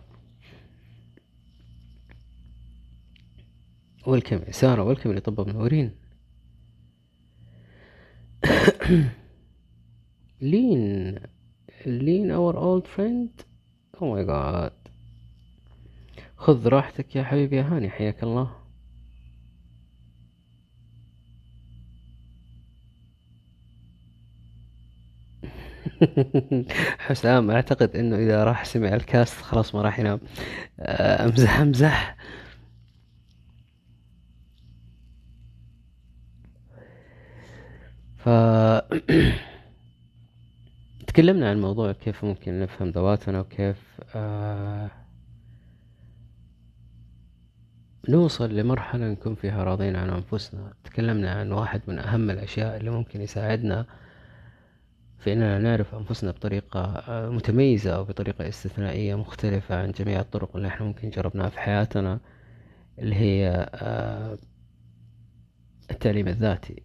Welcome 4.05 4.47
يا 4.47 4.51
سارة. 4.51 4.83
Welcome 4.95 5.05
اللي 5.07 5.21
طب 5.21 5.47
منورين. 5.47 5.91
لين 10.41 11.19
لين 11.88 12.32
our 12.36 12.56
old 12.56 12.86
friend. 12.88 13.44
Oh 14.00 14.14
my 14.14 14.22
god. 14.24 14.72
خذ 16.36 16.68
راحتك 16.68 17.16
يا 17.16 17.22
حبيبي 17.24 17.56
يا 17.56 17.62
هاني 17.62 17.90
حياك 17.90 18.22
الله. 18.22 18.50
حسام 26.98 27.50
أعتقد 27.50 27.96
إنه 27.96 28.16
إذا 28.16 28.44
راح 28.44 28.64
سمع 28.64 28.94
الكاست 28.94 29.40
خلاص 29.40 29.74
ما 29.74 29.82
راح 29.82 29.98
ينام. 29.98 30.20
آه، 30.80 31.24
أمزح 31.26 31.60
أمزح. 31.60 32.16
ف 38.16 38.28
تكلمنا 41.18 41.50
عن 41.50 41.60
موضوع 41.60 41.92
كيف 41.92 42.24
ممكن 42.24 42.60
نفهم 42.60 42.88
ذواتنا 42.88 43.40
وكيف 43.40 44.00
آه 44.14 44.90
نوصل 48.08 48.56
لمرحلة 48.56 49.08
نكون 49.10 49.34
فيها 49.34 49.64
راضين 49.64 49.96
عن 49.96 50.10
أنفسنا. 50.10 50.72
تكلمنا 50.84 51.30
عن 51.30 51.52
واحد 51.52 51.80
من 51.88 51.98
أهم 51.98 52.30
الأشياء 52.30 52.76
اللي 52.76 52.90
ممكن 52.90 53.20
يساعدنا 53.20 53.86
في 55.18 55.32
أننا 55.32 55.58
نعرف 55.58 55.94
أنفسنا 55.94 56.30
بطريقة 56.30 56.80
آه، 56.80 57.30
متميزة 57.30 57.96
أو 57.96 58.04
بطريقة 58.04 58.48
استثنائية 58.48 59.14
مختلفة 59.14 59.82
عن 59.82 59.90
جميع 59.90 60.20
الطرق 60.20 60.56
اللي 60.56 60.68
إحنا 60.68 60.86
ممكن 60.86 61.10
جربناها 61.10 61.48
في 61.48 61.58
حياتنا 61.60 62.20
اللي 62.98 63.14
هي 63.14 63.68
آه 63.74 64.38
التعليم 65.90 66.28
الذاتي. 66.28 66.82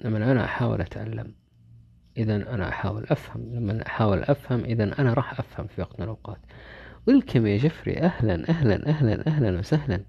لما 0.00 0.32
أنا 0.32 0.44
أحاول 0.44 0.80
أتعلم 0.80 1.45
إذا 2.18 2.36
أنا 2.36 2.68
أحاول 2.68 3.04
أفهم 3.10 3.54
لما 3.54 3.86
أحاول 3.86 4.22
أفهم 4.22 4.64
إذا 4.64 5.00
أنا 5.00 5.12
راح 5.14 5.40
أفهم 5.40 5.66
في 5.66 5.80
وقت 5.80 5.98
من 6.00 6.04
الأوقات. 6.04 6.38
ويلكم 7.06 7.46
يا 7.46 7.56
جفري 7.56 7.98
أهلا 7.98 8.48
أهلا 8.48 8.88
أهلا 8.88 9.26
أهلا 9.26 9.58
وسهلا. 9.58 10.00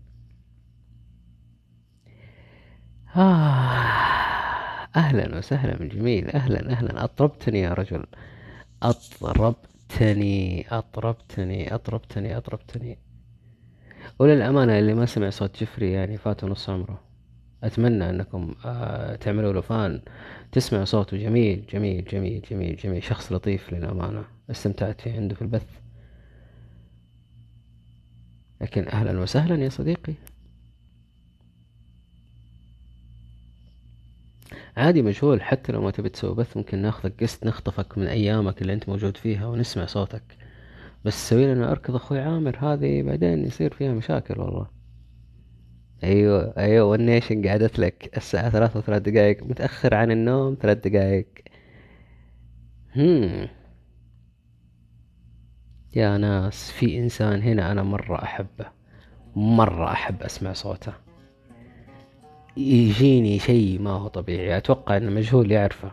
آه 3.15 3.19
أهلا 4.95 5.37
وسهلا 5.37 5.77
بالجميل 5.77 6.29
أهلا 6.31 6.71
أهلا. 6.71 7.03
أطربتني 7.03 7.59
يا 7.61 7.73
رجل. 7.73 8.03
أطربتني 8.83 10.65
أطربتني 10.71 11.75
أطربتني 11.75 12.37
أطربتني. 12.37 12.97
وللأمانة 14.19 14.79
اللي 14.79 14.93
ما 14.93 15.05
سمع 15.05 15.29
صوت 15.29 15.63
جفري 15.63 15.91
يعني 15.91 16.17
فاته 16.17 16.47
نص 16.47 16.69
عمره. 16.69 17.06
أتمنى 17.63 18.09
أنكم 18.09 18.55
آه 18.65 19.15
تعملوا 19.15 19.53
له 19.53 19.61
فان. 19.61 20.01
تسمع 20.51 20.83
صوته. 20.83 21.17
جميل 21.17 21.63
جميل 21.73 22.05
جميل 22.05 22.41
جميل 22.51 22.75
جميل. 22.75 23.03
شخص 23.03 23.31
لطيف 23.31 23.73
للأمانة. 23.73 24.23
استمتعت 24.51 25.01
فيه 25.01 25.13
عنده 25.13 25.35
في 25.35 25.41
البث. 25.41 25.67
لكن 28.61 28.87
أهلا 28.87 29.19
وسهلا 29.19 29.63
يا 29.63 29.69
صديقي. 29.69 30.13
عادي 34.77 35.01
مجهول. 35.01 35.41
حتى 35.41 35.71
لو 35.71 35.81
ما 35.81 35.91
تبي 35.91 36.09
تسوي 36.09 36.35
بث 36.35 36.57
ممكن 36.57 36.77
ناخذك 36.81 37.23
قسط 37.23 37.45
نخطفك 37.45 37.97
من 37.97 38.07
أيامك 38.07 38.61
اللي 38.61 38.73
أنت 38.73 38.89
موجود 38.89 39.17
فيها 39.17 39.47
ونسمع 39.47 39.85
صوتك. 39.85 40.23
بس 41.05 41.29
سوي 41.29 41.53
لنا 41.53 41.71
أركض 41.71 41.95
أخوي 41.95 42.19
عامر. 42.19 42.57
هذه 42.59 43.03
بعدين 43.03 43.45
يصير 43.45 43.73
فيها 43.73 43.93
مشاكل 43.93 44.39
والله. 44.39 44.76
أيوة 46.03 46.53
أيوة 46.57 46.85
والنيشن 46.85 47.47
قعدت 47.47 47.79
لك 47.79 48.17
الساعة 48.17 48.49
ثلاثة 48.49 48.79
وثلاث 48.79 49.01
دقايق 49.01 49.43
متأخر 49.43 49.95
عن 49.95 50.11
النوم 50.11 50.57
ثلاث 50.61 50.87
دقايق. 50.87 51.27
هم. 52.95 53.47
يا 55.95 56.17
ناس 56.17 56.71
في 56.71 56.97
إنسان 56.99 57.41
هنا 57.41 57.71
أنا 57.71 57.83
مرة 57.83 58.23
أحبه 58.23 58.65
مرة 59.35 59.91
أحب 59.91 60.23
أسمع 60.23 60.53
صوته. 60.53 60.93
يجيني 62.57 63.39
شيء 63.39 63.81
ما 63.81 63.89
هو 63.89 64.07
طبيعي 64.07 64.57
أتوقع 64.57 64.97
أن 64.97 65.15
مجهول 65.15 65.51
يعرفه. 65.51 65.91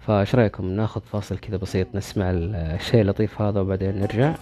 فايش 0.00 0.34
رأيكم؟ 0.34 0.66
ناخذ 0.66 1.00
فاصل 1.00 1.38
كذا 1.38 1.56
بسيط 1.56 1.94
نسمع 1.94 2.30
الشيء 2.30 3.00
اللطيف 3.00 3.40
هذا 3.40 3.60
وبعدين 3.60 4.00
نرجع. 4.00 4.34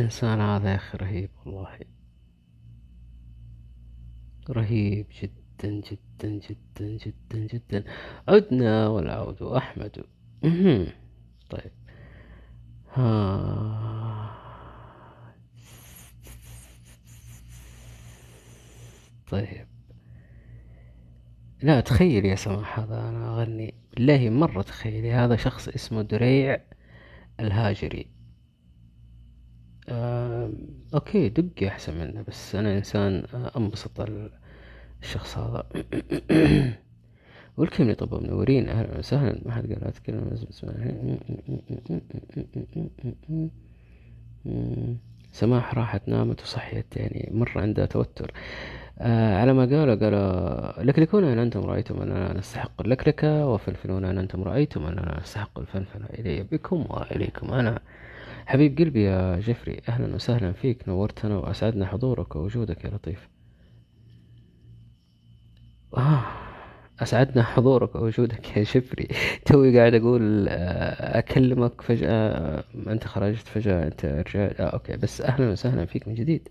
الإنسان 0.00 0.40
هذا 0.40 0.70
يا 0.70 0.76
أخي 0.76 0.98
رهيب 0.98 1.30
والله. 1.44 1.78
رهيب 4.50 5.06
جدا 5.22 5.80
جدا 5.80 6.28
جدا 6.28 6.96
جدا 6.96 7.46
جدا. 7.46 7.84
عدنا 8.28 8.88
والعود 8.88 9.42
أحمد. 9.42 10.04
طيب. 11.50 11.72
ها. 12.92 14.40
طيب. 19.30 19.66
لا 21.62 21.80
تخيل 21.80 22.24
يا 22.24 22.34
سماح 22.34 22.78
هذا 22.80 23.08
أنا 23.08 23.34
أغني. 23.42 23.74
بالله 23.96 24.30
مرة 24.30 24.62
تخيلي 24.62 25.12
هذا 25.12 25.36
شخص 25.36 25.68
اسمه 25.68 26.02
دريع 26.02 26.60
الهاجري. 27.40 28.19
آم، 29.92 30.52
أوكي 30.94 31.28
دقي 31.28 31.68
أحسن 31.68 31.98
منه 31.98 32.24
بس 32.28 32.54
أنا 32.54 32.78
إنسان 32.78 33.22
آه، 33.34 33.50
أنبسط 33.56 34.00
ال- 34.00 34.30
الشخص 35.02 35.38
هذا. 35.38 35.64
والكم 37.56 37.92
طب 37.92 38.22
منورين 38.22 38.68
أهلا 38.68 38.98
وسهلا 38.98 39.40
ما 39.46 39.52
حد 39.52 39.72
قال 39.72 39.84
اتكلم 39.84 40.30
بس 40.32 40.64
سماح 45.32 45.74
راحت 45.74 46.08
نامت 46.08 46.42
وصحيت 46.42 46.96
يعني 46.96 47.30
مرة 47.34 47.60
عندها 47.60 47.86
توتر. 47.86 48.32
آه 48.98 49.36
على 49.40 49.52
ما 49.52 49.62
قالوا 49.66 49.94
قالوا 49.94 50.82
لكلكون 50.84 51.24
ان 51.24 51.38
أنتم 51.38 51.60
رأيتم 51.60 52.02
اننا 52.02 52.38
نستحق 52.38 52.80
اللكلكة 52.82 53.46
وفلفلون 53.46 54.04
ان 54.04 54.18
أنتم 54.18 54.42
رأيتم 54.42 54.86
اننا 54.86 55.20
نستحق 55.22 55.58
الفنفنة 55.58 56.06
الي 56.06 56.42
بكم 56.42 56.86
وإليكم 56.90 57.50
أنا. 57.54 57.80
حبيب 58.50 58.78
قلبي 58.78 59.02
يا 59.04 59.40
جيفري 59.40 59.80
أهلا 59.88 60.14
وسهلا 60.14 60.52
فيك 60.52 60.88
نورتنا 60.88 61.36
وأسعدنا 61.38 61.86
حضورك 61.86 62.36
ووجودك 62.36 62.84
يا 62.84 62.90
لطيف. 62.90 63.28
آه 65.96 66.22
أسعدنا 67.00 67.42
حضورك 67.42 67.94
ووجودك 67.94 68.56
يا 68.56 68.62
جيفري. 68.62 69.08
توي 69.46 69.78
قاعد 69.78 69.94
أقول 69.94 70.46
آه، 70.48 71.18
أكلمك 71.18 71.80
فجأة 71.80 72.10
آه، 72.10 72.64
أنت 72.86 73.04
خرجت 73.06 73.48
فجأة 73.48 73.86
أنت 73.86 74.04
رجعت. 74.06 74.60
آه 74.60 74.64
okay 74.66 74.96
بس 74.96 75.20
أهلا 75.20 75.50
وسهلا 75.50 75.84
فيك 75.86 76.08
من 76.08 76.14
جديد. 76.14 76.48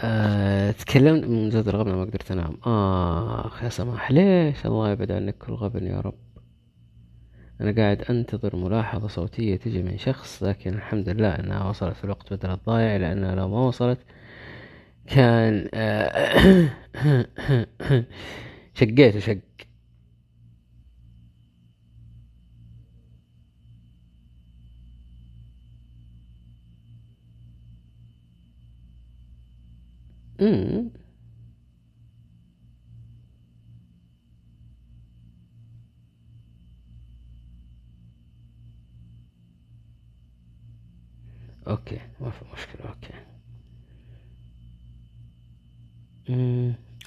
آه، 0.00 0.70
تكلمت 0.70 1.24
من 1.24 1.50
زاد 1.50 1.68
الغبنة 1.68 1.96
ما 1.96 2.02
قدرت 2.04 2.30
أنام. 2.32 2.58
اخ 3.46 3.62
يا 3.64 3.68
سماح 3.68 4.10
ليش 4.12 4.66
الله 4.66 4.90
يبعد 4.90 5.12
عنك 5.12 5.38
كل 5.38 5.52
غبن 5.52 5.86
يا 5.86 6.00
رب؟ 6.00 6.27
أنا 7.60 7.72
قاعد 7.82 8.02
أنتظر 8.02 8.56
ملاحظة 8.56 9.08
صوتية 9.08 9.56
تجي 9.56 9.82
من 9.82 9.98
شخص 9.98 10.42
لكن 10.42 10.74
الحمد 10.74 11.08
لله 11.08 11.28
إنها 11.38 11.68
وصلت 11.68 11.96
في 11.96 12.04
الوقت 12.04 12.32
بدل 12.34 12.50
الضايع 12.50 12.96
لانها 12.96 13.34
لو 13.34 13.48
ما 13.48 13.58
وصلت 13.66 13.98
كان 15.06 15.68
آه، 15.74 16.70
شقيت 18.74 19.16
وشق 19.16 19.38
أمم. 30.40 30.90
okay 41.68 42.00
ما 42.20 42.30
في 42.30 42.44
مشكلة 42.52 42.88
okay. 42.88 43.12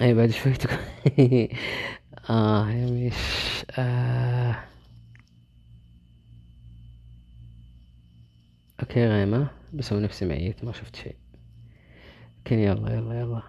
أي 0.02 0.14
بعد 0.14 0.30
شوي 0.30 0.52
تكون. 0.52 0.78
آه 2.30 2.70
يا 2.70 2.90
مش 2.90 3.14
آه. 3.78 4.56
okay 8.80 9.06
غيمة. 9.06 9.50
بسوي 9.72 10.00
نفسي 10.00 10.24
ميت 10.24 10.64
ما 10.64 10.72
شفت 10.72 10.96
شيء. 10.96 11.16
لكن 12.46 12.58
يلا 12.58 12.94
يلا 12.94 13.20
يلا. 13.20 13.42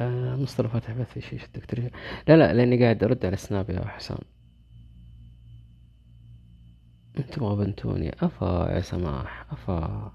آه 0.00 0.36
مصطفى 0.36 0.68
فاتح 0.68 0.92
بث 0.92 1.12
في 1.12 1.20
شيشة 1.20 1.44
الدكتور 1.46 1.90
لا 2.28 2.36
لا 2.36 2.52
لأني 2.52 2.82
قاعد 2.84 3.04
أرد 3.04 3.26
على 3.26 3.36
سناب 3.36 3.70
يا 3.70 3.84
حسام. 3.84 4.18
أنتم 7.18 7.44
غبنتوني 7.44 8.12
أفا 8.24 8.68
يا 8.70 8.80
سماح 8.80 9.46
أفا. 9.52 10.12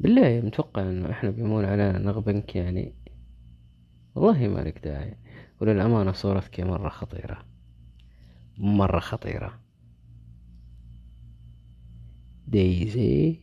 بالله 0.00 0.40
متوقع 0.40 0.82
إنه 0.82 1.10
إحنا 1.10 1.30
بيمون 1.30 1.64
علينا 1.64 1.98
نغبنك 1.98 2.56
يعني؟ 2.56 2.94
والله 4.14 4.48
ما 4.48 4.60
لك 4.60 4.78
داعي. 4.84 5.16
وللأمانة 5.60 6.12
صورتك 6.12 6.60
مرة 6.60 6.88
خطيرة. 6.88 7.38
مرة 8.58 9.00
خطيرة. 9.00 9.60
دايزي. 12.48 13.40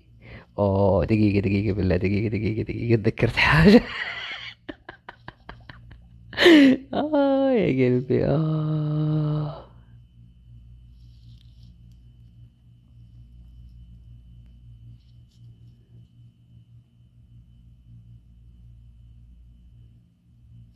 أوه 0.60 1.06
دقيقة 1.06 1.40
دقيقة 1.40 1.76
بالله 1.76 1.98
دقيقة 1.98 2.28
دقيقة 2.38 2.62
دقيقة. 2.64 3.02
تذكرت 3.02 3.36
حاجة؟ 3.36 3.82
آه 6.94 7.52
يا 7.52 7.90
قلبي 7.90 8.26
آه. 8.26 9.13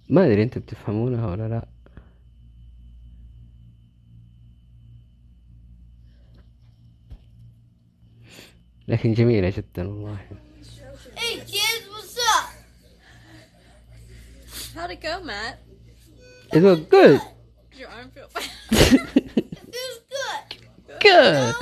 ما 0.10 0.26
ادري 0.26 0.44
أنتم 0.44 0.60
بتفهمونها 0.62 1.28
ولا 1.28 1.48
لا 1.48 1.68
لكن 8.88 9.14
جميلة 9.14 9.50
جدا 9.50 9.88
والله 9.88 10.18
Hey 11.16 11.40
kids, 11.54 11.84
what's 11.92 12.18
up? 12.36 12.50
How'd 14.76 14.92
it 14.92 15.02
go, 15.02 15.24
Matt? 15.24 15.60
It 16.54 16.64
was 16.64 16.80
good 16.82 17.20
Did 17.72 17.80
your 17.80 17.90
arm 17.90 18.12
feel 18.12 18.30
It 18.36 19.00
feels 19.74 20.00
good. 20.16 21.02
good 21.02 21.56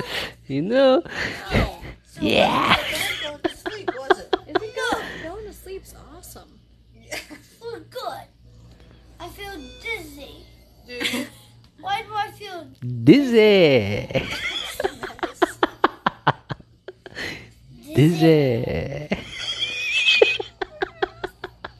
you 0.48 0.62
know 0.62 1.02
yeah 2.20 2.76
feel 9.36 9.56
dizzy. 9.82 10.46
Do 10.86 10.94
you? 10.94 11.26
Why 11.80 12.02
do 12.02 12.14
I 12.14 12.30
feel 12.32 12.68
dizzy 13.04 14.08
dizzy 17.94 19.08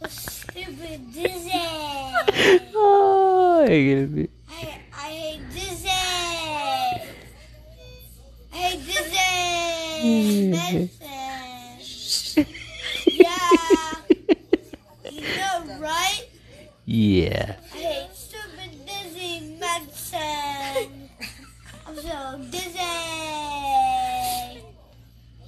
stupid 0.08 1.00
dizzy? 1.12 1.50
Oh, 2.74 3.64
اه 3.68 4.35
yeah 16.96 17.56
I 17.74 17.76
hate 17.76 18.08
stupid 18.14 18.70
dizzy 18.86 19.54
medicine. 19.60 21.10
I'm 21.86 21.96
so 21.96 22.40
dizzy. 22.50 22.78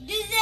Dizzy. 0.05 0.35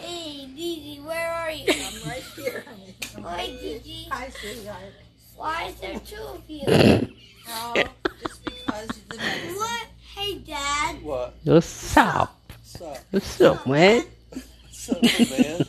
hey, 0.00 0.46
Didi, 0.56 1.00
where 1.06 1.32
are 1.32 1.52
you? 1.52 1.66
I'm 1.68 2.08
right 2.08 2.22
here. 2.34 2.64
Hi, 3.22 3.46
Didi. 3.46 4.08
Hi, 4.10 4.28
sweetheart. 4.30 4.92
Why 5.36 5.66
is 5.68 5.76
there 5.76 6.00
two 6.00 6.16
of 6.20 6.42
you? 6.48 6.64
Oh, 7.48 7.74
just 8.20 8.44
because 8.44 8.88
the 9.08 9.16
medicine. 9.18 9.54
What? 9.54 9.86
Hey, 10.16 10.38
Dad. 10.38 11.00
What? 11.02 11.34
what's 11.44 11.96
up 11.96 12.40
What's 12.48 12.80
up? 12.82 12.98
what's 13.12 13.40
up 13.40 13.66
man 13.68 14.02
What's 14.32 14.90
up, 14.90 15.30
man? 15.30 15.64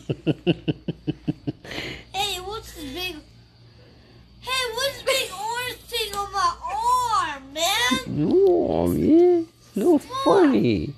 Hey, 1.63 2.39
what's 2.41 2.73
this 2.73 2.93
big? 2.93 3.15
Hey, 4.41 4.63
what's 4.73 4.93
this 4.93 5.03
big 5.03 5.31
orange 5.31 5.81
thing 5.87 6.15
on 6.15 6.31
my 6.31 6.55
arm, 6.73 7.53
man? 7.53 7.99
no 8.07 8.87
man 8.87 9.47
no 9.75 9.97
funny 9.97 10.93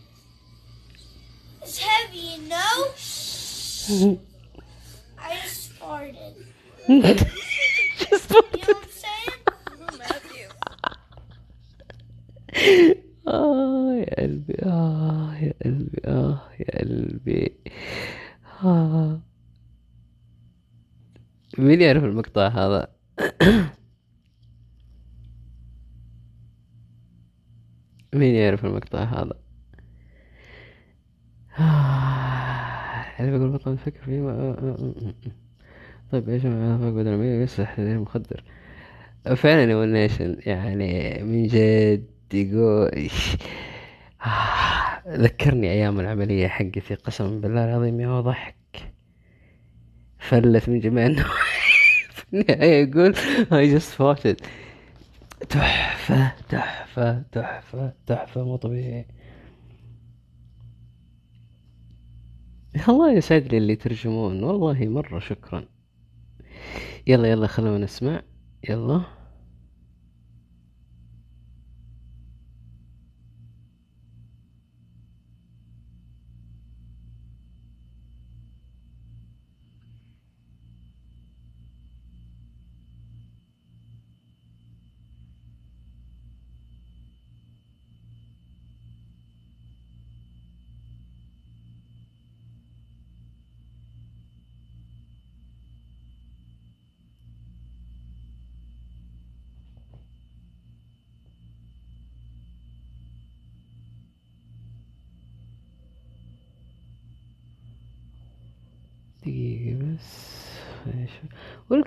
It's 1.61 1.77
heavy, 1.77 2.17
you 2.17 2.41
know. 2.49 4.19
farted. 5.85 6.33
you 6.87 6.99
know 7.01 7.25
مين 21.75 21.83
يعرف 21.83 22.03
المقطع 22.03 22.47
هذا؟ 22.47 22.87
مين 28.13 28.35
يعرف 28.35 28.65
المقطع 28.65 29.03
هذا؟ 29.03 29.33
اللي 33.19 33.37
بقول 33.37 33.51
بطل 33.51 33.73
نفكر 33.73 34.01
فيه. 34.05 34.21
طيب 36.11 36.29
إيش 36.29 36.45
أنا 36.45 36.77
فوق 36.77 36.89
بدل 36.89 37.15
ما 37.15 37.43
يصح 37.43 37.63
تحذير 37.63 37.99
مخدر 37.99 38.43
فعلا 39.35 39.71
يا 39.71 39.85
نيشن 39.85 40.37
يعني 40.45 41.23
من 41.23 41.47
جد 41.47 42.07
يقول 42.33 43.09
ذكرني 45.23 45.71
أيام 45.71 45.99
العملية 45.99 46.47
حقتي 46.47 46.95
قسما 46.95 47.39
بالله 47.39 47.65
العظيم 47.65 47.99
يا 47.99 48.21
ضحك 48.21 48.55
فلت 50.19 50.69
من 50.69 50.79
جميع 50.79 51.05
النواحي 51.05 51.44
النهاية 52.33 52.83
يقول 52.89 53.15
I 53.51 53.77
just 53.79 53.91
it. 54.25 54.45
تحفة 55.49 56.31
تحفة 56.49 57.23
تحفة 57.31 57.93
تحفة 58.07 58.43
مو 58.43 58.55
طبيعي. 58.55 59.05
الله 62.89 63.11
يسعد 63.13 63.43
لي 63.47 63.57
اللي 63.57 63.73
يترجمون 63.73 64.43
والله 64.43 64.85
مرة 64.87 65.19
شكرا. 65.19 65.65
يلا 67.07 67.27
يلا 67.31 67.47
خلونا 67.47 67.77
نسمع. 67.77 68.21
يلا 68.69 69.01
دقيقة 109.25 109.77
بس 109.95 110.45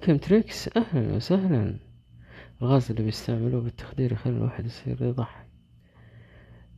ويلكم 0.09 0.27
تريكس 0.27 0.77
أهلا 0.77 1.17
وسهلا. 1.17 1.79
الغاز 2.63 2.91
اللي 2.91 3.03
بيستعملوه 3.03 3.63
بالتخدير 3.63 4.13
يخلي 4.13 4.37
الواحد 4.37 4.67
يصير 4.67 5.03
يضحك 5.03 5.49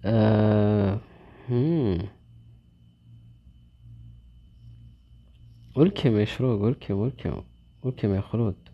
آه... 0.05 1.01
مم. 1.49 1.99
ويلكم 5.77 6.17
يا 6.19 6.25
شروق 6.25 6.61
ويلكم 6.63 6.95
ويلكم 6.95 7.43
ويلكم 7.83 8.15
يا 8.15 8.21
خلود. 8.21 8.69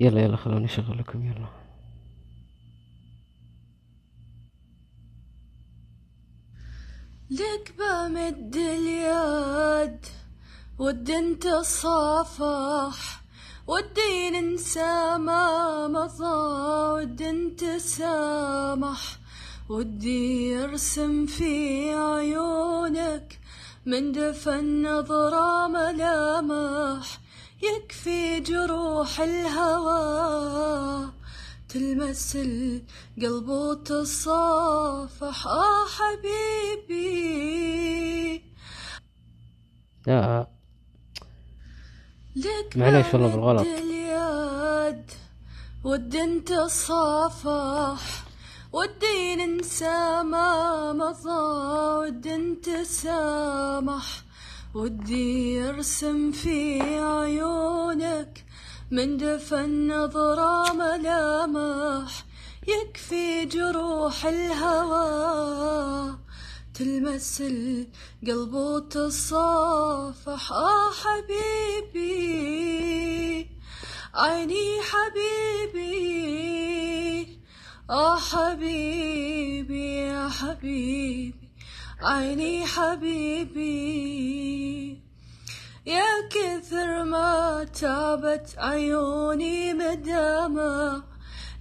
يلا 0.00 0.20
يلا 0.20 0.36
خلوني 0.36 0.64
اشغل 0.64 0.98
لكم 0.98 1.26
يلا. 1.26 1.67
لك 7.30 7.74
بمد 7.78 8.56
اليد 8.56 10.06
ود 10.78 11.10
انت 11.10 11.48
صافح 11.62 13.22
ودي 13.66 14.30
ننسى 14.30 15.16
ما 15.18 15.88
مضى 15.88 16.36
ود 16.94 17.22
انت 17.22 17.64
سامح 17.64 19.18
ودي 19.68 20.64
ارسم 20.64 21.26
في 21.26 21.92
عيونك 21.94 23.40
من 23.86 24.12
دفن 24.12 24.82
نظرة 24.82 25.66
ملامح 25.66 27.20
يكفي 27.62 28.40
جروح 28.40 29.20
الهوى. 29.20 31.17
تلمس 31.68 32.36
القلب 32.36 33.48
وتصافح. 33.48 35.46
آه 35.46 35.86
حبيبي. 35.96 37.28
لا. 40.06 40.46
لك 42.36 42.76
معليش 42.76 43.14
والله 43.14 43.28
بالغلط. 43.28 43.66
اليد. 43.66 45.10
ود 45.84 46.16
انت 46.16 46.52
صافح 46.52 48.24
ودي 48.72 49.36
ننسى 49.36 50.22
ما 50.22 50.92
مضى. 50.92 51.40
ود 51.98 52.26
انت 52.26 52.70
سامح 52.70 54.22
ودي 54.74 55.62
ارسم 55.68 56.32
في 56.32 56.80
عيونك 57.00 58.44
من 58.90 59.16
دفن 59.16 59.88
نظرة 59.88 60.72
ملامح 60.72 62.24
يكفي 62.68 63.44
جروح 63.44 64.26
الهوى. 64.26 66.18
تلمس 66.74 67.40
القلب 67.40 68.54
وتصافح 68.54 70.52
آه 70.52 70.90
حبيبي 71.02 72.08
عيني 74.14 74.80
حبيبي. 74.90 76.08
آه 77.90 78.16
حبيبي 78.16 79.96
يا 79.96 80.28
حبيبي 80.28 81.34
عيني 82.00 82.66
حبيبي. 82.66 83.88
يا 85.88 86.28
كثر 86.30 87.04
ما 87.04 87.64
تعبت 87.80 88.54
عيوني 88.58 89.74
مدامة 89.74 91.02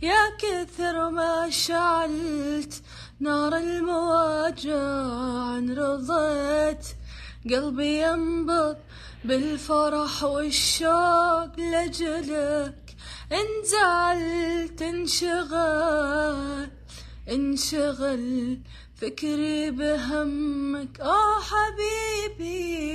يا 0.01 0.23
كثر 0.39 1.09
ما 1.09 1.49
شعلت 1.49 2.83
نار 3.19 3.57
المواجع 3.57 4.79
رضيت. 5.81 6.87
قلبي 7.49 8.01
ينبض 8.03 8.77
بالفرح 9.25 10.23
والشوق 10.23 11.59
لجلك 11.59 12.95
إن 13.31 13.47
زعلت 13.63 14.81
انشغل 14.81 16.69
انشغل 17.29 18.59
فكري 18.95 19.71
بهمك. 19.71 20.99
آه 21.01 21.39
حبيبي. 21.49 22.87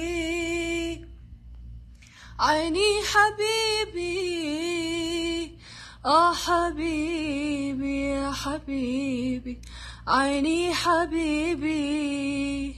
عيني 2.42 3.02
حبيبي 3.12 4.32
آه 6.04 6.34
حبيبي 6.34 8.10
يا 8.10 8.30
حبيبي 8.30 9.60
عيني 10.08 10.74
حبيبي. 10.74 12.76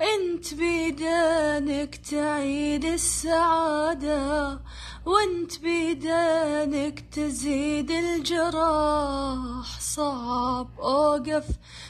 انت 0.00 0.54
بيدانك 0.54 1.96
تعيد 1.96 2.84
السعادة 2.84 4.60
وانت 5.06 5.58
بيدانك 5.58 7.00
تزيد 7.00 7.90
الجراح. 7.90 9.80
صعب 9.80 10.68
أوقف 10.80 11.44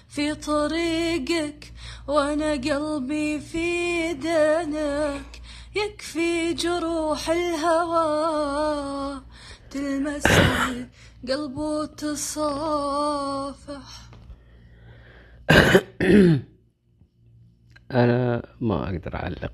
في 0.08 0.34
طريقك 0.34 1.72
وأنا 2.08 2.52
قلبي 2.52 3.40
في 3.40 4.12
دانك. 4.12 5.42
يكفي 5.76 6.54
جروح 6.54 7.30
الهوى. 7.30 9.20
تلمس 9.70 10.26
القلب 10.26 11.56
وتصافح. 11.56 13.30
أنا 17.90 18.42
ما 18.60 18.84
أقدر 18.84 19.14
أعلق. 19.14 19.52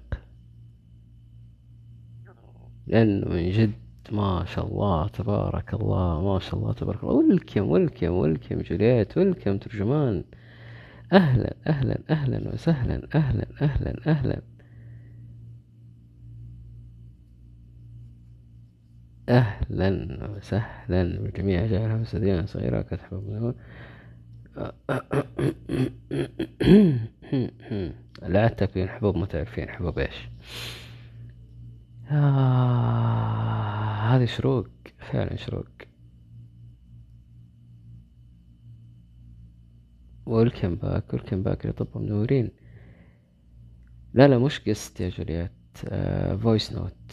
لأنه 2.87 3.29
من 3.29 3.51
جد 3.51 3.73
ما 4.13 4.45
شاء 4.45 4.67
الله 4.67 5.09
تبارك 5.09 5.75
الله 5.75 6.23
ما 6.23 6.39
شاء 6.39 6.55
الله 6.55 6.73
تبارك 6.73 7.03
الله. 7.03 7.15
ولكم 7.15 7.69
ولكم 7.71 8.11
ولكم 8.11 8.61
جولييت 8.61 9.19
ولكم 9.19 9.59
ترجمان. 9.59 10.25
أهلا 11.13 11.55
أهلا 11.67 11.99
أهلا 12.11 12.55
وسهلا 12.55 13.09
أهلا 13.15 13.47
أهلا 13.63 14.01
أهلا. 14.07 14.52
أهلا 19.29 20.31
وسهلا 20.31 21.19
بالجميع. 21.19 21.67
جعلها 21.67 21.97
مسدينا 21.97 22.47
صغيرة 22.47 22.83
كتحب 22.83 23.55
لا 28.23 28.49
تكوين 28.49 28.89
حبوب 28.89 29.17
ما 29.17 29.27
تعرفين 29.27 29.69
حبوب 29.69 29.99
إيش؟ 29.99 30.29
آه 32.11 32.17
هذه 34.17 34.25
شروق 34.25 34.69
فعلا 34.99 35.37
شروق. 35.37 35.67
welcome 40.27 40.75
back 40.75 41.13
welcome 41.15 41.43
back 41.43 41.67
طبهم 41.67 42.03
منورين. 42.03 42.51
لا 44.15 44.29
لا 44.29 44.39
مش 44.39 44.61
guest 44.61 45.01
يا 45.01 45.09
جوليات 45.09 45.53
آه 45.89 46.37
voice 46.37 46.73
note 46.73 47.13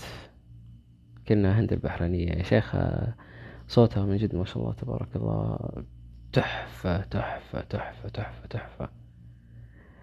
كنا 1.30 1.60
هند 1.60 1.74
البحرينية. 1.74 2.32
يا 2.32 2.44
شيخة 2.44 3.14
صوتها 3.68 4.06
من 4.06 4.18
جد 4.18 4.36
ما 4.36 4.46
شاء 4.46 4.58
الله 4.64 4.74
تبارك 4.74 5.16
الله 5.16 5.58
تحفة 6.34 7.02
تحفة 7.02 7.62
تحفة 7.62 8.10
تحفة 8.10 8.48
تحفة. 8.48 8.90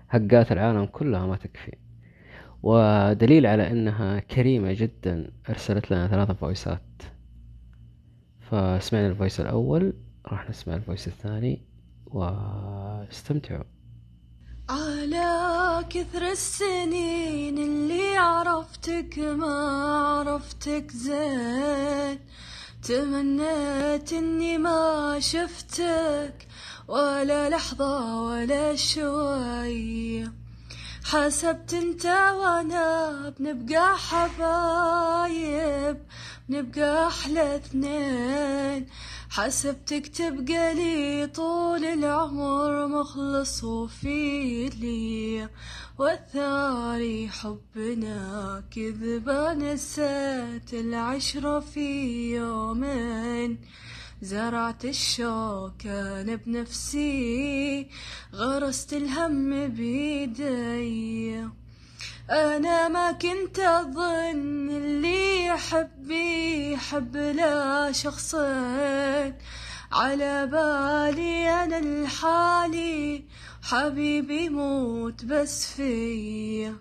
هقات 0.08 0.52
العالم 0.52 0.84
كلها 0.84 1.26
ما 1.26 1.36
تكفي. 1.36 1.76
ودليل 2.62 3.46
على 3.46 3.70
إنها 3.70 4.20
كريمة 4.20 4.72
جدا 4.72 5.30
أرسلت 5.50 5.90
لنا 5.90 6.08
ثلاثة 6.08 6.34
voice 6.34 6.91
ات 6.91 7.02
فسمعنا 8.40 9.06
ال 9.06 9.12
voice 9.12 9.40
الأول 9.40 9.92
راح 10.26 10.50
نسمع 10.50 10.74
ال 10.74 10.80
voice 10.80 11.08
الثاني 11.08 11.62
واستمتعوا. 12.06 13.64
على 14.68 15.84
كثر 15.90 16.22
السنين 16.30 17.58
اللي 17.58 18.16
عرفتك 18.16 19.18
ما 19.18 19.54
عرفتك 20.18 20.90
زين. 20.90 22.18
تمنيت 22.82 24.12
إني 24.12 24.58
ما 24.58 25.18
شفتك 25.20 26.46
ولا 26.88 27.50
لحظة 27.50 28.22
ولا 28.22 28.76
شوي. 28.76 30.30
حسبت 31.04 31.74
أنت 31.74 32.06
وأنا 32.06 33.34
بنبقى 33.38 33.96
حبايب 33.98 35.96
نبقى 36.48 37.06
أحلى 37.06 37.56
اثنين. 37.56 38.86
حسبتك 39.30 40.06
تبقى 40.06 40.74
لي 40.74 41.26
طول 41.26 41.84
العمر 41.84 42.86
مخلص 42.86 43.64
وفي 43.64 44.68
لي. 44.68 45.48
والثاني 45.98 47.28
حبنا 47.28 48.64
كذبة 48.76 49.52
نسيت 49.52 50.74
العشرة 50.74 51.60
في 51.60 52.34
يومين. 52.36 53.58
زرعت 54.22 54.84
الشوك 54.84 55.86
أنا 55.86 56.34
بنفسي 56.34 57.86
غرست 58.34 58.92
الهم 58.92 59.68
بيدي. 59.68 61.65
أنا 62.30 62.88
ما 62.88 63.12
كنت 63.12 63.58
أظن 63.58 64.70
اللي 64.70 65.46
يحبي 65.46 66.72
يحب 66.72 67.16
لا 67.16 67.92
شخصين. 67.92 69.34
على 69.92 70.46
بالي 70.46 71.48
أنا 71.48 71.78
الحالي 71.78 73.24
حبيبي 73.62 74.44
يموت 74.44 75.24
بس 75.24 75.66
فيا. 75.66 76.76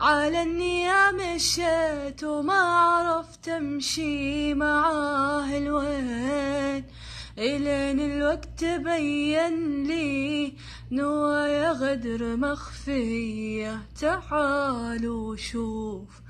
على 0.00 0.42
النية 0.42 1.10
مشيت 1.12 2.24
وما 2.24 2.54
عرفت 2.54 3.48
أمشي 3.48 4.54
معاه 4.54 5.56
الوين 5.56 6.84
إلين 7.38 8.00
الوقت 8.00 8.64
بين 8.64 9.82
لي 9.82 10.52
نوايا 10.90 11.72
غدر 11.72 12.36
مخفية. 12.36 13.82
تعالوا 14.00 15.36
شوف 15.36 16.20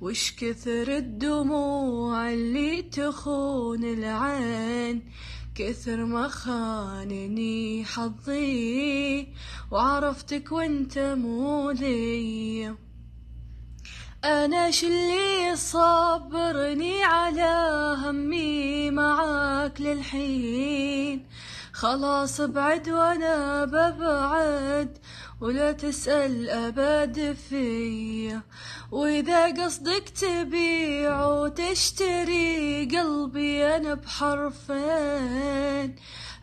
وش 0.00 0.32
كثر 0.32 0.96
الدموع 0.96 2.32
اللي 2.32 2.82
تخون 2.82 3.84
العين. 3.84 5.02
كثر 5.54 6.04
ما 6.04 6.28
خانني 6.28 7.84
حظي 7.84 9.28
وعرفتك 9.70 10.52
وانت 10.52 10.98
مو 10.98 11.70
لي 11.70 12.89
أنا 14.24 14.70
اللي 14.82 15.56
صبرني 15.56 17.04
على 17.04 17.70
همي 18.04 18.90
معاك 18.90 19.80
للحين. 19.80 21.26
خلاص 21.72 22.40
ابعد 22.40 22.88
وأنا 22.88 23.64
ببعد 23.64 24.98
ولا 25.40 25.72
تسأل 25.72 26.50
أبد 26.50 27.36
فيا. 27.48 28.42
وإذا 28.90 29.64
قصدك 29.64 30.08
تبيع 30.08 31.26
وتشتري 31.26 32.84
قلبي 32.84 33.76
أنا 33.76 33.94
بحرفين 33.94 35.96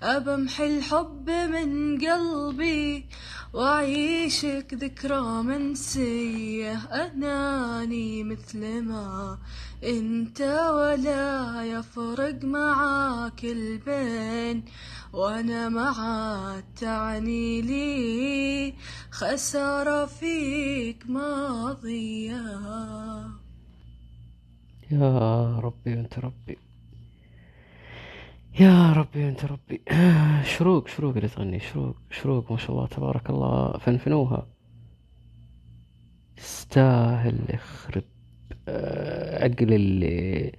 أبمحي 0.04 0.68
الحب 0.68 1.30
من 1.30 1.98
قلبي 2.08 3.06
وأعيشك 3.54 4.74
ذكرى 4.74 5.44
منسية 5.44 6.76
أناني 6.76 8.24
مثل 8.24 8.82
ما 8.82 9.38
أنت 9.84 10.42
ولا 10.76 11.64
يفرق 11.64 12.44
معاك 12.44 13.44
البين. 13.44 14.66
وأنا 15.14 15.70
معاك 15.70 16.66
تعني 16.82 17.62
لي 17.62 18.74
خسارة 19.12 20.06
فيك 20.06 21.04
ماضية. 21.10 22.42
يا 24.92 25.60
ربي 25.60 25.94
أنت 25.94 26.20
ربي. 26.20 26.67
يا 28.60 28.94
ربي 28.94 29.30
انت 29.30 29.46
ربي. 29.46 29.82
شروق 30.58 30.88
شروق 30.88 31.16
اللي 31.16 31.28
تغني. 31.28 31.60
شروق 31.60 31.96
شروق 32.12 32.52
ما 32.52 32.58
شاء 32.58 32.72
الله 32.72 32.88
تبارك 32.88 33.30
الله. 33.30 33.78
فنفنوها. 33.78 34.48
تستاهل 36.38 37.40
يخرب. 37.54 38.04
آه، 38.68 39.44
عقل 39.44 39.74
اللي 39.74 40.52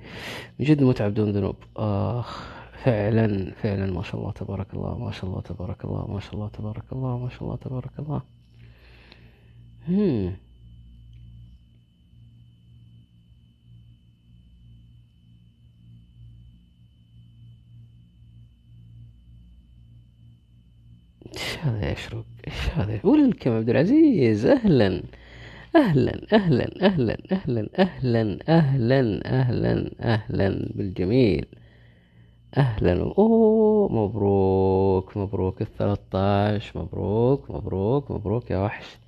من 0.59 0.67
جد 0.67 0.83
متعب 0.83 1.15
دون 1.15 1.31
ذنوب. 1.33 1.57
آخ 1.77 2.47
فعلا 2.85 3.53
فعلا 3.63 3.93
ما 3.93 4.03
شاء 4.03 4.21
الله 4.21 4.33
تبارك 4.33 4.75
الله 4.75 4.99
ما 4.99 5.11
شاء 5.11 5.25
الله 5.31 5.41
تبارك 5.41 5.85
الله 5.85 6.07
ما 6.07 6.21
شاء 6.21 6.35
الله 6.35 6.49
تبارك 6.49 6.93
الله 6.93 7.19
ما 7.19 7.29
شاء 7.29 7.43
الله 7.43 7.57
تبارك 7.57 7.93
الله. 7.99 8.23
هم. 9.89 10.48
إيش 21.35 21.59
هذا 21.59 21.89
يا 21.89 21.95
شروق؟ 21.95 22.25
إيش 22.47 22.71
هذا؟ 22.75 23.01
ولكم 23.05 23.51
عبد 23.51 23.71
العزيز. 23.71 24.47
أهلا. 24.47 25.03
أهلا. 25.77 26.27
أهلا. 26.33 26.87
أهلا. 26.87 27.19
أهلا. 27.33 27.69
أهلا. 27.79 28.39
أهلا. 28.49 29.21
أهلا. 29.27 29.91
أهلا. 30.01 30.73
بالجميل. 30.75 31.47
أهلا. 32.57 32.93
أوه 33.03 33.93
مبروك. 33.93 35.17
مبروك 35.17 35.63
الثلاثة 35.63 36.61
مبروك. 36.81 37.51
مبروك. 37.51 38.11
مبروك 38.11 38.51
يا 38.51 38.59
وحش. 38.59 38.99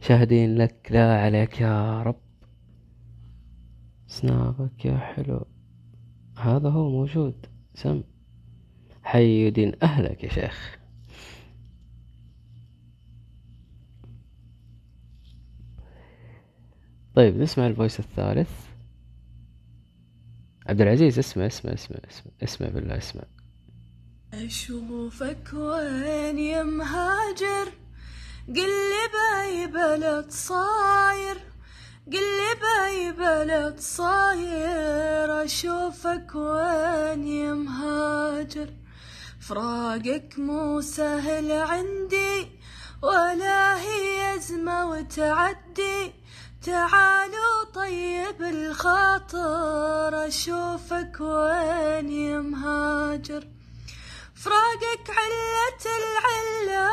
شاهدين 0.00 0.58
لك. 0.58 0.88
لا 0.90 1.20
عليك 1.20 1.60
يا 1.60 2.02
رب. 2.02 2.20
سنابك 4.06 4.84
يا 4.84 4.96
حلو. 4.96 5.46
هذا 6.36 6.68
هو 6.68 6.90
موجود. 6.90 7.46
سم. 7.74 8.02
حي 9.08 9.46
يدين 9.46 9.72
أهلك 9.82 10.24
يا 10.24 10.28
شيخ. 10.28 10.78
طيب 17.14 17.36
نسمع 17.36 17.66
الفويس 17.66 18.00
الثالث. 18.00 18.50
عبد 20.66 20.80
العزيز 20.80 21.18
اسمع 21.18 21.46
اسمع 21.46 21.72
اسمع 21.72 21.98
اسمع 22.10 22.32
اسمع 22.42 22.68
بالله 22.68 22.96
اسمع. 22.96 23.22
أشوفك 24.34 25.52
وين 25.52 26.38
يا 26.38 26.62
مهاجر؟ 26.62 27.72
قل 28.48 28.70
لي 28.90 29.04
بأي 29.14 29.66
بلد 29.66 30.30
صاير. 30.30 31.36
قل 32.06 32.12
لي 32.12 32.52
بأي 32.60 33.12
بلد 33.12 33.78
صاير. 33.78 35.44
أشوفك 35.44 36.34
وين 36.34 37.26
يا 37.26 37.52
مهاجر؟ 37.54 38.77
فراقك 39.48 40.34
مو 40.38 40.80
سهل 40.80 41.52
عندي 41.52 42.48
ولا 43.02 43.80
هي 43.80 44.36
أزمة 44.36 44.90
وتعدي. 44.90 46.14
تعالوا 46.66 47.64
طيب 47.74 48.42
الخاطر 48.42 50.26
أشوفك 50.26 51.16
وين 51.20 52.10
يا 52.10 52.40
مهاجر. 52.40 53.48
فراقك 54.34 55.10
علة 55.10 55.84
العلة 56.00 56.88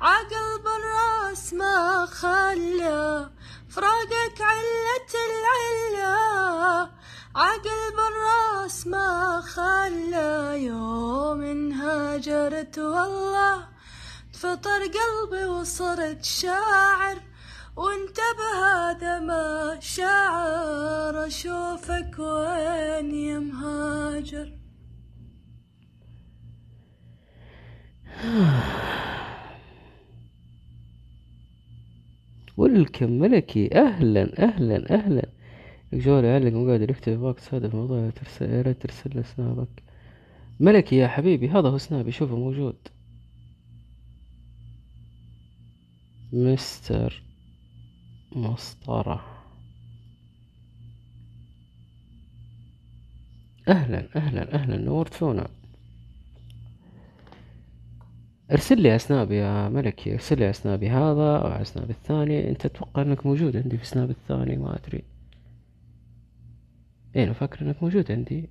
عقل 0.00 0.62
بالرأس 0.64 1.52
ما 1.52 2.06
خلى. 2.06 3.30
فراقك 3.68 4.40
علة 4.40 5.12
العلة 5.28 6.16
عقل 7.36 7.80
بالرأس 7.96 8.86
ما 8.86 9.40
خلى 9.40 10.64
يوم 10.64 11.72
هاجرت 11.72 12.78
والله 12.78 13.68
فطر 14.32 14.80
قلبي 14.80 15.44
وصرت 15.44 16.24
شاعر 16.24 17.16
وانت 17.76 18.18
بهذا 18.38 19.18
ما 19.18 19.76
شاعر 19.80 21.26
أشوفك 21.26 22.18
وين 22.18 23.14
يا 23.14 23.38
مهاجر 23.38 24.52
ولكم 32.56 33.10
ملكي 33.10 33.74
أهلا 33.74 34.22
أهلا 34.38 34.94
أهلا. 34.94 35.35
جوالي 35.92 36.28
علق 36.28 36.52
مو 36.52 36.70
قادر 36.70 36.90
يكتب 36.90 37.20
باك 37.20 37.36
تصادف 37.40 37.74
موضوع 37.74 38.10
ترسل 38.10 38.50
يا 38.50 38.62
ريت 38.62 38.82
ترسل 38.82 39.10
له 39.14 39.22
سنابك 39.22 39.82
ملكي 40.60 40.96
يا 40.96 41.08
حبيبي 41.08 41.48
هذا 41.48 41.68
هو 41.68 41.78
سنابي. 41.78 42.12
شوفه 42.12 42.36
موجود. 42.36 42.76
مستر 46.32 47.22
مسطرة. 48.32 49.24
أهلا 53.68 54.08
أهلا 54.16 54.54
أهلا. 54.54 54.76
نورتونا 54.76 55.48
ارسل 58.52 58.80
لي 58.80 58.96
اسناب 58.96 59.32
يا 59.32 59.68
ملكي 59.68 60.14
ارسل 60.14 60.38
لي 60.38 60.50
اسنابي 60.50 60.90
هذا 60.90 61.36
أو 61.36 61.46
اسناب 61.46 61.90
الثاني. 61.90 62.50
أنت 62.50 62.64
أتوقع 62.66 63.02
أنك 63.02 63.26
موجود 63.26 63.56
عندي 63.56 63.78
في 63.78 63.86
سناب 63.86 64.10
الثاني 64.10 64.56
ما 64.56 64.78
أدري. 64.78 65.15
إيه 67.16 67.24
أنا 67.24 67.32
فاكر 67.32 67.60
إنك 67.66 67.82
موجود 67.82 68.12
عندي. 68.12 68.48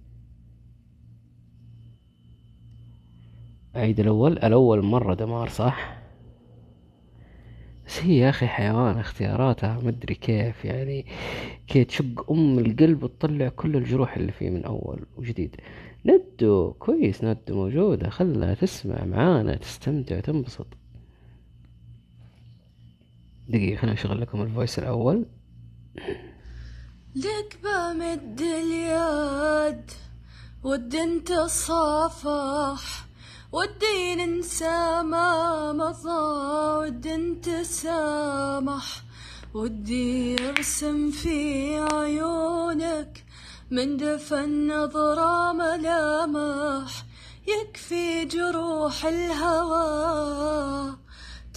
اعيد 3.76 4.00
الأول 4.00 4.32
الأول 4.32 4.82
مرة 4.86 5.14
دمار 5.14 5.50
صح؟ 5.50 5.98
بس 7.88 8.04
هي 8.04 8.18
يا 8.18 8.30
أخي 8.30 8.48
حيوان 8.48 8.98
اختياراتها 8.98 9.80
مدري 9.84 10.16
كيف 10.16 10.66
يعني 10.66 11.06
كي 11.68 11.84
تشق 11.84 12.32
أم 12.32 12.60
القلب 12.60 13.04
وتطلع 13.04 13.50
كل 13.50 13.76
الجروح 13.76 14.18
اللي 14.18 14.32
فيه 14.32 14.50
من 14.50 14.66
أول 14.66 15.06
وجديد. 15.18 15.56
ندو 16.06 16.74
كويس 16.74 17.24
ندو 17.24 17.56
موجودة 17.56 18.10
خلها 18.10 18.54
تسمع 18.54 19.06
معانا 19.06 19.56
تستمتع 19.56 20.20
تنبسط. 20.20 20.68
دقيقة 23.50 23.78
خليني 23.78 23.98
أشغل 23.98 24.22
لكم 24.22 24.42
الفويس 24.42 24.80
الأول. 24.80 25.26
لك 27.16 27.60
بمد 27.64 28.42
اليد 28.42 29.92
ودي 30.64 31.04
انت 31.04 31.32
صافح 31.34 33.06
ودي 33.52 34.16
ننسى 34.16 35.02
ما 35.04 35.72
مضى 35.74 36.88
ودي 36.88 37.16
انت 37.16 37.50
سامح. 37.50 39.06
ودي 39.54 40.36
ارسم 40.50 41.12
في 41.12 41.80
عيونك 41.80 43.26
من 43.72 43.98
دفن 43.98 44.68
نظرة 44.68 45.52
ملامح 45.52 47.04
يكفي 47.48 48.26
جروح 48.26 49.06
الهوى. 49.06 50.96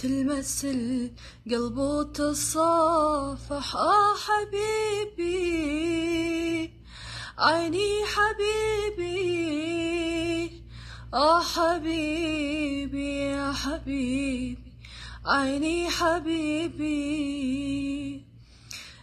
تلمس 0.01 0.65
القلب 0.65 1.77
وتصافح. 1.77 3.75
آه 3.75 4.15
حبيبي 4.25 5.29
عيني 7.39 8.05
حبيبي. 8.13 9.19
آه 11.13 11.41
حبيبي 11.41 13.19
يا 13.25 13.51
حبيبي 13.51 14.57
عيني 15.25 15.89
حبيبي. 15.89 16.99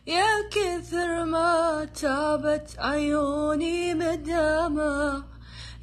يا 0.06 0.48
كثر 0.50 1.24
ما 1.24 1.84
تعبت 1.84 2.70
عيوني 2.78 3.94
مدامة 3.94 5.24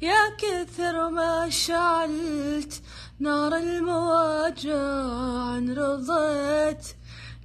يا 0.02 0.36
كثر 0.38 1.10
ما 1.10 1.50
شعلت 1.50 2.82
نار 3.18 3.56
المواجع 3.56 4.74
رضيت. 5.58 6.86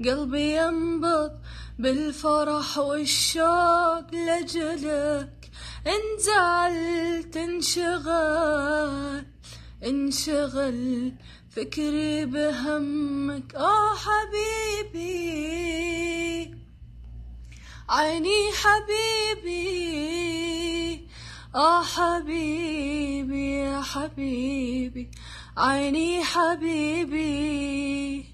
قلبي 0.06 0.58
ينبض 0.58 1.32
بالفرح 1.80 2.78
والشوق 2.78 4.14
لجلك 4.14 5.52
إن 5.88 6.18
زعلت 6.20 7.38
انشغل 7.38 9.26
انشغل 9.86 11.14
فكري 11.50 12.26
بهمك. 12.26 13.56
آه 13.56 13.96
حبيبي 13.96 15.30
عيني 17.90 18.52
حبيبي. 18.62 19.90
آه 21.56 21.84
حبيبي 21.84 23.56
يا 23.56 23.82
حبيبي. 23.82 25.12
عيني 25.60 26.24
حبيبي 26.24 28.26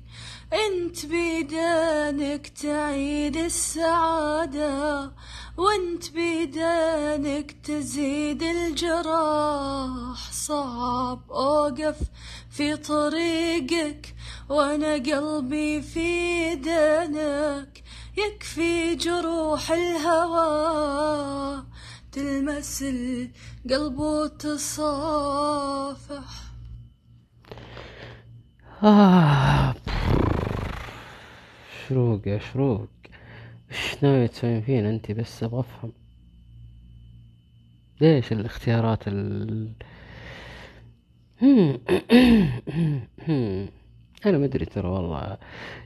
انت 0.53 1.05
بيدانك 1.05 2.47
تعيد 2.47 3.37
السعادة 3.37 5.11
وانت 5.57 6.11
بيدانك 6.11 7.51
تزيد 7.51 8.43
الجراح. 8.43 10.31
صعب 10.31 11.31
أوقف 11.31 11.97
في 12.49 12.77
طريقك 12.77 14.15
وأنا 14.49 14.93
قلبي 14.93 15.81
في 15.81 16.55
دانك 16.55 17.83
يكفي 18.17 18.95
جروح 18.95 19.71
الهوى. 19.71 21.63
تلمس 22.11 22.83
القلب 22.83 23.99
وتصافح. 23.99 25.05
آه. 28.83 29.75
شروق 31.87 32.27
يا 32.27 32.39
شروق. 32.39 32.87
إيش 33.71 34.03
ناوي 34.03 34.27
تسوين 34.27 34.61
فينا 34.61 34.89
انتي 34.89 35.13
بس 35.13 35.43
أبغى 35.43 35.59
أفهم. 35.59 35.91
ليش 38.01 38.31
الاختيارات 38.31 39.07
ال 39.07 39.71
أنا 44.25 44.37
ما 44.37 44.45
أدري 44.45 44.65
ترى 44.65 44.87
والله. 44.87 45.37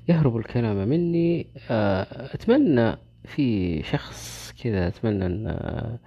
يهرب 0.10 0.38
الكلام 0.38 0.88
مني. 0.88 1.48
آه، 1.72 2.34
أتمنى 2.36 2.96
في 3.26 3.84
شخص 3.84 4.54
كذا 4.64 4.88
أتمنى 4.88 5.26
إن 5.26 5.48
آه، 5.48 6.00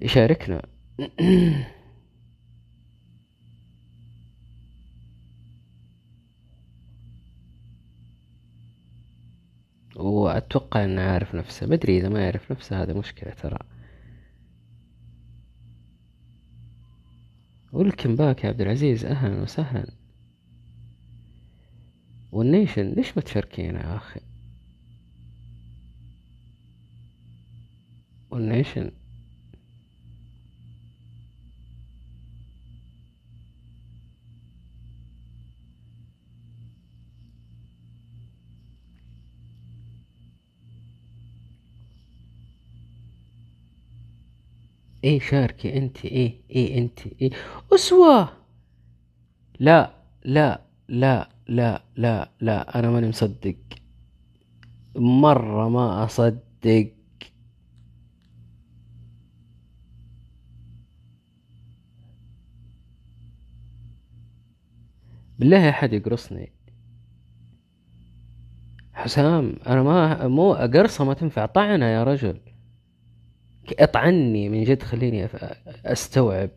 يشاركنا. 0.00 0.62
وأتوقع 9.98 10.84
إنه 10.84 11.02
عارف 11.02 11.34
نفسه. 11.34 11.66
ما 11.66 11.74
أدري 11.74 11.98
إذا 11.98 12.08
ما 12.08 12.24
يعرف 12.24 12.52
نفسه 12.52 12.82
هذا 12.82 12.92
مشكلة 12.92 13.32
ترى. 13.32 13.58
welcome 17.72 18.16
back 18.16 18.44
يا 18.44 18.48
عبد 18.48 18.60
العزيز. 18.60 19.04
أهلا 19.04 19.42
وسهلا. 19.42 19.92
One 22.32 22.49
Nation 22.49 22.82
ليش 22.82 23.16
ما 23.16 23.22
تشاركين 23.22 23.74
يا 23.74 23.96
أخي؟ 23.96 24.20
One 28.30 28.50
Nation 28.50 28.90
إيه 45.04 45.20
شاركي 45.20 45.78
أنت 45.78 46.04
إيه 46.04 46.40
إيه 46.50 46.78
أنت 46.78 46.98
إيه. 47.22 47.30
أسوة. 47.74 48.28
لا 49.60 49.94
لا 50.24 50.60
لا 50.88 51.28
لا 51.48 51.82
لا 51.96 52.30
لا 52.40 52.78
أنا 52.78 52.90
ماني 52.90 53.08
مصدق. 53.08 53.56
مرة 54.96 55.68
ما 55.68 56.04
أصدق. 56.04 56.92
بالله 65.38 65.68
أحد 65.68 65.92
يقرصني. 65.92 66.52
حسام 68.92 69.56
أنا 69.66 69.82
ما 69.82 70.28
مو 70.28 70.54
قرصة 70.54 71.04
ما 71.04 71.14
تنفع. 71.14 71.46
طعنة 71.46 71.84
يا 71.86 72.04
رجل. 72.04 72.40
اطعني 73.78 74.48
من 74.48 74.64
جد 74.64 74.82
خليني 74.82 75.28
أستوعب. 75.86 76.50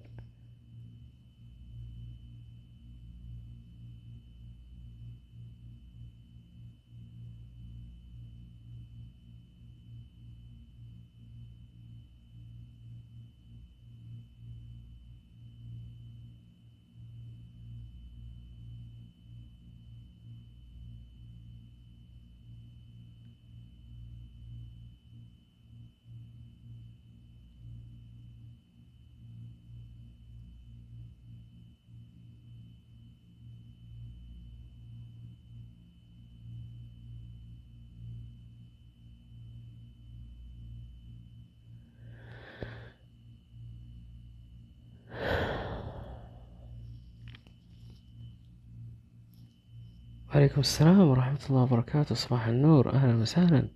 السلام 50.61 50.99
ورحمة 50.99 51.39
الله 51.49 51.61
وبركاته. 51.61 52.15
صباح 52.15 52.47
النور. 52.47 52.93
أهلا 52.93 53.15
وسهلا. 53.15 53.67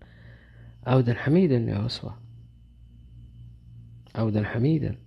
عودا 0.87 1.13
حميدا 1.13 1.57
يا 1.57 1.85
أسوة. 1.85 2.17
عودا 4.15 4.43
حميدا. 4.43 4.97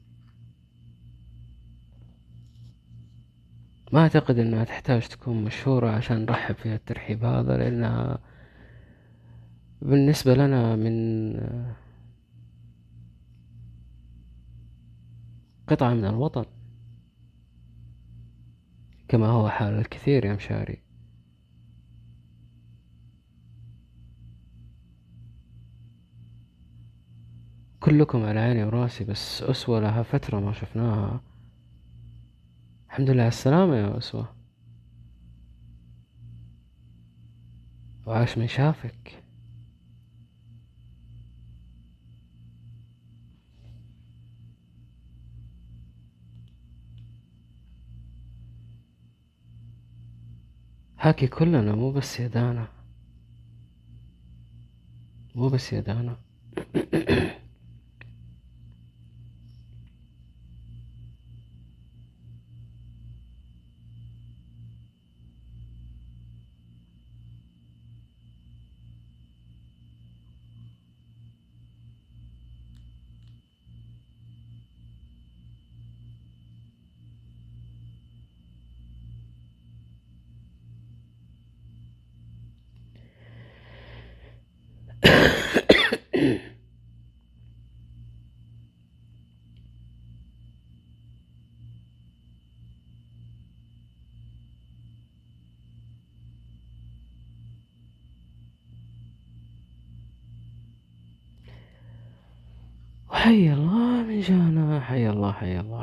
ما 3.93 4.01
أعتقد 4.01 4.39
أنها 4.39 4.65
تحتاج 4.65 5.09
تكون 5.09 5.45
مشهورة 5.45 5.91
عشان 5.91 6.23
نرحب 6.25 6.55
فيها 6.55 6.75
الترحيب 6.75 7.25
هذا 7.25 7.57
لأنها 7.57 8.19
بالنسبة 9.83 10.35
لنا 10.35 10.77
من 10.77 10.97
قطعة 15.67 15.95
من 15.95 16.05
الوطن 16.05 16.45
كما 19.09 19.27
هو 19.27 19.49
حال 19.49 19.75
الكثير 19.75 20.25
يا 20.25 20.35
مشاري. 20.35 20.88
كلكم 27.81 28.25
على 28.25 28.41
عيني 28.41 28.65
وراسي 28.65 29.05
بس 29.05 29.43
أسوة 29.43 29.81
لها 29.81 30.03
فترة 30.03 30.41
ما 30.41 30.53
شفناها. 30.53 31.21
الحمد 32.87 33.11
لله 33.11 33.23
على 33.23 33.29
السلامة 33.29 33.77
يا 33.77 33.99
أسوة. 33.99 34.35
وعاش 38.07 38.39
من 38.39 38.49
شافك. 38.49 39.23
هاكي 51.01 51.27
كلنا 51.27 51.75
مو 51.75 51.93
بس 51.93 52.21
يدانا 52.21 52.69
مو 55.35 55.49
بس 55.49 55.73
يدانا 55.73 56.17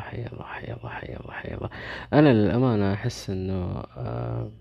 حي 0.06 0.26
الله 0.26 0.44
حي 0.44 0.74
الله 0.74 0.90
حي 0.90 1.16
الله 1.16 1.32
حي 1.32 1.54
الله. 1.54 1.70
أنا 2.14 2.34
للأمانة 2.34 2.94
أحس 2.94 3.30
إنه 3.30 3.84
آه، 3.98 4.52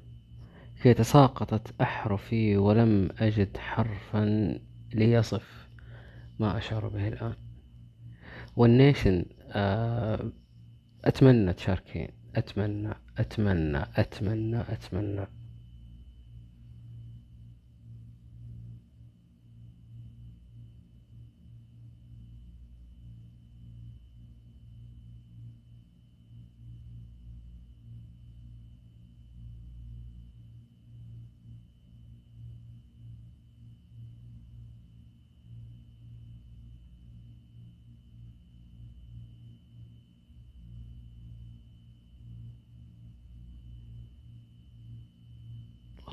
كي 0.82 0.94
تساقطت 0.94 1.74
أحرفي 1.80 2.56
ولم 2.56 3.08
أجد 3.20 3.56
حرفا 3.56 4.24
ليصف 4.94 5.68
ما 6.38 6.58
أشعر 6.58 6.88
به 6.88 7.08
الآن. 7.08 7.34
والنيشن 8.56 9.24
آه، 9.52 10.32
أتمنى 11.04 11.52
تشاركين. 11.52 12.08
أتمنى 12.36 12.94
أتمنى 13.18 13.82
أتمنى 13.96 14.60
أتمنى. 14.60 15.26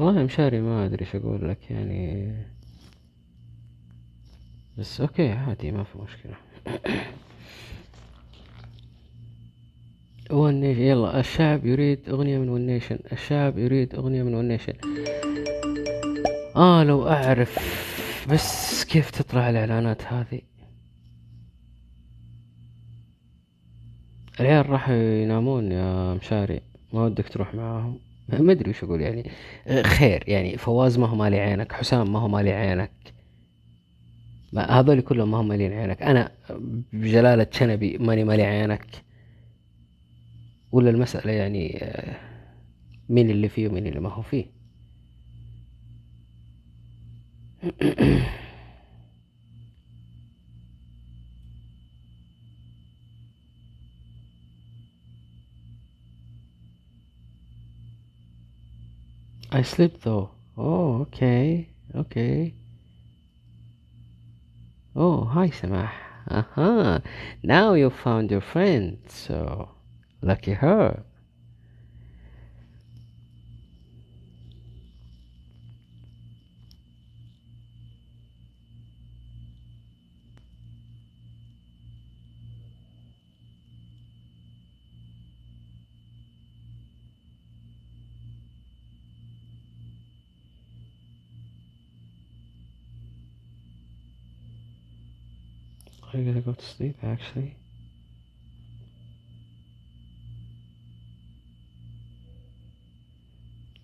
والله 0.02 0.24
مشاري 0.24 0.62
ما 0.62 0.86
أدري 0.86 1.06
إيش 1.06 1.16
أقول 1.16 1.50
لك 1.50 1.72
يعني. 1.72 2.34
بس 4.78 5.02
okay 5.02 5.30
عادي 5.32 5.72
ما 5.72 5.84
في 5.84 5.98
مشكلة. 5.98 6.36
One 10.32 10.54
Nation 10.54 10.82
يلا 10.82 11.20
الشعب 11.20 11.66
يريد 11.66 12.10
أغنية 12.10 12.38
من 12.38 12.50
One 12.50 12.66
Nation 12.66 13.00
الشعب 13.12 13.58
يريد 13.58 13.96
أغنية 13.96 14.24
من 14.24 14.34
One 14.34 14.48
Nation 14.48 14.74
آه 16.56 16.84
لو 16.84 17.08
أعرف 17.08 17.58
بس 18.30 18.84
كيف 18.84 19.12
تطلع 19.12 19.50
الإعلانات 19.50 20.04
هذه؟ 20.04 20.42
العيال 24.40 24.70
راحوا 24.70 24.96
ينامون 24.96 25.72
يا 25.72 26.14
مشاري. 26.14 26.62
ما 26.94 27.04
ودك 27.06 27.30
تروح 27.30 27.56
معاهم. 27.56 28.11
ما 28.40 28.52
أدري 28.52 28.70
وش 28.70 28.84
أقول 28.84 29.02
يعني. 29.02 29.32
آه، 29.68 29.82
خير 29.82 30.24
يعني 30.28 30.58
فواز 30.58 30.98
ما 31.00 31.08
هو 31.08 31.16
مالي 31.16 31.40
عينك 31.40 31.72
حسام 31.72 32.14
ما 32.14 32.20
هو 32.20 32.28
مالي 32.28 32.52
عينك. 32.52 32.92
ما 34.54 34.80
هذول 34.80 35.02
كلهم 35.02 35.32
ما 35.32 35.38
هم 35.38 35.48
مالين 35.48 35.74
عينك. 35.74 36.02
أنا 36.02 36.32
بجلالة 36.94 37.48
شنبي 37.52 37.98
ماني 37.98 38.24
مالي 38.24 38.44
عينك. 38.44 38.86
ولا 40.72 40.90
المسألة 40.90 41.32
يعني 41.32 41.84
آه، 41.84 42.16
مين 43.10 43.30
اللي 43.30 43.50
فيه 43.50 43.68
ومين 43.68 43.88
اللي 43.88 44.00
ما 44.00 44.10
هو 44.10 44.22
فيه. 44.22 44.46
I 59.52 59.64
sleep 59.64 60.02
though. 60.02 60.32
Oh, 60.58 61.02
okay, 61.02 61.70
okay. 61.94 62.54
Oh, 64.96 65.26
hi, 65.26 65.50
Samah. 65.50 65.92
Uh-huh. 66.28 67.00
Now 67.44 67.74
you 67.74 67.90
found 67.90 68.32
your 68.32 68.42
friend, 68.42 68.98
so 69.08 69.70
lucky 70.22 70.54
her. 70.54 71.04
I 96.14 96.18
gotta 96.18 96.42
go 96.42 96.54
to 96.54 96.66
sleep 96.66 96.98
actually. 97.04 97.56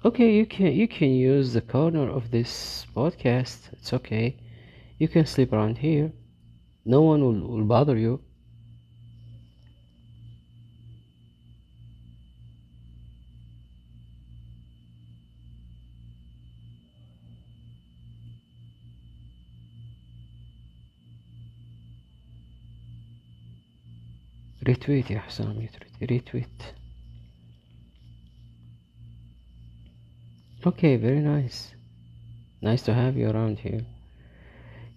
Okay, 0.03 0.33
you 0.33 0.45
can 0.45 0.73
you 0.73 0.87
can 0.87 1.09
use 1.09 1.53
the 1.53 1.61
corner 1.61 2.09
of 2.09 2.31
this 2.31 2.85
podcast. 2.95 3.71
It's 3.73 3.93
okay. 3.93 4.37
You 4.97 5.07
can 5.07 5.25
sleep 5.25 5.53
around 5.53 5.77
here. 5.77 6.11
No 6.85 7.01
one 7.01 7.21
will, 7.21 7.47
will 7.47 7.65
bother 7.65 7.97
you. 7.97 8.21
retweet 24.67 25.11
يا 25.11 25.19
حسام 25.19 25.61
retweet 25.61 26.03
retweet. 26.03 26.63
Okay, 30.65 30.97
very 30.97 31.21
nice. 31.21 31.59
Nice 32.61 32.81
to 32.83 32.93
have 32.93 33.15
you 33.15 33.29
around 33.29 33.59
here. 33.59 33.83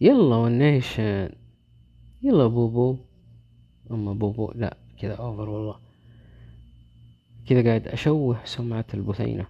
يلا 0.00 0.36
One 0.36 0.64
Nation. 0.64 1.30
يلا 2.22 2.46
بوبو. 2.46 2.96
أما 3.90 4.12
بوبو 4.12 4.52
لا 4.54 4.76
كذا 4.98 5.14
over 5.14 5.48
والله. 5.48 5.80
كذا 7.46 7.68
قاعد 7.68 7.88
أشوه 7.88 8.44
سمعة 8.44 8.86
البثينة 8.94 9.46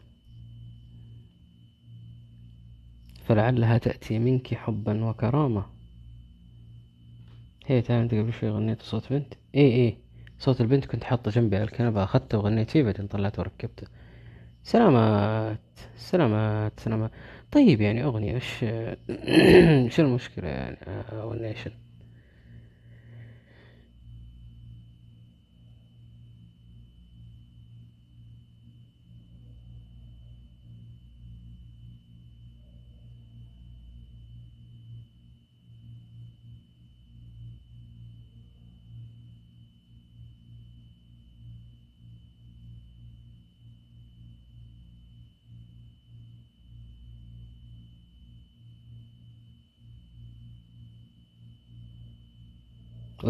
فلعلها 3.25 3.79
تأتي 3.79 4.19
منك 4.19 4.55
حبا 4.55 5.05
وكرامة. 5.05 5.67
هي 7.67 7.79
أنت 7.79 8.15
قبل 8.15 8.33
شوي 8.33 8.51
غنيت 8.51 8.83
صوت 8.83 9.13
بنت. 9.13 9.35
إيه 9.55 9.73
إيه. 9.73 10.10
صوت 10.41 10.63
البنت 10.63 10.87
كنت 10.87 11.05
حاطه 11.05 11.31
جنبي 11.31 11.57
على 11.57 11.65
الكنبة 11.65 12.05
اخذته 12.05 12.39
وغنيت 12.39 12.71
فيه 12.71 12.83
بعدين 12.83 13.07
طلعته 13.09 13.41
وركبته 13.41 13.89
سلامات 14.65 15.61
سلامات 15.99 16.81
سلامات. 16.81 17.13
طيب 17.53 17.83
يعني 17.83 18.05
أغنية 18.05 18.37
وش 18.37 18.59
شو 19.97 20.03
المشكلة 20.03 20.49
يعني؟ 20.49 20.79
آه، 21.13 21.27
والنيشن. 21.27 21.73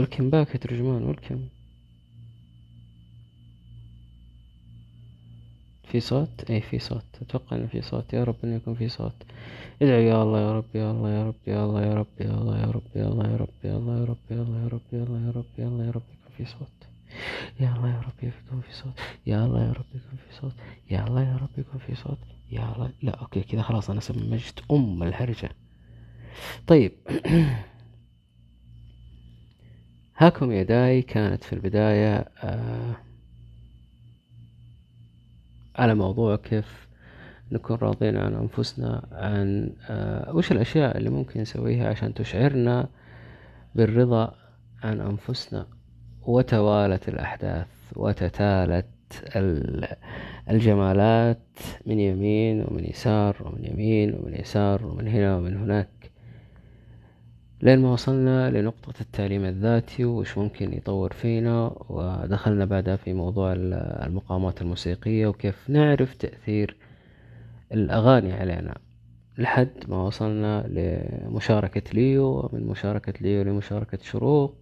ولكم 0.01 0.31
باك 0.31 0.49
يا 0.51 0.57
ترجمان 0.57 1.03
ولكم 1.03 1.41
في 5.91 6.01
صوت 6.01 6.51
اي 6.51 6.61
في 6.61 6.79
صوت 6.79 7.05
أتوقع 7.23 7.57
انه 7.57 7.67
في 7.67 7.83
صوت 7.83 8.13
يا 8.13 8.25
رب 8.25 8.37
انه 8.45 8.57
يكون 8.57 8.75
في 8.75 8.89
صوت 8.89 9.13
ادعوا 9.83 10.01
يا 10.01 10.23
الله 10.23 10.41
يا 10.41 10.53
رب 10.53 10.65
يا 10.75 10.91
الله 10.91 11.11
يا 11.11 11.25
رب 11.25 11.35
يا 11.47 11.65
الله 11.65 11.83
يا 11.83 11.95
رب 11.95 12.07
يا 12.21 12.31
الله 12.35 12.59
يا 12.59 12.67
رب 12.67 12.83
يا 12.95 13.07
الله 13.09 13.29
يا 13.29 13.37
رب 13.37 13.49
يا 13.65 13.77
الله 13.77 13.99
يا 14.01 14.05
رب 14.05 14.19
يا 14.31 14.43
الله 14.43 14.61
يا 14.63 14.69
رب 14.69 14.83
يا 14.93 15.03
الله 15.03 15.21
يا 15.27 15.31
رب 15.31 15.45
يا 15.59 15.67
الله 15.69 15.85
يا 15.85 15.91
رب 15.91 16.03
يكون 16.13 16.33
في 16.37 16.45
صوت 16.45 16.79
يا 17.61 17.77
الله 17.77 17.89
يا 17.91 18.01
رب 18.01 18.19
يكون 18.23 18.61
في 18.61 18.73
صوت 18.73 18.95
يا 19.27 19.45
الله 19.47 19.63
يا 19.63 19.73
رب 19.73 19.85
يكون 19.95 20.19
في 20.29 20.41
صوت 20.41 20.55
يا 20.91 21.07
الله 21.07 21.23
يا 21.23 21.37
رب 21.37 21.59
يكون 21.59 21.81
في 21.87 21.95
صوت 21.95 22.19
يا 22.53 22.73
الله 22.75 22.91
لا 23.03 23.13
أوكي 23.21 23.41
كذا 23.41 23.63
خلاص 23.63 23.91
أنا 23.91 24.01
سمجت 24.01 24.63
ام 24.71 25.03
الهرجة 25.03 25.51
طيب 26.67 26.93
هاكم 30.21 30.53
يداي 30.53 31.03
كانت 31.03 31.45
في 31.45 31.53
البداية 31.53 32.25
آه 32.43 32.97
على 35.77 35.95
موضوع 35.95 36.37
كيف 36.37 36.89
نكون 37.53 37.77
راضين 37.77 38.17
عن 38.17 38.35
أنفسنا 38.35 39.09
عن 39.13 39.73
آه 39.91 40.35
وش 40.37 40.53
الأشياء 40.53 40.97
اللي 40.97 41.11
ممكن 41.11 41.41
نسويها 41.41 41.89
عشان 41.89 42.15
تشعرنا 42.15 42.89
بالرضا 43.75 44.35
عن 44.83 45.01
أنفسنا. 45.01 45.67
وتوالت 46.23 47.09
الأحداث 47.09 47.67
وتتالت 47.97 48.87
ال- 49.37 49.97
الجمالات 50.51 51.39
من 51.87 51.99
يمين 52.01 52.65
ومن 52.69 52.85
يسار 52.85 53.37
ومن 53.41 53.65
يمين 53.65 54.15
ومن 54.15 54.35
يسار 54.35 54.87
ومن 54.87 55.09
هنا 55.09 55.37
ومن 55.37 55.57
هناك. 55.57 56.00
لين 57.63 57.79
ما 57.79 57.93
وصلنا 57.93 58.51
لنقطة 58.51 59.01
التعليم 59.01 59.45
الذاتي 59.45 60.05
وش 60.05 60.39
ممكن 60.39 60.73
يطور 60.75 61.13
فينا 61.13 61.73
ودخلنا 61.89 62.65
بعدها 62.65 62.97
في 62.97 63.13
موضوع 63.13 63.53
ال- 63.53 63.75
المقامات 64.07 64.63
الموسيقية 64.63 65.27
وكيف 65.27 65.71
نعرف 65.71 66.15
تأثير 66.15 66.77
الأغاني 67.73 68.33
علينا. 68.33 68.75
لحد 69.39 69.71
ما 69.89 69.97
وصلنا 70.07 70.67
لمشاركة 70.69 71.83
ليو 71.95 72.25
ومن 72.53 72.67
مشاركة 72.67 73.13
ليو 73.21 73.43
لمشاركة 73.43 73.99
شروق 74.03 74.55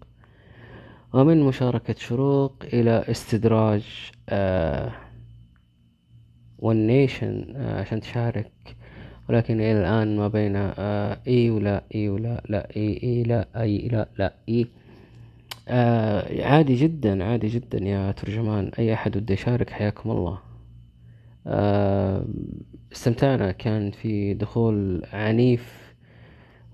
ومن 1.12 1.40
مشاركة 1.42 1.94
شروق 1.98 2.54
إلى 2.72 3.04
استدراج 3.10 4.10
آه 4.28 4.92
One 6.58 6.89
Nation 6.89 7.52
آه 7.56 7.80
عشان 7.80 8.00
تشارك 8.00 8.50
ولكن 9.28 9.60
إلى 9.60 9.80
الآن 9.80 10.16
ما 10.16 10.28
بين 10.28 10.56
إي 11.26 11.50
ولا 11.50 11.82
إي 11.94 12.08
ولا 12.08 12.42
لا 12.48 12.76
إي 12.76 13.00
إي 13.02 13.22
لا 13.22 13.48
أي 13.56 13.88
لا 13.88 14.08
لا 14.18 14.34
إي. 14.48 14.66
آه 15.68 16.44
عادي 16.46 16.74
جدا 16.74 17.24
عادي 17.24 17.46
جدا 17.48 17.84
يا 17.84 18.12
ترجمان. 18.12 18.70
أي 18.78 18.94
أحد 18.94 19.16
وده 19.16 19.34
يشارك 19.34 19.70
حياكم 19.70 20.10
الله. 20.10 20.38
آه 21.46 22.24
استمتعنا. 22.92 23.52
كان 23.52 23.90
في 23.90 24.34
دخول 24.34 25.02
عنيف. 25.12 25.94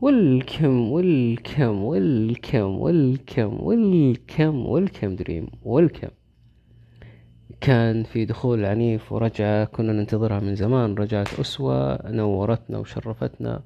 welcome 0.01 0.91
welcome 0.93 1.83
welcome 1.83 2.75
welcome 2.79 3.61
welcome 3.61 4.67
welcome 4.67 5.17
دريم 5.17 5.47
welcome 5.63 6.09
كان 7.65 8.03
في 8.03 8.25
دخول 8.25 8.65
عنيف 8.65 9.13
ورجعة 9.13 9.65
كنا 9.65 9.93
ننتظرها 9.93 10.41
من 10.41 10.55
زمان. 10.55 10.95
رجعت 10.95 11.41
أسوة 11.41 12.11
نورتنا 12.11 12.79
وشرفتنا. 12.79 13.63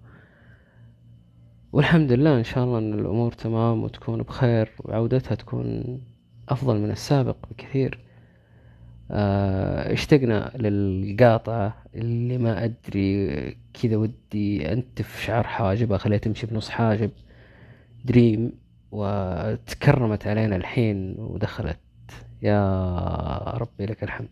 والحمد 1.72 2.12
لله 2.12 2.38
إن 2.38 2.44
شاء 2.44 2.64
الله 2.64 2.78
أن 2.78 2.94
الأمور 2.94 3.32
تمام 3.32 3.82
وتكون 3.82 4.22
بخير 4.22 4.70
وعودتها 4.78 5.34
تكون 5.34 6.00
أفضل 6.48 6.78
من 6.78 6.90
السابق 6.90 7.36
بكثير. 7.50 7.98
آه، 9.10 9.92
اشتقنا 9.92 10.52
للقاطعة 10.56 11.76
اللي 11.94 12.38
ما 12.38 12.64
أدري 12.64 13.56
كذا 13.82 13.96
ودي 13.96 14.72
أنتف 14.72 15.20
شعر 15.20 15.44
حاجب 15.44 15.92
أخليها 15.92 16.18
تمشي 16.18 16.46
بنص 16.46 16.68
حاجب. 16.68 17.10
دريم 18.04 18.52
وتكرمت 18.92 20.26
علينا 20.26 20.56
الحين 20.56 21.14
ودخلت. 21.18 21.88
يا 22.43 23.40
ربي 23.55 23.86
لك 23.86 24.02
الحمد. 24.02 24.28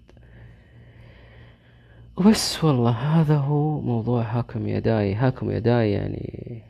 وبس 2.16 2.64
والله 2.64 2.90
هذا 2.90 3.36
هو 3.36 3.80
موضوع 3.80 4.22
هاكم 4.22 4.68
يداي. 4.68 5.14
هاكم 5.14 5.50
يداي 5.50 5.92
يعني 5.92 6.62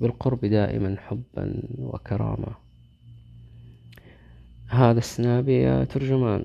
بالقرب 0.00 0.44
دائما 0.44 0.96
حبا 0.98 1.62
وكرامة. 1.78 2.54
هذا 4.68 4.98
السنابي 4.98 5.62
يا 5.62 5.84
ترجمان. 5.84 6.44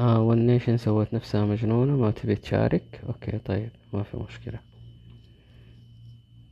آه 0.00 0.20
One 0.20 0.39
Nation 0.39 0.76
سوت 0.76 1.14
نفسها 1.14 1.44
مجنونة 1.44 1.96
ما 1.96 2.10
تبي 2.10 2.34
تشارك؟ 2.34 3.00
okay 3.08 3.38
طيب 3.38 3.70
ما 3.92 4.02
في 4.02 4.16
مشكلة. 4.16 4.60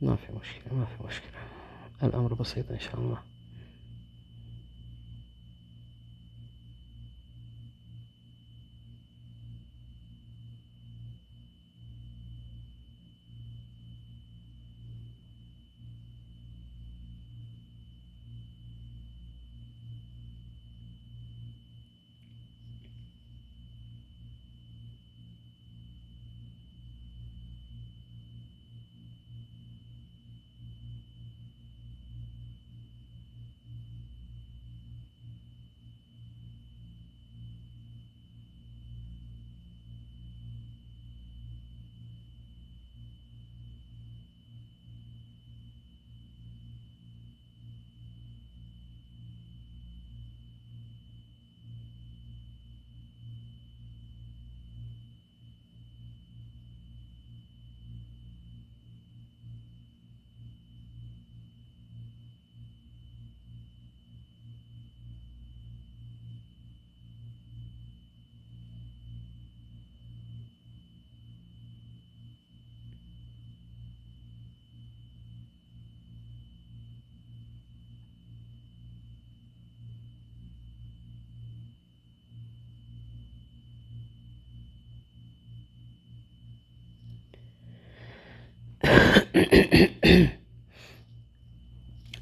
ما 0.01 0.15
في 0.15 0.33
مشكلة 0.41 0.73
ما 0.73 0.85
في 0.85 1.03
مشكلة. 1.07 1.39
الأمر 2.03 2.33
بسيط 2.33 2.71
إن 2.71 2.79
شاء 2.79 2.95
الله. 2.95 3.28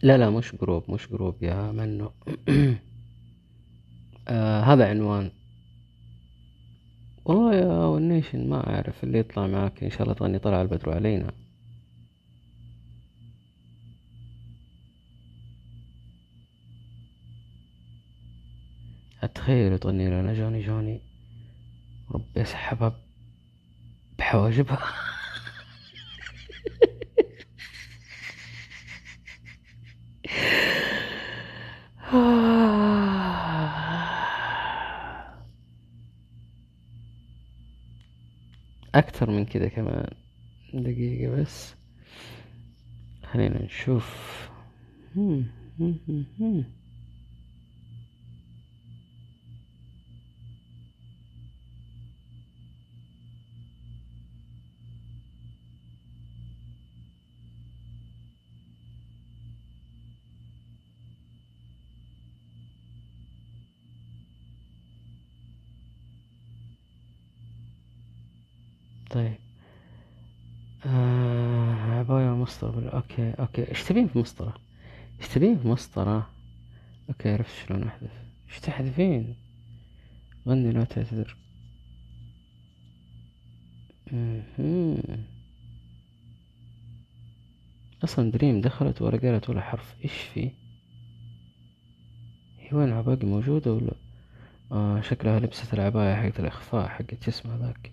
لا 0.03 0.17
لا 0.17 0.29
مش 0.29 0.55
group 0.55 0.91
مش 0.91 1.07
group 1.07 1.43
يا 1.43 1.71
منو. 1.71 2.11
آه 4.27 4.61
هذا 4.61 4.89
عنوان. 4.89 5.31
والله 7.25 7.55
يا 7.55 7.65
One 7.65 7.93
Nation 7.93 8.49
ما 8.49 8.67
أعرف 8.75 9.03
اللي 9.03 9.19
يطلع 9.19 9.47
معاك 9.47 9.83
إن 9.83 9.89
شاء 9.89 10.01
الله 10.03 10.13
تغني 10.13 10.39
طلع 10.39 10.61
البدر 10.61 10.89
علينا. 10.93 11.31
أتخيل 19.23 19.79
تغني 19.79 20.09
لنا 20.09 20.33
Johny 20.33 20.61
Johny. 20.65 21.01
ربي 22.11 22.41
يسحبها 22.41 22.95
بحواجبها. 24.19 25.16
أكثر 38.97 39.31
من 39.31 39.45
كذا 39.45 39.67
كمان. 39.67 40.09
دقيقة 40.73 41.35
بس. 41.35 41.75
خلينا 43.31 43.63
نشوف. 43.63 44.47
مسطرة 72.57 72.89
okay 72.89 73.31
okay. 73.31 73.69
إيش 73.69 73.83
تبين 73.83 74.07
في 74.07 74.19
مسطرة؟ 74.19 74.53
إيش 75.19 75.27
تبين 75.27 75.59
في 75.59 75.67
مسطرة؟ 75.67 76.29
okay 77.09 77.33
عرفت 77.33 77.67
شلون 77.67 77.83
أحذف. 77.83 78.11
إيش 78.49 78.59
تحذفين؟ 78.59 79.35
غني 80.47 80.71
لا 80.71 80.83
تعتذر. 80.83 81.37
أصلا 88.03 88.31
دريم 88.31 88.61
دخلت 88.61 89.01
ولا 89.01 89.17
قالت 89.17 89.49
ولا 89.49 89.61
حرف. 89.61 89.95
إيش 90.03 90.13
في؟ 90.33 90.51
هي 92.59 92.77
وين 92.77 92.91
عباقي 92.91 93.27
موجودة 93.27 93.73
ولا؟ 93.73 93.93
آه 94.71 95.01
شكلها 95.01 95.39
لبست 95.39 95.73
العباية 95.73 96.15
حقت 96.15 96.39
الإخفاء 96.39 96.87
حقت 96.87 97.27
اسمها 97.27 97.57
ذاك 97.57 97.91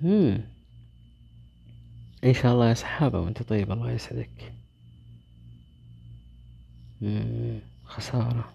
مم. 0.00 0.40
إن 2.24 2.34
شاء 2.34 2.52
الله 2.52 2.68
يا 2.68 2.74
سحابة 2.74 3.20
وأنت 3.20 3.42
طيب 3.42 3.72
الله 3.72 3.90
يسعدك. 3.90 4.52
مم. 7.00 7.58
خسارة. 7.84 8.54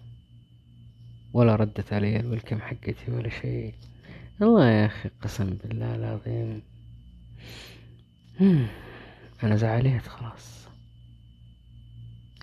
ولا 1.32 1.56
ردت 1.56 1.92
علي 1.92 2.20
الويلكم 2.20 2.60
حقتي 2.60 3.10
ولا 3.12 3.28
شيء. 3.28 3.74
الله 4.42 4.70
يا 4.70 4.86
أخي 4.86 5.08
قسم 5.22 5.50
بالله 5.64 5.94
العظيم. 5.94 6.62
مم. 8.40 8.66
أنا 9.42 9.56
زعليت 9.56 10.06
خلاص. 10.06 10.68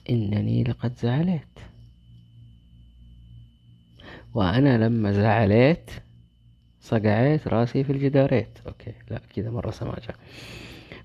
إنني 0.10 0.64
لقد 0.64 0.97
زعلت. 0.97 1.60
وأنا 4.34 4.88
لما 4.88 5.11
زعلت 5.11 6.03
صقعت 6.81 7.47
راسي 7.47 7.84
في 7.84 7.91
الجداريت. 7.91 8.60
okay 8.68 8.94
لا 9.10 9.22
كذا 9.35 9.49
مرة 9.49 9.72
سماجة. 9.72 10.15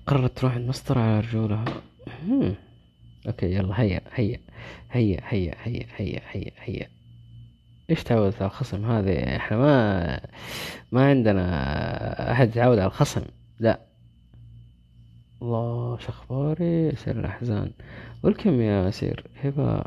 قررت 0.07 0.37
تروح 0.37 0.55
المسطرة 0.55 0.99
على 0.99 1.19
رجولها. 1.19 1.65
okay 3.27 3.55
يلا 3.55 3.81
هيا 3.81 4.01
هيا 4.13 4.39
هيا 4.91 5.19
هيا 5.27 5.55
هيا 5.63 5.85
هيا 5.97 6.21
هيا 6.31 6.51
هيا. 6.59 6.87
إيش 7.89 8.03
تعود 8.03 8.33
على 8.35 8.45
الخصم 8.45 8.85
هذه؟ 8.85 9.35
إحنا 9.35 9.57
ما 9.57 10.19
ما 10.91 11.09
عندنا 11.09 12.31
أحد 12.31 12.49
يتعود 12.49 12.79
على 12.79 12.87
الخصم. 12.87 13.21
لا. 13.59 13.79
الله 15.41 15.97
شخباري 15.97 16.95
سير 16.95 17.19
الأحزان. 17.19 17.71
والكم 18.23 18.61
يا 18.61 18.89
سير 18.91 19.27
هبة 19.43 19.83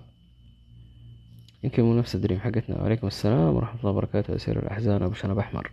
يمكن 1.65 1.83
مو 1.83 1.99
نفس 1.99 2.15
الدريم 2.15 2.41
حقتنا. 2.41 2.83
وعليكم 2.83 3.07
السلام 3.07 3.55
ورحمة 3.57 3.81
الله 3.81 3.91
وبركاته 3.91 4.37
سير 4.37 4.59
الأحزان. 4.59 5.03
أبو 5.03 5.15
شنب 5.15 5.39
أحمر. 5.39 5.71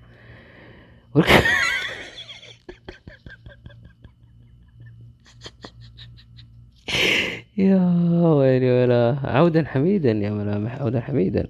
يا 7.61 8.33
ويلي 8.33 8.83
ولا. 8.83 9.17
عودا 9.23 9.65
حميدا 9.67 10.11
يا 10.11 10.29
ملامح 10.29 10.81
عودا 10.81 10.99
حميدا. 10.99 11.47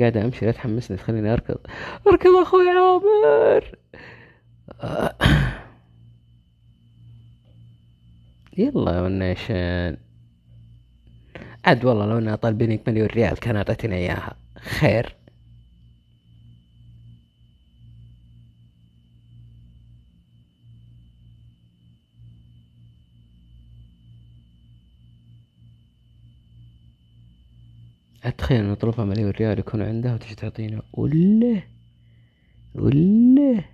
قاعد 0.00 0.16
أمشي 0.16 0.46
لا 0.46 0.52
تحمسني 0.52 0.96
تخليني 0.96 1.32
أركض. 1.32 1.58
أركض 2.06 2.30
أخوي 2.30 2.68
عامر 2.68 3.64
يلا 8.58 8.92
يا 8.92 9.02
مناشان 9.02 9.96
عاد 11.64 11.84
والله 11.84 12.06
لو 12.06 12.18
انها 12.18 12.36
طالبينك 12.36 12.88
مليون 12.88 13.06
ريال 13.06 13.36
كان 13.36 13.56
أعطيتني 13.56 13.96
إياها. 13.96 14.34
خير. 14.58 15.17
أتخيل 28.24 28.64
نطلبها 28.64 29.04
مليون 29.04 29.30
ريال 29.30 29.58
يكون 29.58 29.82
عندها 29.82 30.14
وتجي 30.14 30.34
تعطينا 30.34 30.82
ولا 30.92 31.62
ولا. 32.74 33.64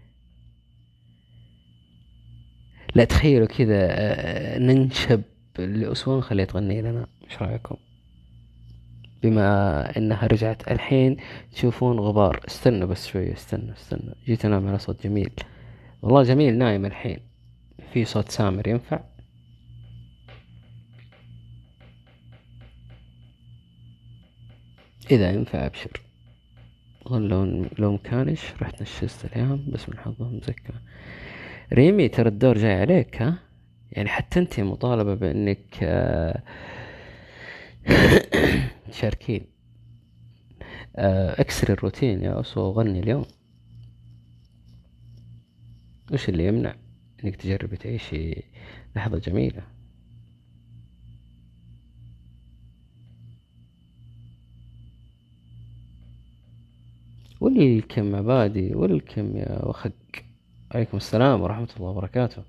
لا 2.95 3.05
تخيلوا 3.05 3.47
كذا 3.47 3.87
آه، 3.91 4.59
ننشب 4.59 5.23
لأسوان. 5.59 6.21
خليها 6.21 6.45
تغني 6.45 6.83
لنا. 6.83 7.07
إيش 7.25 7.43
رأيكم؟ 7.43 7.77
بما 9.23 9.97
إنها 9.97 10.27
رجعت 10.27 10.69
الحين 10.73 11.17
تشوفون 11.53 12.01
غبار. 12.01 12.41
استنوا 12.49 12.89
بس 12.89 13.07
شوية 13.07 13.33
استنوا 13.33 13.75
استنوا. 13.75 14.15
جيت 14.27 14.45
انام 14.45 14.69
على 14.69 14.79
صوت 14.79 15.07
جميل. 15.07 15.31
والله 16.03 16.23
جميل 16.23 16.59
نايم 16.59 16.87
الحين. 16.87 17.19
في 17.93 18.05
صوت 18.05 18.29
سامر 18.29 18.69
ينفع؟ 18.69 19.01
إذا 25.11 25.31
ينفع 25.31 25.67
أبشر. 25.67 26.01
والله 27.07 27.29
لو 27.29 27.67
لو 27.79 27.93
مكانش 27.93 28.41
رحت 28.63 28.83
نشست 28.83 29.25
اليوم 29.25 29.71
بس 29.71 29.89
من 29.89 29.99
حظهم 29.99 30.41
زكا 30.41 30.75
ريمي 31.73 32.09
ترى 32.09 32.29
الدور 32.29 32.59
جاي 32.59 32.81
عليك 32.81 33.23
ها؟ 33.23 33.39
يعني 33.93 34.09
حتى 34.09 34.41
أنت 34.41 34.61
مطالبة 34.61 35.15
بإنك 35.15 35.79
آه، 35.83 36.43
تشاركين 38.91 39.47
آه، 40.97 41.41
اكسر 41.41 41.73
الروتين 41.73 42.23
يا 42.23 42.41
أسوة 42.41 42.65
وغني 42.69 43.01
اليوم. 43.01 43.25
وش 46.13 46.29
اللي 46.29 46.47
يمنع 46.47 46.75
إنك 47.25 47.37
تجربي 47.37 47.77
تعيشي 47.77 48.43
لحظة 48.97 49.19
جميلة؟ 49.19 49.74
ولكم 57.45 58.17
عبادي 58.17 58.75
ولكم 58.75 59.37
يا 59.37 59.65
وخق. 59.65 59.91
عليكم 60.75 60.97
السلام 60.97 61.41
ورحمة 61.43 61.69
الله 61.77 61.89
وبركاته. 61.89 62.43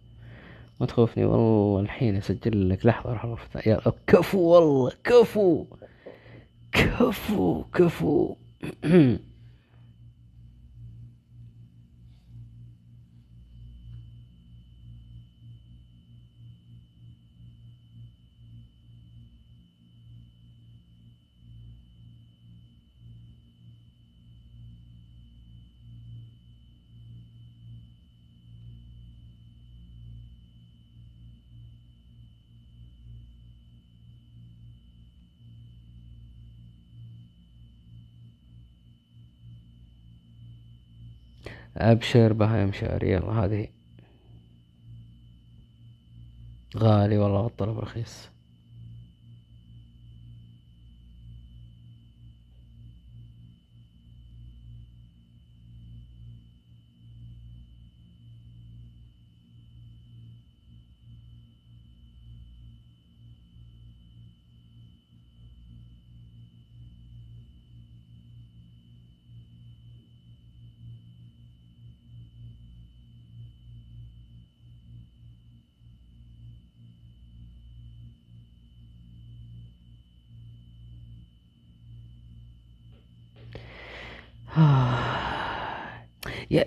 ما 0.79 0.85
تخوفني 0.85 1.25
والله 1.25 1.79
الحين 1.81 2.15
أسجل 2.15 2.69
لك 2.69 2.85
لحظة 2.85 3.13
راح 3.13 3.25
أرفع- 3.25 3.67
يا 3.67 3.79
كفو 4.07 4.39
والله 4.39 4.91
كفو 5.03 5.65
كفو 6.71 7.63
كفو. 7.73 8.35
أبشر 41.77 42.33
بهايم 42.33 42.71
شعري 42.71 43.11
يلا 43.11 43.31
هذه. 43.31 43.67
غالي 46.77 47.17
والله 47.17 47.39
والطلب 47.39 47.79
رخيص. 47.79 48.34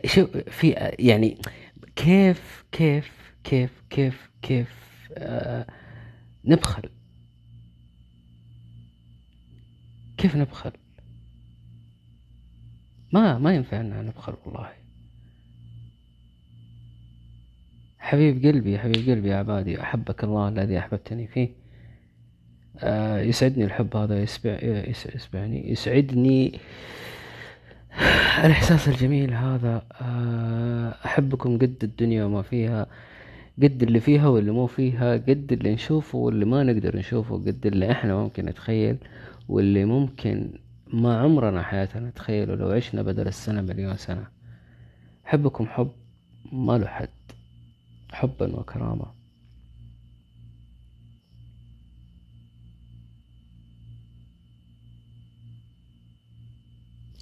شوف 0.08 0.36
في 0.36 0.70
يعني 0.98 1.38
كيف 1.96 2.64
كيف 2.72 3.32
كيف 3.44 3.82
كيف 3.90 4.30
كيف 4.42 4.74
آه 5.18 5.66
نبخل؟ 6.44 6.82
كيف 10.18 10.36
نبخل؟ 10.36 10.72
ما 13.12 13.38
ما 13.38 13.54
ينفع 13.54 13.80
ان 13.80 14.06
نبخل 14.06 14.34
والله. 14.46 14.72
حبيب 17.98 18.46
قلبي 18.46 18.78
حبيب 18.78 19.10
قلبي 19.10 19.28
يا 19.28 19.36
عبادي 19.36 19.80
أحبك 19.82 20.24
الله 20.24 20.48
الذي 20.48 20.78
أحببتني 20.78 21.26
فيه. 21.26 21.48
آه 22.78 23.20
يسعدني 23.20 23.64
الحب 23.64 23.96
هذا 23.96 24.22
يسبع 24.22 24.58
يس- 24.62 25.06
يسبعني 25.14 25.70
يسعدني 25.70 26.58
الإحساس 28.44 28.88
الجميل 28.88 29.34
هذا 29.34 29.82
آه، 30.02 30.94
أحبكم 31.04 31.58
قد 31.58 31.76
الدنيا 31.82 32.24
وما 32.24 32.42
فيها 32.42 32.86
قد 33.62 33.82
اللي 33.82 34.00
فيها 34.00 34.28
واللي 34.28 34.50
مو 34.50 34.66
فيها 34.66 35.12
قد 35.12 35.52
اللي 35.52 35.74
نشوفه 35.74 36.18
واللي 36.18 36.44
ما 36.44 36.62
نقدر 36.62 36.96
نشوفه 36.96 37.34
قد 37.36 37.66
اللي 37.66 37.92
إحنا 37.92 38.14
ممكن 38.16 38.44
نتخيل 38.44 38.96
واللي 39.48 39.84
ممكن 39.84 40.50
ما 40.92 41.20
عمرنا 41.20 41.62
حياتنا 41.62 42.08
نتخيله 42.08 42.54
لو 42.54 42.70
عشنا 42.70 43.02
بدل 43.02 43.28
السنة 43.28 43.60
مليون 43.60 43.96
سنة. 43.96 44.26
أحبكم 45.26 45.66
حب 45.66 45.90
ما 46.52 46.78
له 46.78 46.86
حد 46.86 47.08
حبا 48.12 48.56
وكرامة. 48.56 49.06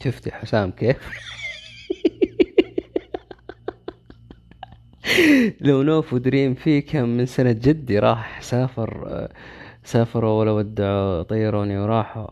شفتي 0.06 0.30
حسام 0.30 0.70
كيف؟ 0.70 0.96
لو 5.60 5.82
نوف 5.82 6.12
ودريم 6.12 6.54
في 6.54 6.80
كم 6.80 7.08
من 7.08 7.26
سنة 7.26 7.52
جدي 7.52 7.98
راح 7.98 8.42
سافر 8.42 9.04
آه، 9.06 9.28
سافروا 9.84 10.40
ولا 10.40 10.50
ودعوا 10.50 11.22
طيروني 11.22 11.78
وراحوا. 11.78 12.26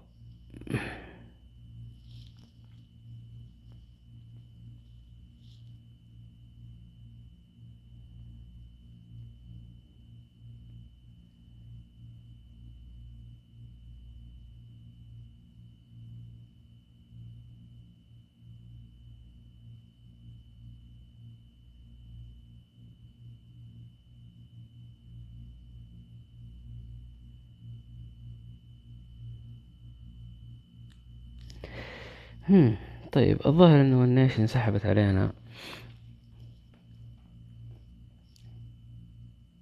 طيب 33.13 33.39
الظاهر 33.47 33.81
إنه 33.81 34.05
النيش 34.05 34.41
انسحبت 34.41 34.87
علينا. 34.87 35.33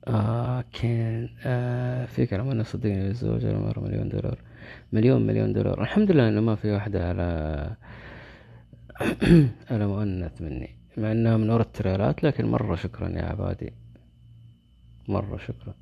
آه 0.09 0.65
كان 0.73 1.29
آه 1.45 2.07
كلام 2.31 2.51
انه 2.51 2.63
صدقني 2.63 3.09
الزوجة 3.09 3.51
العمر 3.51 3.81
مليون 3.81 4.09
دولار. 4.09 4.39
مليون 4.93 5.27
مليون 5.27 5.53
دولار. 5.53 5.83
الحمد 5.83 6.11
لله 6.11 6.29
إنه 6.29 6.41
ما 6.41 6.55
في 6.55 6.71
واحدة 6.71 7.09
على 7.09 7.77
على 9.71 9.87
مؤنث 9.87 10.43
مني 10.43 10.71
مع 10.97 11.13
إنها 11.13 11.37
من 11.37 11.51
ورا 11.51 11.63
التريلات 11.63 12.25
لكن 12.25 12.47
مرة 12.47 12.77
شكرا 12.77 13.09
يا 13.09 13.23
عبادي. 13.23 13.73
مرة 15.09 15.37
شكرا. 15.37 15.75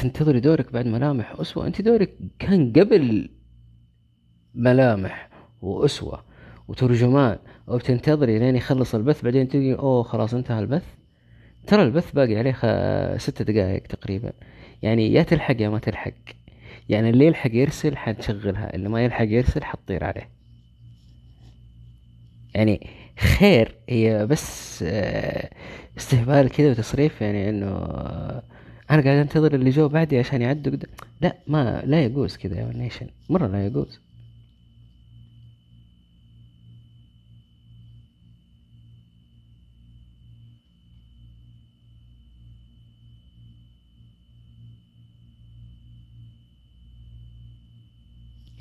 تنتظري 0.00 0.40
دورك 0.40 0.72
بعد 0.72 0.86
ملامح 0.86 1.40
أسوة. 1.40 1.66
أنت 1.66 1.82
دورك 1.82 2.14
كان 2.38 2.72
قبل 2.72 3.30
ملامح 4.54 5.28
وأسوة 5.62 6.24
وترجمان. 6.68 7.38
وبتنتظري 7.66 8.38
لين 8.38 8.56
يخلص 8.56 8.94
البث 8.94 9.22
بعدين 9.22 9.48
تقولي 9.48 9.74
أوه 9.74 10.02
خلاص 10.02 10.34
انتهى 10.34 10.58
البث. 10.60 10.84
ترى 11.66 11.82
البث 11.82 12.12
باقي 12.12 12.36
عليه. 12.36 12.56
ست 13.18 13.42
دقائق 13.42 13.82
تقريبا. 13.82 14.32
يعني 14.82 15.12
يا 15.12 15.22
تلحق 15.22 15.60
يا 15.60 15.68
ما 15.68 15.78
تلحق. 15.78 16.12
يعني 16.88 17.10
اللي 17.10 17.26
يلحق 17.26 17.50
يرسل 17.54 17.96
حنشغلها 17.96 18.74
اللي 18.74 18.88
ما 18.88 19.04
يلحق 19.04 19.26
يرسل 19.28 19.64
حتطير 19.64 20.04
عليه. 20.04 20.28
يعني 22.54 22.86
خير 23.18 23.74
هي 23.88 24.26
بس 24.26 24.82
آه، 24.86 25.50
استهبال 25.98 26.48
كذا 26.48 26.70
وتصريف 26.70 27.20
يعني 27.20 27.48
إنه 27.48 27.86
أنا 28.90 29.02
قاعد 29.02 29.16
أنتظر 29.18 29.54
اللي 29.54 29.70
جو 29.70 29.88
بعدي 29.88 30.18
عشان 30.18 30.42
يعدوا 30.42 30.72
قدام 30.72 30.90
لا 31.20 31.36
ما 31.46 31.82
لا 31.86 32.04
يجوز 32.04 32.36
كذا 32.36 32.60
يا 32.60 32.72
نيشن. 32.72 33.06
مرة 33.30 33.46
لا 33.46 33.66
يجوز. 33.66 34.00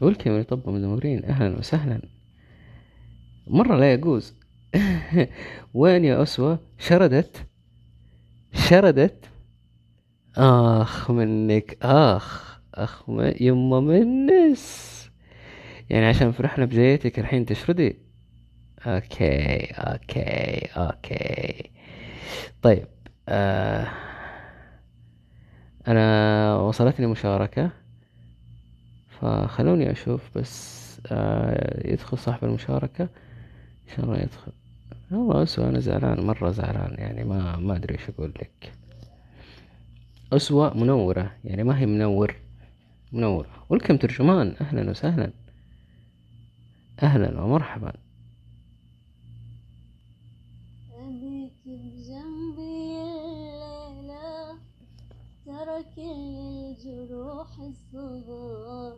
ولكم 0.02 0.32
يا 0.32 0.44
طب 0.44 0.70
مدمرين 0.70 1.26
أهلا 1.26 1.58
وسهلا. 1.58 2.02
مرة 3.48 3.76
لا 3.76 3.94
يجوز. 3.94 4.34
وين 5.74 6.06
يا 6.06 6.24
أسوة؟ 6.24 6.60
شردت. 6.80 7.48
شردت. 8.54 9.30
آخ 10.40 11.12
منك 11.12 11.78
آخ 11.82 12.60
أخ 12.76 13.10
م- 13.10 13.34
يما 13.42 13.80
منس. 13.80 14.90
يعني 15.90 16.06
عشان 16.06 16.32
فرحنا 16.32 16.66
بجايتك 16.66 17.20
الحين 17.20 17.46
تشردي؟ 17.46 17.98
okay 18.88 19.66
okay 19.66 20.66
okay. 20.78 21.70
طيب 22.62 22.88
آه 23.30 23.88
أنا 25.88 26.56
وصلتني 26.56 27.08
مشاركة. 27.08 27.72
فخلوني 29.10 29.92
أشوف 29.92 30.38
بس 30.38 30.80
آه 31.12 31.88
يدخل 31.92 32.18
صاحب 32.18 32.44
المشاركة. 32.46 33.04
إن 33.04 33.96
شاء 33.96 34.06
الله 34.06 34.18
يدخل. 34.18 34.52
والله 35.12 35.48
أنا 35.70 35.80
زعلان 35.80 36.20
مرة 36.26 36.52
زعلان 36.52 36.96
يعني 36.98 37.24
ما 37.24 37.56
ما 37.58 37.76
أدري 37.76 37.94
إيش 37.94 38.10
أقول 38.10 38.30
لك. 38.42 38.79
أسوأ 40.34 40.74
منورة 40.74 41.38
يعني 41.44 41.64
ما 41.64 41.80
هي 41.80 41.86
منور 41.86 42.36
منور. 43.12 43.48
ولكم 43.70 43.98
ترجمان 43.98 44.56
أهلا 44.62 44.90
وسهلا. 44.90 45.32
أهلا 47.04 47.42
ومرحبا. 47.42 47.94
أبيك 50.94 51.54
بجنبي 51.66 53.02
الليلة 53.88 54.58
كل 55.96 56.02
الجروح 56.02 57.60
الصغار. 57.60 58.98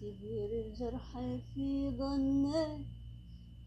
كبير 0.00 0.50
الجرح 0.66 1.20
في 1.54 1.90
ظنك 1.90 2.97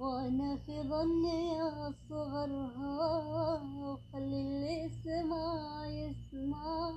وأنا 0.01 0.55
في 0.55 0.81
ظني 0.81 1.61
أصغرها 1.61 3.61
وخلي 3.81 4.41
اللي 4.41 4.89
سمع 5.03 5.85
يسمع. 5.85 6.91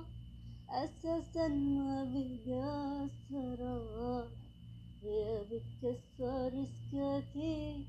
أساسا 0.69 1.47
ما 1.47 2.03
بقى 2.03 3.05
أسرار 3.05 4.27
غيابك 5.03 5.63
كسر 5.81 6.65
سكاتي 6.65 7.85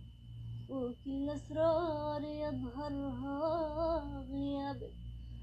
وكل 0.70 1.30
أسرار 1.30 2.22
يظهرها 2.22 3.44
غيابك 4.30 4.94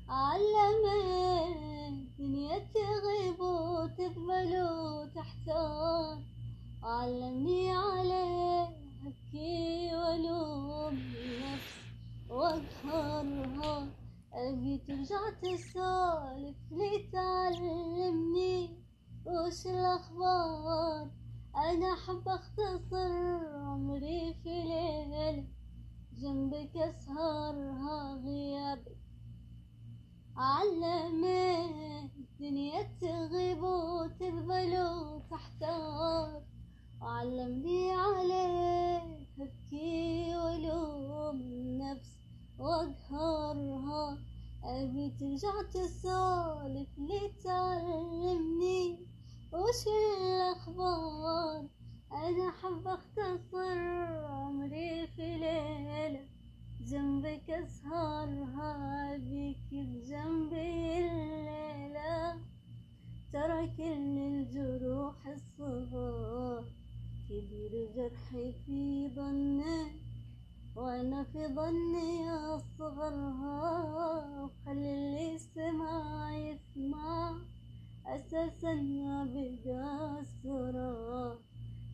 علمت 0.09 1.97
دنيا 2.19 2.59
تغيب 2.59 3.39
وتقبل 3.39 4.61
وتحتار. 4.61 6.17
علمني 6.83 7.71
عليه 7.71 8.82
أبكي 9.03 9.95
وألوم 9.95 10.97
النفس 10.97 11.73
وأقهرها. 12.29 13.87
أبي 14.33 14.77
ترجع 14.77 15.29
تسولف 15.41 16.57
لي 16.71 17.09
تعلمني 17.11 18.69
وش 19.25 19.67
الأخبار؟ 19.67 21.11
أنا 21.55 21.93
أحب 21.93 22.27
أختصر 22.27 23.11
عمري 23.55 24.33
في 24.43 24.49
ليلة 24.49 25.47
جنبك 26.17 26.77
أسهرها 26.77 28.21
غيابك 28.25 28.97
علمت 30.37 32.11
الدنيا 32.17 32.83
تغيب 33.01 33.63
وتقبل 33.63 34.77
وتحتار 34.77 36.43
علمني 37.03 37.91
عليك 37.91 39.03
أبكي 39.39 40.35
وألوم 40.35 41.41
النفس 41.41 42.19
وأقهرها. 42.59 44.17
أبي 44.63 45.09
ترجع 45.19 45.61
تسولف 45.73 46.89
لي 46.97 47.31
تعلمني 47.43 48.99
وش 49.53 49.87
الأخبار؟ 50.21 51.67
أنا 52.11 52.49
أحب 52.49 52.87
أختصر 52.87 53.79
عمري 54.25 55.07
في 55.07 55.37
ليلة 55.37 56.27
جنبك 56.81 57.49
أسهرها 57.49 59.17
بيك 59.17 59.69
بجنبي 59.71 60.97
الليلة. 60.97 62.37
ترى 63.33 63.67
كل 63.77 64.17
الجروح 64.17 65.27
الصغار 65.27 66.82
كبير 67.33 67.89
جرحي 67.95 68.53
في 68.65 69.09
ظنك 69.15 69.91
وأنا 70.75 71.23
في 71.23 71.47
ظني 71.47 72.29
أصغرها 72.29 73.71
وخلي 74.43 74.93
اللي 74.93 75.39
سمع 75.39 76.35
يسمع 76.37 77.35
أساسا 78.05 78.73
ما 78.73 79.25
بقى 79.33 80.21
أسرار 80.21 81.37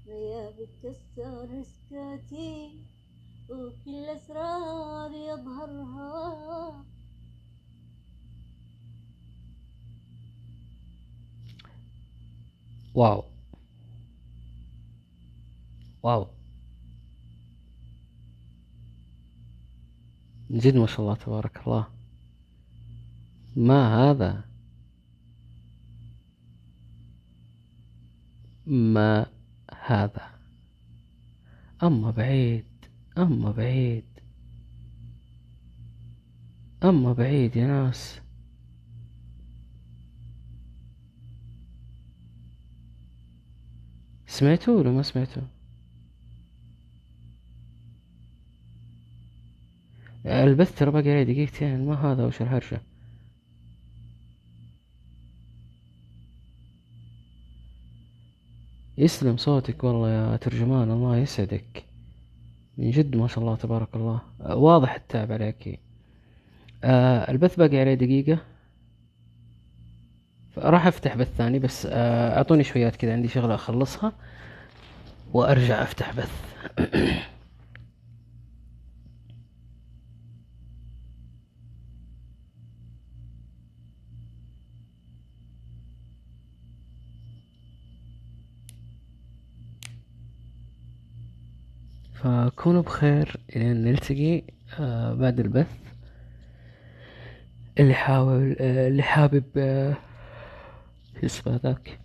غيابك 0.07 0.69
كسر 0.83 1.63
سكاتي 1.63 2.71
وكل 3.49 4.05
أسرار 4.05 5.11
يظهرها 5.11 6.85
واو. 12.95 13.38
واو. 16.03 16.27
جد 20.51 20.75
ما 20.75 20.87
شاء 20.87 20.99
الله 20.99 21.15
تبارك 21.15 21.67
الله. 21.67 21.87
ما 23.55 24.11
هذا؟ 24.11 24.43
ما 28.67 29.25
هذا؟ 29.85 30.29
أما 31.83 32.11
بعيد 32.11 32.65
أما 33.17 33.51
بعيد. 33.51 34.03
أما 36.83 37.13
بعيد 37.13 37.55
يا 37.55 37.67
ناس. 37.67 38.19
سمعتوا 44.27 44.79
ولا 44.79 44.91
ما 44.91 45.01
سمعتوا 45.01 45.58
البث 50.25 50.79
ترى 50.79 50.91
باقي 50.91 51.11
عليه 51.11 51.23
دقيقتين 51.23 51.85
ما 51.85 52.11
هذا 52.11 52.25
وش 52.25 52.41
الهرجة؟ 52.41 52.81
يسلم 58.97 59.37
صوتك 59.37 59.83
والله 59.83 60.09
يا 60.09 60.37
ترجمان 60.37 60.91
الله 60.91 61.17
يسعدك. 61.17 61.85
من 62.77 62.91
جد 62.91 63.15
ما 63.15 63.27
شاء 63.27 63.39
الله 63.39 63.55
تبارك 63.55 63.95
الله. 63.95 64.21
واضح 64.39 64.93
التعب 64.95 65.31
عليك. 65.31 65.79
آه 66.83 67.31
البث 67.31 67.55
باقي 67.55 67.79
عليه 67.79 67.93
دقيقة. 67.93 68.39
راح 70.57 70.87
أفتح 70.87 71.15
بث 71.15 71.35
ثاني 71.37 71.59
بس 71.59 71.85
آه 71.91 72.37
أعطوني 72.37 72.63
شويات 72.63 72.95
كذا 72.95 73.13
عندي 73.13 73.27
شغلة 73.27 73.55
أخلصها 73.55 74.13
وأرجع 75.33 75.83
أفتح 75.83 76.13
بث. 76.13 76.31
فكونوا 92.23 92.81
بخير 92.81 93.37
إلى 93.55 93.71
أن 93.71 93.83
نلتقي 93.83 94.43
آه 94.79 95.13
بعد 95.13 95.39
البث. 95.39 95.77
اللي 97.79 97.93
حاول 97.93 98.55
آه 98.59 98.87
اللي 98.87 99.03
حابب 99.03 99.43
آه 99.57 99.97
اسمه 101.23 101.55
ذاك 101.63 101.99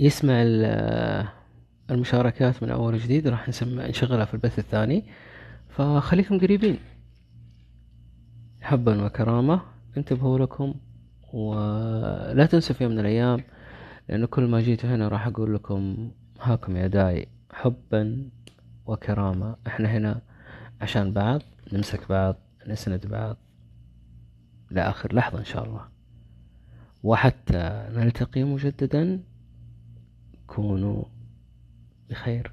يسمع 0.00 0.32
ال- 0.42 1.28
المشاركات 1.90 2.62
من 2.62 2.70
أول 2.70 2.94
وجديد 2.94 3.28
راح 3.28 3.48
نسمع 3.48 3.86
نشغلها 3.86 4.24
في 4.24 4.34
البث 4.34 4.58
الثاني. 4.58 5.04
فخليكم 5.68 6.38
قريبين. 6.40 6.78
حبا 8.60 9.04
وكرامة. 9.04 9.60
انتبهوا 9.96 10.38
لكم 10.38 10.74
ولا 11.32 12.46
تنسوا 12.46 12.74
في 12.74 12.84
يوم 12.84 12.92
من 12.92 12.98
الأيام 13.00 13.40
لأنه 14.08 14.26
كل 14.26 14.42
ما 14.46 14.60
جيتوا 14.60 14.90
هنا 14.94 15.08
راح 15.08 15.26
أقول 15.26 15.54
لكم 15.54 16.10
هاكم 16.40 16.76
يا 16.76 16.86
داي 16.86 17.26
حبا 17.52 18.30
وكرامة 18.86 19.56
إحنا 19.66 19.88
هنا 19.88 20.22
عشان 20.80 21.12
بعض 21.12 21.42
نمسك 21.72 22.08
بعض 22.08 22.36
نسند 22.66 23.06
بعض 23.06 23.36
لآخر 24.70 25.14
لحظة 25.14 25.38
إن 25.38 25.44
شاء 25.44 25.64
الله. 25.64 25.88
وحتى 27.02 27.88
نلتقي 27.90 28.44
مجددا 28.44 29.22
كونوا 30.46 31.04
بخير. 32.10 32.52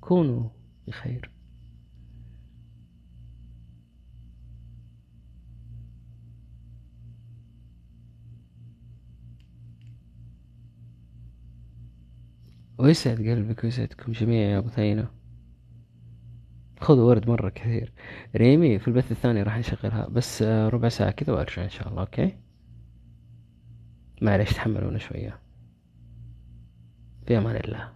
كونوا 0.00 0.48
بخير. 0.88 1.30
ويسعد 12.78 13.16
قلبك 13.16 13.64
ويسعدكم 13.64 14.12
جميعا 14.12 14.50
يا 14.50 14.60
بثينة 14.60 15.10
خذوا 16.80 17.08
ورد 17.08 17.28
مرة 17.28 17.48
كثير. 17.48 17.92
ريمي 18.36 18.78
في 18.78 18.88
البث 18.88 19.12
الثاني 19.12 19.42
راح 19.42 19.58
نشغلها 19.58 20.08
بس 20.08 20.42
آه، 20.42 20.68
ربع 20.68 20.88
ساعة 20.88 21.10
كذا 21.10 21.32
وأرجع 21.32 21.64
إن 21.64 21.68
شاء 21.68 21.88
الله 21.88 22.00
أوكي؟ 22.00 22.36
معليش 24.22 24.52
تحملونا 24.52 24.98
شوية. 24.98 25.38
في 27.26 27.38
أمان 27.38 27.56
الله. 27.56 27.95